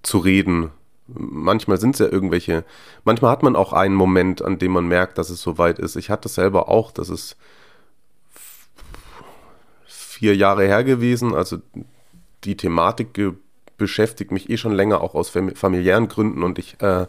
zu 0.03 0.19
reden. 0.19 0.71
Manchmal 1.15 1.79
sind 1.79 1.95
es 1.95 1.99
ja 1.99 2.07
irgendwelche, 2.07 2.65
manchmal 3.05 3.31
hat 3.31 3.43
man 3.43 3.57
auch 3.57 3.73
einen 3.73 3.95
Moment, 3.95 4.43
an 4.43 4.59
dem 4.59 4.73
man 4.73 4.87
merkt, 4.87 5.19
dass 5.19 5.31
es 5.31 5.43
soweit 5.43 5.79
ist. 5.79 5.97
Ich 5.97 6.11
hatte 6.11 6.29
selber 6.29 6.69
auch, 6.69 6.91
dass 6.93 7.09
es 7.09 7.37
vier 9.87 10.37
Jahre 10.37 10.65
her 10.67 10.85
gewesen, 10.85 11.35
also 11.35 11.59
die 12.45 12.57
Thematik 12.57 13.19
beschäftigt 13.77 14.31
mich 14.31 14.51
eh 14.51 14.59
schon 14.59 14.73
länger, 14.73 15.01
auch 15.01 15.15
aus 15.15 15.31
familiären 15.31 16.09
Gründen. 16.09 16.43
Und 16.43 16.59
ich 16.59 16.81
äh, 16.81 17.07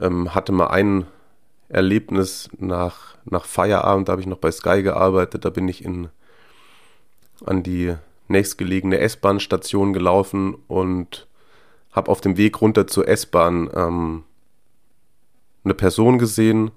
ähm, 0.00 0.34
hatte 0.34 0.52
mal 0.52 0.68
ein 0.68 1.06
Erlebnis 1.68 2.48
nach, 2.58 3.16
nach 3.24 3.44
Feierabend, 3.44 4.08
da 4.08 4.12
habe 4.12 4.22
ich 4.22 4.26
noch 4.26 4.38
bei 4.38 4.50
Sky 4.50 4.82
gearbeitet, 4.82 5.44
da 5.44 5.50
bin 5.50 5.68
ich 5.68 5.84
in, 5.84 6.08
an 7.44 7.62
die 7.62 7.94
nächstgelegene 8.28 8.98
S-Bahn-Station 8.98 9.92
gelaufen 9.92 10.56
und 10.68 11.26
habe 11.96 12.10
auf 12.10 12.20
dem 12.20 12.36
Weg 12.36 12.60
runter 12.60 12.86
zur 12.86 13.08
S-Bahn 13.08 13.70
ähm, 13.74 14.24
eine 15.64 15.74
Person 15.74 16.18
gesehen 16.18 16.70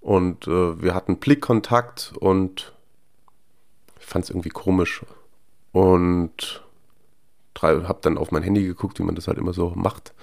und 0.00 0.48
äh, 0.48 0.82
wir 0.82 0.94
hatten 0.94 1.18
Blickkontakt 1.18 2.14
und 2.18 2.72
ich 4.00 4.06
fand 4.06 4.24
es 4.24 4.30
irgendwie 4.30 4.48
komisch 4.48 5.04
und 5.72 6.64
habe 7.60 7.98
dann 8.02 8.18
auf 8.18 8.30
mein 8.30 8.42
Handy 8.42 8.64
geguckt, 8.64 8.98
wie 8.98 9.02
man 9.02 9.16
das 9.16 9.26
halt 9.26 9.36
immer 9.36 9.52
so 9.52 9.72
macht. 9.74 10.14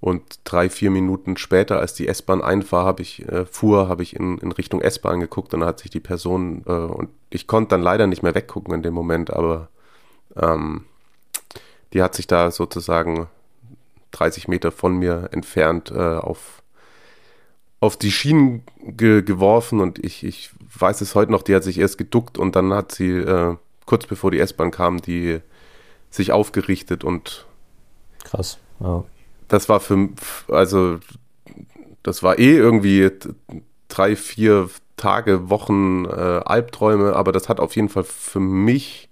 Und 0.00 0.40
drei, 0.44 0.68
vier 0.68 0.90
Minuten 0.90 1.38
später, 1.38 1.80
als 1.80 1.94
die 1.94 2.06
S-Bahn 2.06 2.42
einfahr, 2.42 2.84
habe 2.84 3.02
ich, 3.02 3.26
äh, 3.26 3.46
fuhr, 3.46 3.88
habe 3.88 4.02
ich 4.02 4.14
in, 4.14 4.38
in 4.38 4.52
Richtung 4.52 4.82
S-Bahn 4.82 5.18
geguckt 5.18 5.52
und 5.54 5.60
dann 5.60 5.68
hat 5.68 5.80
sich 5.80 5.90
die 5.90 5.98
Person, 5.98 6.62
äh, 6.66 6.72
und 6.72 7.08
ich 7.30 7.46
konnte 7.46 7.70
dann 7.70 7.82
leider 7.82 8.06
nicht 8.06 8.22
mehr 8.22 8.34
weggucken 8.34 8.74
in 8.74 8.82
dem 8.82 8.94
Moment, 8.94 9.32
aber 9.32 9.70
ähm, 10.36 10.84
die 11.94 12.02
hat 12.02 12.14
sich 12.14 12.26
da 12.26 12.50
sozusagen 12.50 13.28
30 14.12 14.48
Meter 14.48 14.72
von 14.72 14.96
mir 14.96 15.28
entfernt 15.32 15.90
äh, 15.90 15.98
auf, 16.16 16.62
auf 17.80 17.96
die 17.96 18.10
Schienen 18.10 18.62
ge 18.80 19.22
geworfen 19.22 19.80
und 19.80 20.04
ich, 20.04 20.24
ich 20.24 20.50
weiß 20.78 21.00
es 21.00 21.14
heute 21.14 21.32
noch, 21.32 21.42
die 21.42 21.54
hat 21.54 21.64
sich 21.64 21.78
erst 21.78 21.98
geduckt 21.98 22.38
und 22.38 22.56
dann 22.56 22.72
hat 22.72 22.92
sie, 22.92 23.10
äh, 23.10 23.56
kurz 23.86 24.06
bevor 24.06 24.30
die 24.30 24.40
S-Bahn 24.40 24.70
kam, 24.70 25.00
die 25.00 25.40
sich 26.10 26.32
aufgerichtet 26.32 27.04
und 27.04 27.46
Krass, 28.24 28.58
ja. 28.80 29.04
das 29.48 29.68
war 29.68 29.80
für, 29.80 30.10
also, 30.48 30.98
das 32.02 32.22
war 32.22 32.38
eh 32.38 32.56
irgendwie 32.56 33.10
drei, 33.88 34.16
vier 34.16 34.68
Tage, 34.96 35.48
Wochen 35.48 36.04
äh, 36.04 36.08
Albträume, 36.08 37.14
aber 37.14 37.32
das 37.32 37.48
hat 37.48 37.60
auf 37.60 37.74
jeden 37.76 37.88
Fall 37.88 38.04
für 38.04 38.40
mich, 38.40 39.07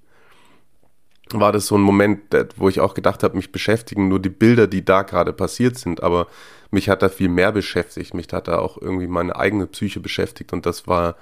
war 1.33 1.53
das 1.53 1.67
so 1.67 1.77
ein 1.77 1.83
Moment, 1.83 2.23
wo 2.57 2.69
ich 2.69 2.81
auch 2.81 2.95
gedacht 2.95 3.23
habe, 3.23 3.37
mich 3.37 3.51
beschäftigen 3.51 4.09
nur 4.09 4.21
die 4.21 4.29
Bilder, 4.29 4.67
die 4.67 4.85
da 4.85 5.03
gerade 5.03 5.33
passiert 5.33 5.77
sind, 5.79 6.03
aber 6.03 6.29
mich 6.71 6.89
hat 6.89 7.03
da 7.03 7.09
viel 7.09 7.29
mehr 7.29 7.53
beschäftigt, 7.53 8.15
mich 8.15 8.29
hat 8.33 8.49
da 8.49 8.59
auch 8.59 8.81
irgendwie 8.81 9.07
meine 9.09 9.35
eigene 9.37 9.67
Psyche 9.67 10.01
beschäftigt 10.01 10.53
und 10.53 10.67
das 10.67 10.87
war 10.87 11.17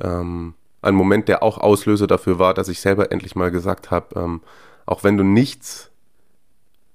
ähm, 0.00 0.54
ein 0.82 0.94
Moment, 0.94 1.28
der 1.28 1.42
auch 1.42 1.58
Auslöser 1.58 2.06
dafür 2.06 2.38
war, 2.38 2.54
dass 2.54 2.68
ich 2.68 2.80
selber 2.80 3.10
endlich 3.10 3.34
mal 3.34 3.50
gesagt 3.50 3.90
habe, 3.90 4.20
ähm, 4.20 4.42
auch 4.84 5.02
wenn 5.02 5.16
du 5.16 5.24
nichts 5.24 5.90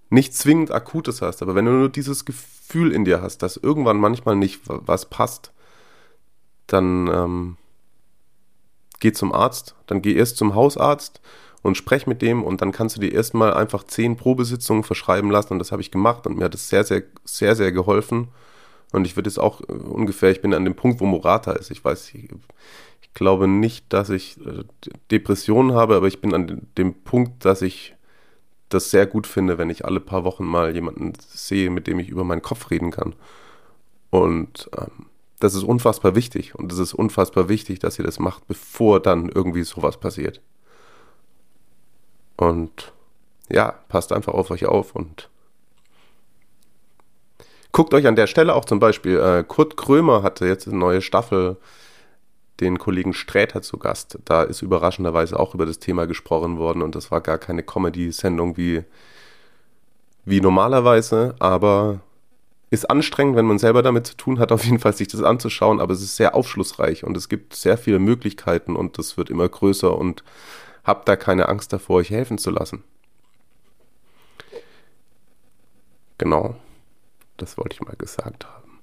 nicht 0.10 0.34
zwingend 0.36 0.72
Akutes 0.72 1.22
hast, 1.22 1.42
aber 1.42 1.56
wenn 1.56 1.66
du 1.66 1.72
nur 1.72 1.90
dieses 1.90 2.26
Gefühl 2.26 2.92
in 2.92 3.06
dir 3.06 3.22
hast, 3.22 3.40
dass 3.44 3.56
irgendwann 3.56 3.98
manchmal 3.98 4.36
nicht 4.36 4.62
was 4.66 5.06
passt, 5.06 5.54
dann 6.68 7.08
ähm, 7.08 7.58
geh 9.00 9.14
zum 9.14 9.34
Arzt, 9.34 9.76
dann 9.88 10.02
geh 10.02 10.14
erst 10.14 10.36
zum 10.36 10.54
Hausarzt 10.54 11.22
und 11.62 11.78
sprech 11.78 12.08
mit 12.08 12.22
dem 12.22 12.44
und 12.44 12.62
dann 12.62 12.72
kannst 12.72 12.96
du 12.96 13.02
dir 13.02 13.12
erstmal 13.14 13.54
einfach 13.54 13.84
zehn 13.84 14.18
Probesitzungen 14.18 14.84
verschreiben 14.84 15.30
lassen 15.30 15.54
und 15.54 15.60
das 15.60 15.72
habe 15.72 15.82
ich 15.82 15.92
gemacht 15.92 16.26
und 16.26 16.38
mir 16.38 16.46
hat 16.46 16.56
es 16.56 16.70
sehr, 16.70 16.84
sehr, 16.84 17.04
sehr, 17.24 17.56
sehr 17.56 17.72
geholfen. 17.72 18.30
Und 18.92 19.06
ich 19.06 19.16
würde 19.16 19.30
jetzt 19.30 19.40
auch 19.40 19.62
äh, 19.62 19.74
ungefähr, 19.74 20.32
ich 20.32 20.42
bin 20.42 20.54
an 20.54 20.66
dem 20.66 20.76
Punkt, 20.76 21.00
wo 21.00 21.06
Morata 21.06 21.54
ist. 21.54 21.72
Ich 21.72 21.84
weiß, 21.84 22.14
ich, 22.14 22.30
ich 23.02 23.14
glaube 23.14 23.48
nicht, 23.48 23.86
dass 23.94 24.10
ich 24.10 24.38
äh, 24.46 24.64
Depressionen 25.12 25.74
habe, 25.74 25.96
aber 25.96 26.08
ich 26.08 26.20
bin 26.20 26.34
an 26.34 26.68
dem 26.78 26.94
Punkt, 27.04 27.46
dass 27.46 27.62
ich 27.62 27.96
das 28.70 28.92
sehr 28.92 29.06
gut 29.06 29.28
finde, 29.28 29.58
wenn 29.58 29.70
ich 29.70 29.86
alle 29.86 30.00
paar 30.00 30.24
Wochen 30.24 30.46
mal 30.46 30.74
jemanden 30.74 31.14
sehe, 31.20 31.70
mit 31.70 31.88
dem 31.88 32.00
ich 32.00 32.10
über 32.10 32.24
meinen 32.24 32.42
Kopf 32.42 32.70
reden 32.72 32.92
kann. 32.92 33.16
Und 34.10 34.70
ähm, 34.78 35.08
das 35.40 35.56
ist 35.56 35.64
unfassbar 35.64 36.16
wichtig. 36.16 36.56
Und 36.56 36.72
es 36.72 36.80
ist 36.80 36.94
unfassbar 36.94 37.50
wichtig, 37.50 37.80
dass 37.80 38.00
ihr 38.00 38.06
das 38.06 38.20
macht, 38.20 38.48
bevor 38.48 39.00
dann 39.00 39.30
irgendwie 39.30 39.64
sowas 39.64 40.00
passiert. 40.00 40.42
Und 42.42 42.92
ja, 43.52 43.76
passt 43.88 44.12
einfach 44.12 44.34
auf 44.34 44.50
euch 44.50 44.66
auf 44.66 44.96
und 44.96 45.30
guckt 47.72 47.94
euch 47.94 48.08
an 48.08 48.16
der 48.16 48.26
Stelle 48.26 48.56
auch 48.56 48.66
zum 48.66 48.80
Beispiel, 48.80 49.20
äh, 49.20 49.44
Kurt 49.48 49.78
Krömer 49.78 50.24
hatte 50.24 50.48
jetzt 50.48 50.68
eine 50.68 50.76
neue 50.76 51.04
Staffel 51.04 51.58
den 52.60 52.80
Kollegen 52.80 53.14
Sträter 53.14 53.62
zu 53.62 53.78
Gast. 53.78 54.18
Da 54.26 54.42
ist 54.42 54.64
überraschenderweise 54.64 55.40
auch 55.40 55.54
über 55.54 55.68
das 55.68 55.78
Thema 55.78 56.08
gesprochen 56.08 56.58
worden 56.58 56.82
und 56.82 56.96
das 56.96 57.12
war 57.12 57.22
gar 57.22 57.38
keine 57.38 57.62
Comedy-Sendung 57.62 58.58
wie, 58.58 58.86
wie 60.26 60.42
normalerweise, 60.42 61.36
aber 61.38 62.00
ist 62.72 62.90
anstrengend, 62.90 63.36
wenn 63.36 63.46
man 63.46 63.60
selber 63.60 63.84
damit 63.84 64.08
zu 64.08 64.18
tun 64.18 64.40
hat, 64.40 64.52
auf 64.52 64.66
jeden 64.66 64.80
Fall 64.80 64.94
sich 64.94 65.10
das 65.10 65.22
anzuschauen, 65.22 65.80
aber 65.80 65.94
es 65.94 66.02
ist 66.02 66.16
sehr 66.16 66.34
aufschlussreich 66.34 67.04
und 67.04 67.16
es 67.16 67.30
gibt 67.30 67.54
sehr 67.54 67.78
viele 67.78 68.00
Möglichkeiten 68.00 68.76
und 68.76 68.98
es 68.98 69.16
wird 69.16 69.30
immer 69.30 69.48
größer 69.48 69.96
und 69.96 70.24
habt 70.84 71.08
da 71.08 71.16
keine 71.16 71.50
Angst 71.50 71.74
davor, 71.74 71.98
euch 71.98 72.10
helfen 72.10 72.38
zu 72.38 72.52
lassen. 72.52 72.84
Genau, 76.18 76.56
das 77.38 77.58
wollte 77.58 77.74
ich 77.74 77.82
mal 77.82 77.96
gesagt 77.96 78.46
haben. 78.46 78.80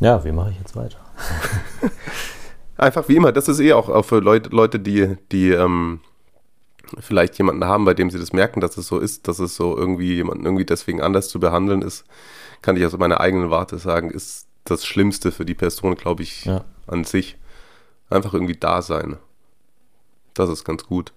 Ja, 0.00 0.24
wie 0.24 0.32
mache 0.32 0.50
ich 0.50 0.58
jetzt 0.58 0.74
weiter? 0.74 0.98
Einfach 2.76 3.08
wie 3.08 3.16
immer. 3.16 3.30
Das 3.30 3.48
ist 3.48 3.60
eh 3.60 3.72
auch, 3.72 4.04
für 4.04 4.18
Leute, 4.18 4.50
Leute, 4.50 4.80
die, 4.80 5.16
die 5.30 5.50
ähm, 5.50 6.00
vielleicht 6.98 7.38
jemanden 7.38 7.64
haben, 7.64 7.84
bei 7.84 7.94
dem 7.94 8.10
sie 8.10 8.18
das 8.18 8.32
merken, 8.32 8.60
dass 8.60 8.76
es 8.76 8.86
so 8.86 8.98
ist, 8.98 9.28
dass 9.28 9.38
es 9.38 9.54
so 9.54 9.76
irgendwie 9.76 10.14
jemanden 10.14 10.44
irgendwie 10.44 10.64
deswegen 10.64 11.00
anders 11.00 11.28
zu 11.28 11.38
behandeln 11.38 11.82
ist, 11.82 12.04
kann 12.62 12.76
ich 12.76 12.84
aus 12.84 12.96
meiner 12.96 13.20
eigenen 13.20 13.50
Warte 13.50 13.78
sagen, 13.78 14.10
ist 14.10 14.48
das 14.64 14.84
Schlimmste 14.84 15.32
für 15.32 15.44
die 15.44 15.54
Person, 15.54 15.94
glaube 15.94 16.22
ich, 16.22 16.44
ja. 16.44 16.64
an 16.86 17.04
sich. 17.04 17.36
Einfach 18.12 18.34
irgendwie 18.34 18.56
da 18.56 18.82
sein. 18.82 19.16
Das 20.34 20.48
ist 20.50 20.64
ganz 20.64 20.84
gut. 20.84 21.12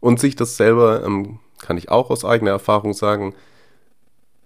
Und 0.00 0.20
sich 0.20 0.36
das 0.36 0.56
selber, 0.56 1.04
ähm, 1.04 1.38
kann 1.60 1.78
ich 1.78 1.90
auch 1.90 2.10
aus 2.10 2.24
eigener 2.24 2.50
Erfahrung 2.50 2.92
sagen, 2.92 3.34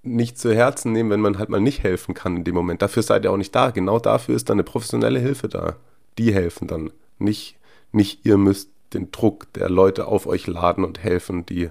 nicht 0.02 0.38
zu 0.38 0.54
Herzen 0.54 0.92
nehmen, 0.92 1.10
wenn 1.10 1.20
man 1.20 1.38
halt 1.38 1.50
mal 1.50 1.60
nicht 1.60 1.82
helfen 1.82 2.14
kann 2.14 2.36
in 2.36 2.44
dem 2.44 2.54
Moment. 2.54 2.82
Dafür 2.82 3.02
seid 3.02 3.24
ihr 3.24 3.32
auch 3.32 3.36
nicht 3.36 3.54
da. 3.54 3.70
Genau 3.70 3.98
dafür 3.98 4.34
ist 4.34 4.48
dann 4.48 4.54
eine 4.54 4.64
professionelle 4.64 5.18
Hilfe 5.18 5.48
da. 5.48 5.76
Die 6.18 6.32
helfen 6.32 6.68
dann. 6.68 6.90
Nicht, 7.18 7.58
nicht 7.92 8.24
ihr 8.24 8.38
müsst 8.38 8.70
den 8.94 9.10
Druck 9.10 9.52
der 9.52 9.68
Leute 9.68 10.06
auf 10.06 10.26
euch 10.26 10.46
laden 10.46 10.84
und 10.84 11.02
helfen, 11.02 11.44
die, 11.46 11.70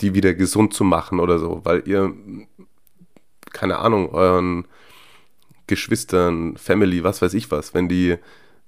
die 0.00 0.14
wieder 0.14 0.34
gesund 0.34 0.74
zu 0.74 0.84
machen 0.84 1.20
oder 1.20 1.38
so, 1.38 1.60
weil 1.64 1.86
ihr, 1.86 2.14
keine 3.52 3.78
Ahnung, 3.78 4.10
euren 4.10 4.66
Geschwistern, 5.66 6.56
Family, 6.56 7.04
was 7.04 7.20
weiß 7.20 7.34
ich 7.34 7.50
was, 7.50 7.74
wenn 7.74 7.88
die 7.88 8.16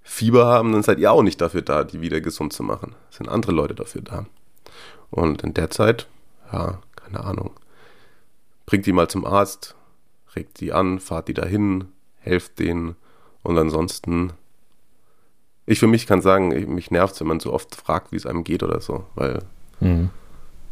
Fieber 0.05 0.47
haben, 0.47 0.73
dann 0.73 0.85
seid 0.85 1.01
ihr 1.01 1.11
auch 1.11 1.23
nicht 1.23 1.41
dafür 1.41 1.63
da, 1.63 1.83
die 1.83 2.01
wieder 2.01 2.21
gesund 2.21 2.53
zu 2.53 2.63
machen. 2.63 2.95
Es 3.11 3.17
sind 3.17 3.29
andere 3.29 3.53
Leute 3.53 3.75
dafür 3.75 4.03
da. 4.03 4.27
Und 5.11 5.43
in 5.43 5.55
der 5.55 5.71
Zeit, 5.71 6.07
ja, 6.53 6.79
keine 6.95 7.25
Ahnung 7.25 7.51
bringt 8.67 8.87
die 8.87 8.93
mal 8.93 9.09
zum 9.09 9.25
Arzt, 9.25 9.75
regt 10.37 10.61
die 10.61 10.73
an, 10.73 10.99
fahrt 10.99 11.29
die 11.29 11.35
dahin, 11.35 11.87
helft 12.19 12.59
denen 12.59 12.97
und 13.43 13.59
ansonsten. 13.59 14.33
Ich 15.67 15.79
für 15.79 15.87
mich 15.87 16.07
kann 16.07 16.21
sagen, 16.21 16.49
mich 16.75 16.91
nervt 16.91 17.19
wenn 17.21 17.27
man 17.27 17.41
so 17.41 17.53
oft 17.53 17.75
fragt, 17.75 18.13
wie 18.13 18.17
es 18.17 18.27
einem 18.27 18.45
geht 18.45 18.63
oder 18.63 18.81
so, 18.81 19.07
weil 19.15 19.43
mhm. 19.81 20.11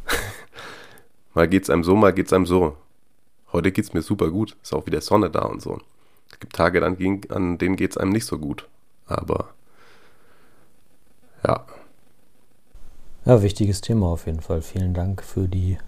mal 1.34 1.52
es 1.52 1.70
einem 1.70 1.84
so, 1.84 1.96
mal 1.96 2.12
geht 2.12 2.26
es 2.26 2.32
einem 2.32 2.46
so. 2.46 2.76
Heute 3.52 3.72
geht 3.72 3.84
es 3.84 3.94
mir 3.94 4.02
super 4.02 4.30
gut, 4.30 4.56
ist 4.62 4.74
auch 4.74 4.86
wieder 4.86 5.00
Sonne 5.00 5.30
da 5.30 5.42
und 5.42 5.62
so. 5.62 5.80
Es 6.30 6.40
gibt 6.40 6.54
Tage, 6.54 6.84
an 6.84 7.58
denen 7.58 7.76
geht 7.76 7.90
es 7.92 7.96
einem 7.96 8.10
nicht 8.10 8.26
so 8.26 8.38
gut. 8.38 8.68
Aber 9.18 9.50
ja. 11.46 11.64
Ja, 13.24 13.42
wichtiges 13.42 13.80
Thema 13.80 14.06
auf 14.06 14.26
jeden 14.26 14.40
Fall. 14.40 14.62
Vielen 14.62 14.94
Dank 14.94 15.22
für 15.22 15.48
die 15.48 15.78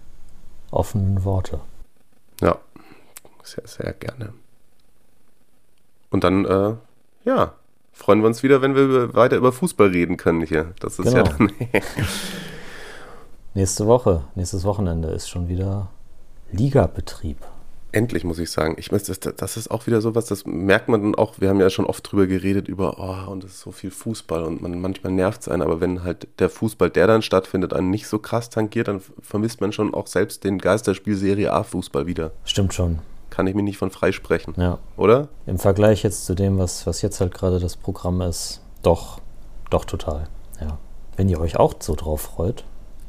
offenen 0.71 1.23
Worte. 1.23 1.59
Ja, 2.41 2.57
sehr, 3.43 3.67
sehr 3.67 3.93
gerne. 3.93 4.33
Und 6.09 6.23
dann, 6.23 6.45
äh, 6.45 6.75
ja, 7.25 7.53
freuen 7.91 8.21
wir 8.21 8.27
uns 8.27 8.43
wieder, 8.43 8.61
wenn 8.61 8.75
wir 8.75 9.13
weiter 9.13 9.37
über 9.37 9.51
Fußball 9.51 9.89
reden 9.89 10.17
können 10.17 10.41
hier. 10.41 10.73
Das 10.79 10.99
ist 10.99 11.05
genau. 11.05 11.17
ja 11.17 11.23
dann. 11.23 11.51
Nächste 13.53 13.87
Woche, 13.87 14.25
nächstes 14.35 14.65
Wochenende 14.65 15.07
ist 15.09 15.29
schon 15.29 15.47
wieder 15.47 15.89
Ligabetrieb. 16.51 17.37
Endlich, 17.95 18.25
muss 18.25 18.39
ich 18.39 18.51
sagen. 18.51 18.75
Ich 18.77 18.89
das, 18.89 19.05
das 19.07 19.55
ist 19.55 19.71
auch 19.71 19.87
wieder 19.87 20.01
sowas, 20.01 20.25
das 20.25 20.45
merkt 20.45 20.89
man 20.89 21.01
dann 21.01 21.15
auch. 21.15 21.35
Wir 21.39 21.47
haben 21.47 21.61
ja 21.61 21.69
schon 21.69 21.85
oft 21.85 22.11
drüber 22.11 22.27
geredet, 22.27 22.67
über, 22.67 22.97
oh, 22.99 23.31
und 23.31 23.45
es 23.45 23.51
ist 23.51 23.61
so 23.61 23.71
viel 23.71 23.89
Fußball 23.89 24.43
und 24.43 24.61
man, 24.61 24.81
manchmal 24.81 25.13
nervt 25.13 25.43
es 25.43 25.47
einen, 25.47 25.61
aber 25.61 25.79
wenn 25.79 26.03
halt 26.03 26.27
der 26.39 26.49
Fußball, 26.49 26.89
der 26.89 27.07
dann 27.07 27.21
stattfindet, 27.21 27.71
einen 27.71 27.91
nicht 27.91 28.09
so 28.09 28.19
krass 28.19 28.49
tangiert, 28.49 28.89
dann 28.89 29.01
vermisst 29.21 29.61
man 29.61 29.71
schon 29.71 29.93
auch 29.93 30.07
selbst 30.07 30.43
den 30.43 30.57
Geisterspiel 30.57 31.15
Serie 31.15 31.53
A-Fußball 31.53 32.05
wieder. 32.05 32.31
Stimmt 32.43 32.73
schon. 32.73 32.99
Kann 33.29 33.47
ich 33.47 33.55
mir 33.55 33.63
nicht 33.63 33.77
von 33.77 33.91
freisprechen. 33.91 34.55
Ja. 34.57 34.79
Oder? 34.97 35.29
Im 35.45 35.57
Vergleich 35.57 36.03
jetzt 36.03 36.25
zu 36.25 36.35
dem, 36.35 36.57
was, 36.57 36.85
was 36.85 37.01
jetzt 37.01 37.21
halt 37.21 37.33
gerade 37.33 37.61
das 37.61 37.77
Programm 37.77 38.19
ist, 38.19 38.59
doch, 38.83 39.21
doch 39.69 39.85
total. 39.85 40.27
Ja. 40.59 40.79
Wenn 41.15 41.29
ihr 41.29 41.39
euch 41.39 41.55
auch 41.55 41.75
so 41.79 41.95
drauf 41.95 42.19
freut, 42.19 42.65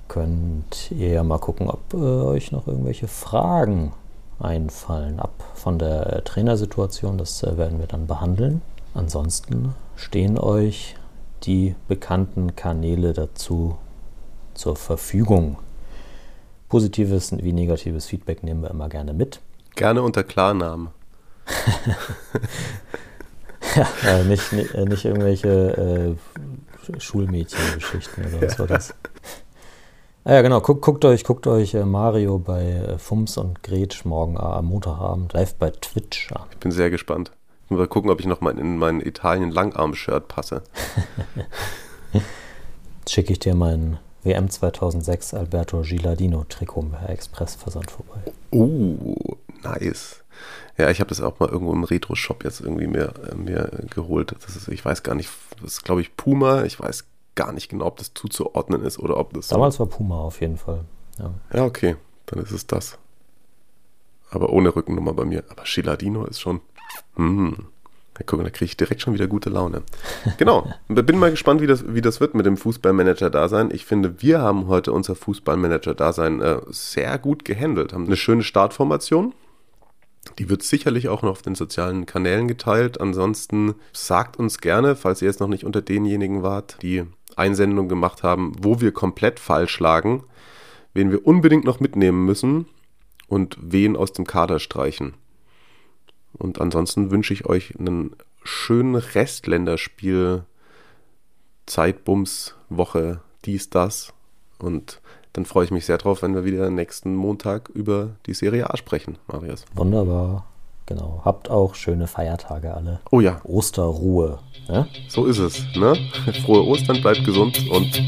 könnt 0.06 0.92
ihr 0.92 1.08
ja 1.08 1.24
mal 1.24 1.38
gucken, 1.38 1.68
ob 1.68 1.92
äh, 1.92 1.96
euch 1.96 2.52
noch 2.52 2.68
irgendwelche 2.68 3.08
Fragen 3.08 3.92
einfallen. 4.38 5.20
Ab 5.20 5.44
von 5.54 5.78
der 5.78 6.24
Trainersituation, 6.24 7.18
das 7.18 7.42
äh, 7.42 7.56
werden 7.56 7.78
wir 7.78 7.86
dann 7.86 8.06
behandeln. 8.06 8.62
Ansonsten 8.94 9.74
stehen 9.96 10.38
euch 10.38 10.96
die 11.42 11.74
bekannten 11.88 12.56
Kanäle 12.56 13.12
dazu 13.12 13.76
zur 14.54 14.76
Verfügung. 14.76 15.58
Positives 16.68 17.36
wie 17.36 17.52
negatives 17.52 18.06
Feedback 18.06 18.42
nehmen 18.42 18.62
wir 18.62 18.70
immer 18.70 18.88
gerne 18.88 19.12
mit. 19.12 19.40
Gerne 19.74 20.02
unter 20.02 20.24
Klarnamen. 20.24 20.88
ja, 23.76 24.18
äh, 24.18 24.24
nicht, 24.24 24.52
nicht, 24.52 24.74
äh, 24.74 24.84
nicht, 24.84 25.04
irgendwelche 25.04 26.16
äh, 26.88 27.00
Schulmädchengeschichten 27.00 28.26
oder 28.26 28.46
was 28.46 28.58
war 28.58 28.66
das? 28.66 28.94
Ah 30.28 30.34
ja, 30.34 30.42
genau. 30.42 30.60
Guckt, 30.60 30.82
guckt 30.82 31.04
euch, 31.04 31.22
guckt 31.22 31.46
euch 31.46 31.74
äh, 31.74 31.84
Mario 31.84 32.40
bei 32.40 32.64
äh, 32.64 32.98
Fums 32.98 33.36
und 33.36 33.62
Gretsch 33.62 34.04
morgen 34.04 34.34
äh, 34.34 34.40
am 34.40 34.64
Montagabend 34.64 35.32
live 35.32 35.54
bei 35.54 35.70
Twitch 35.70 36.32
an. 36.32 36.46
Ich 36.50 36.56
bin 36.56 36.72
sehr 36.72 36.90
gespannt. 36.90 37.30
Mal 37.68 37.86
gucken, 37.86 38.10
ob 38.10 38.18
ich 38.18 38.26
noch 38.26 38.40
mal 38.40 38.58
in 38.58 38.76
mein 38.76 39.00
Italien-Langarm-Shirt 39.00 40.26
passe. 40.26 40.64
Jetzt 42.12 42.24
schicke 43.08 43.34
ich 43.34 43.38
dir 43.38 43.54
mein 43.54 44.00
WM 44.24 44.50
2006 44.50 45.32
Alberto 45.32 45.82
Gilardino-Trikot 45.82 46.86
per 46.90 47.08
Expressversand 47.08 47.92
vorbei. 47.92 48.18
Uh, 48.50 49.36
nice. 49.62 50.24
Ja, 50.76 50.90
ich 50.90 50.98
habe 50.98 51.08
das 51.08 51.20
auch 51.20 51.38
mal 51.38 51.50
irgendwo 51.50 51.72
im 51.72 51.84
Retro-Shop 51.84 52.42
jetzt 52.42 52.60
irgendwie 52.60 52.88
mir, 52.88 53.14
mir 53.36 53.70
geholt. 53.94 54.34
Das 54.44 54.56
ist, 54.56 54.66
ich 54.66 54.84
weiß 54.84 55.04
gar 55.04 55.14
nicht, 55.14 55.30
das 55.62 55.74
ist 55.74 55.84
glaube 55.84 56.00
ich 56.00 56.16
Puma. 56.16 56.64
Ich 56.64 56.80
weiß 56.80 57.04
gar 57.36 57.52
nicht 57.52 57.68
genau, 57.68 57.86
ob 57.86 57.98
das 57.98 58.12
zuzuordnen 58.14 58.82
ist 58.82 58.98
oder 58.98 59.16
ob 59.18 59.32
das. 59.34 59.48
Damals 59.48 59.76
so 59.76 59.80
war 59.80 59.86
Puma 59.86 60.18
auf 60.18 60.40
jeden 60.40 60.56
Fall. 60.56 60.84
Ja. 61.18 61.30
ja, 61.52 61.64
okay, 61.64 61.96
dann 62.26 62.42
ist 62.42 62.50
es 62.50 62.66
das. 62.66 62.98
Aber 64.30 64.50
ohne 64.50 64.74
Rückennummer 64.74 65.12
bei 65.12 65.24
mir. 65.24 65.44
Aber 65.48 65.64
Schiladino 65.64 66.24
ist 66.24 66.40
schon. 66.40 66.60
Hm. 67.14 67.66
Ja, 68.18 68.24
guck, 68.24 68.42
da 68.42 68.50
kriege 68.50 68.64
ich 68.64 68.76
direkt 68.76 69.02
schon 69.02 69.14
wieder 69.14 69.26
gute 69.26 69.50
Laune. 69.50 69.82
Genau. 70.38 70.72
Bin 70.88 71.18
mal 71.18 71.30
gespannt, 71.30 71.60
wie 71.60 71.66
das, 71.66 71.84
wie 71.94 72.00
das 72.00 72.20
wird 72.20 72.34
mit 72.34 72.46
dem 72.46 72.56
Fußballmanager-Dasein. 72.56 73.70
Ich 73.72 73.84
finde, 73.84 74.22
wir 74.22 74.40
haben 74.40 74.68
heute 74.68 74.92
unser 74.92 75.14
Fußballmanager-Dasein 75.14 76.40
äh, 76.40 76.60
sehr 76.70 77.18
gut 77.18 77.44
gehandelt. 77.44 77.92
Haben 77.92 78.06
eine 78.06 78.16
schöne 78.16 78.42
Startformation. 78.42 79.34
Die 80.38 80.48
wird 80.48 80.62
sicherlich 80.62 81.08
auch 81.08 81.22
noch 81.22 81.30
auf 81.30 81.42
den 81.42 81.54
sozialen 81.54 82.06
Kanälen 82.06 82.48
geteilt. 82.48 83.00
Ansonsten 83.00 83.74
sagt 83.92 84.38
uns 84.38 84.58
gerne, 84.58 84.96
falls 84.96 85.22
ihr 85.22 85.28
jetzt 85.28 85.40
noch 85.40 85.48
nicht 85.48 85.64
unter 85.64 85.82
denjenigen 85.82 86.42
wart, 86.42 86.78
die 86.82 87.04
Einsendung 87.36 87.88
gemacht 87.88 88.22
haben, 88.22 88.52
wo 88.58 88.80
wir 88.80 88.92
komplett 88.92 89.38
falsch 89.38 89.78
lagen, 89.78 90.24
wen 90.94 91.10
wir 91.10 91.26
unbedingt 91.26 91.64
noch 91.64 91.80
mitnehmen 91.80 92.24
müssen 92.24 92.66
und 93.28 93.56
wen 93.60 93.96
aus 93.96 94.12
dem 94.12 94.26
Kader 94.26 94.58
streichen. 94.58 95.14
Und 96.32 96.60
ansonsten 96.60 97.10
wünsche 97.10 97.32
ich 97.32 97.46
euch 97.46 97.78
einen 97.78 98.16
schönen 98.42 98.94
Restländerspiel, 98.94 100.44
Zeitbums, 101.66 102.54
Woche, 102.68 103.20
dies, 103.44 103.70
das. 103.70 104.12
Und 104.58 105.00
dann 105.32 105.44
freue 105.44 105.64
ich 105.64 105.70
mich 105.70 105.84
sehr 105.84 105.98
drauf, 105.98 106.22
wenn 106.22 106.34
wir 106.34 106.44
wieder 106.44 106.70
nächsten 106.70 107.14
Montag 107.14 107.68
über 107.70 108.10
die 108.26 108.34
Serie 108.34 108.70
A 108.70 108.76
sprechen, 108.76 109.18
Marius. 109.26 109.64
Wunderbar. 109.74 110.46
Genau. 110.86 111.20
Habt 111.24 111.50
auch 111.50 111.74
schöne 111.74 112.06
Feiertage 112.06 112.72
alle. 112.72 113.00
Oh 113.10 113.20
ja. 113.20 113.40
Osterruhe. 113.42 114.38
Ne? 114.68 114.86
So 115.08 115.26
ist 115.26 115.38
es. 115.38 115.64
Ne? 115.74 115.94
Frohe 116.44 116.66
Ostern, 116.66 117.00
bleibt 117.00 117.24
gesund 117.24 117.58
und 117.70 118.02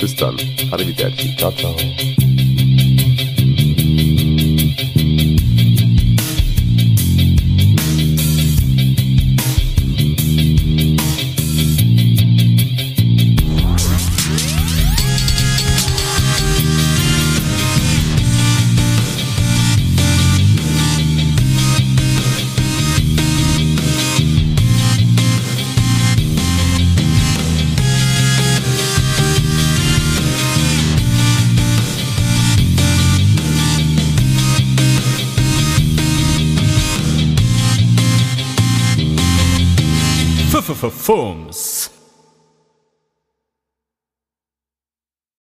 bis 0.00 0.16
dann. 0.16 0.36
Arrivederci. 0.70 1.36
Ciao, 1.36 1.52
ciao. 1.52 1.74
Fums. 40.88 41.79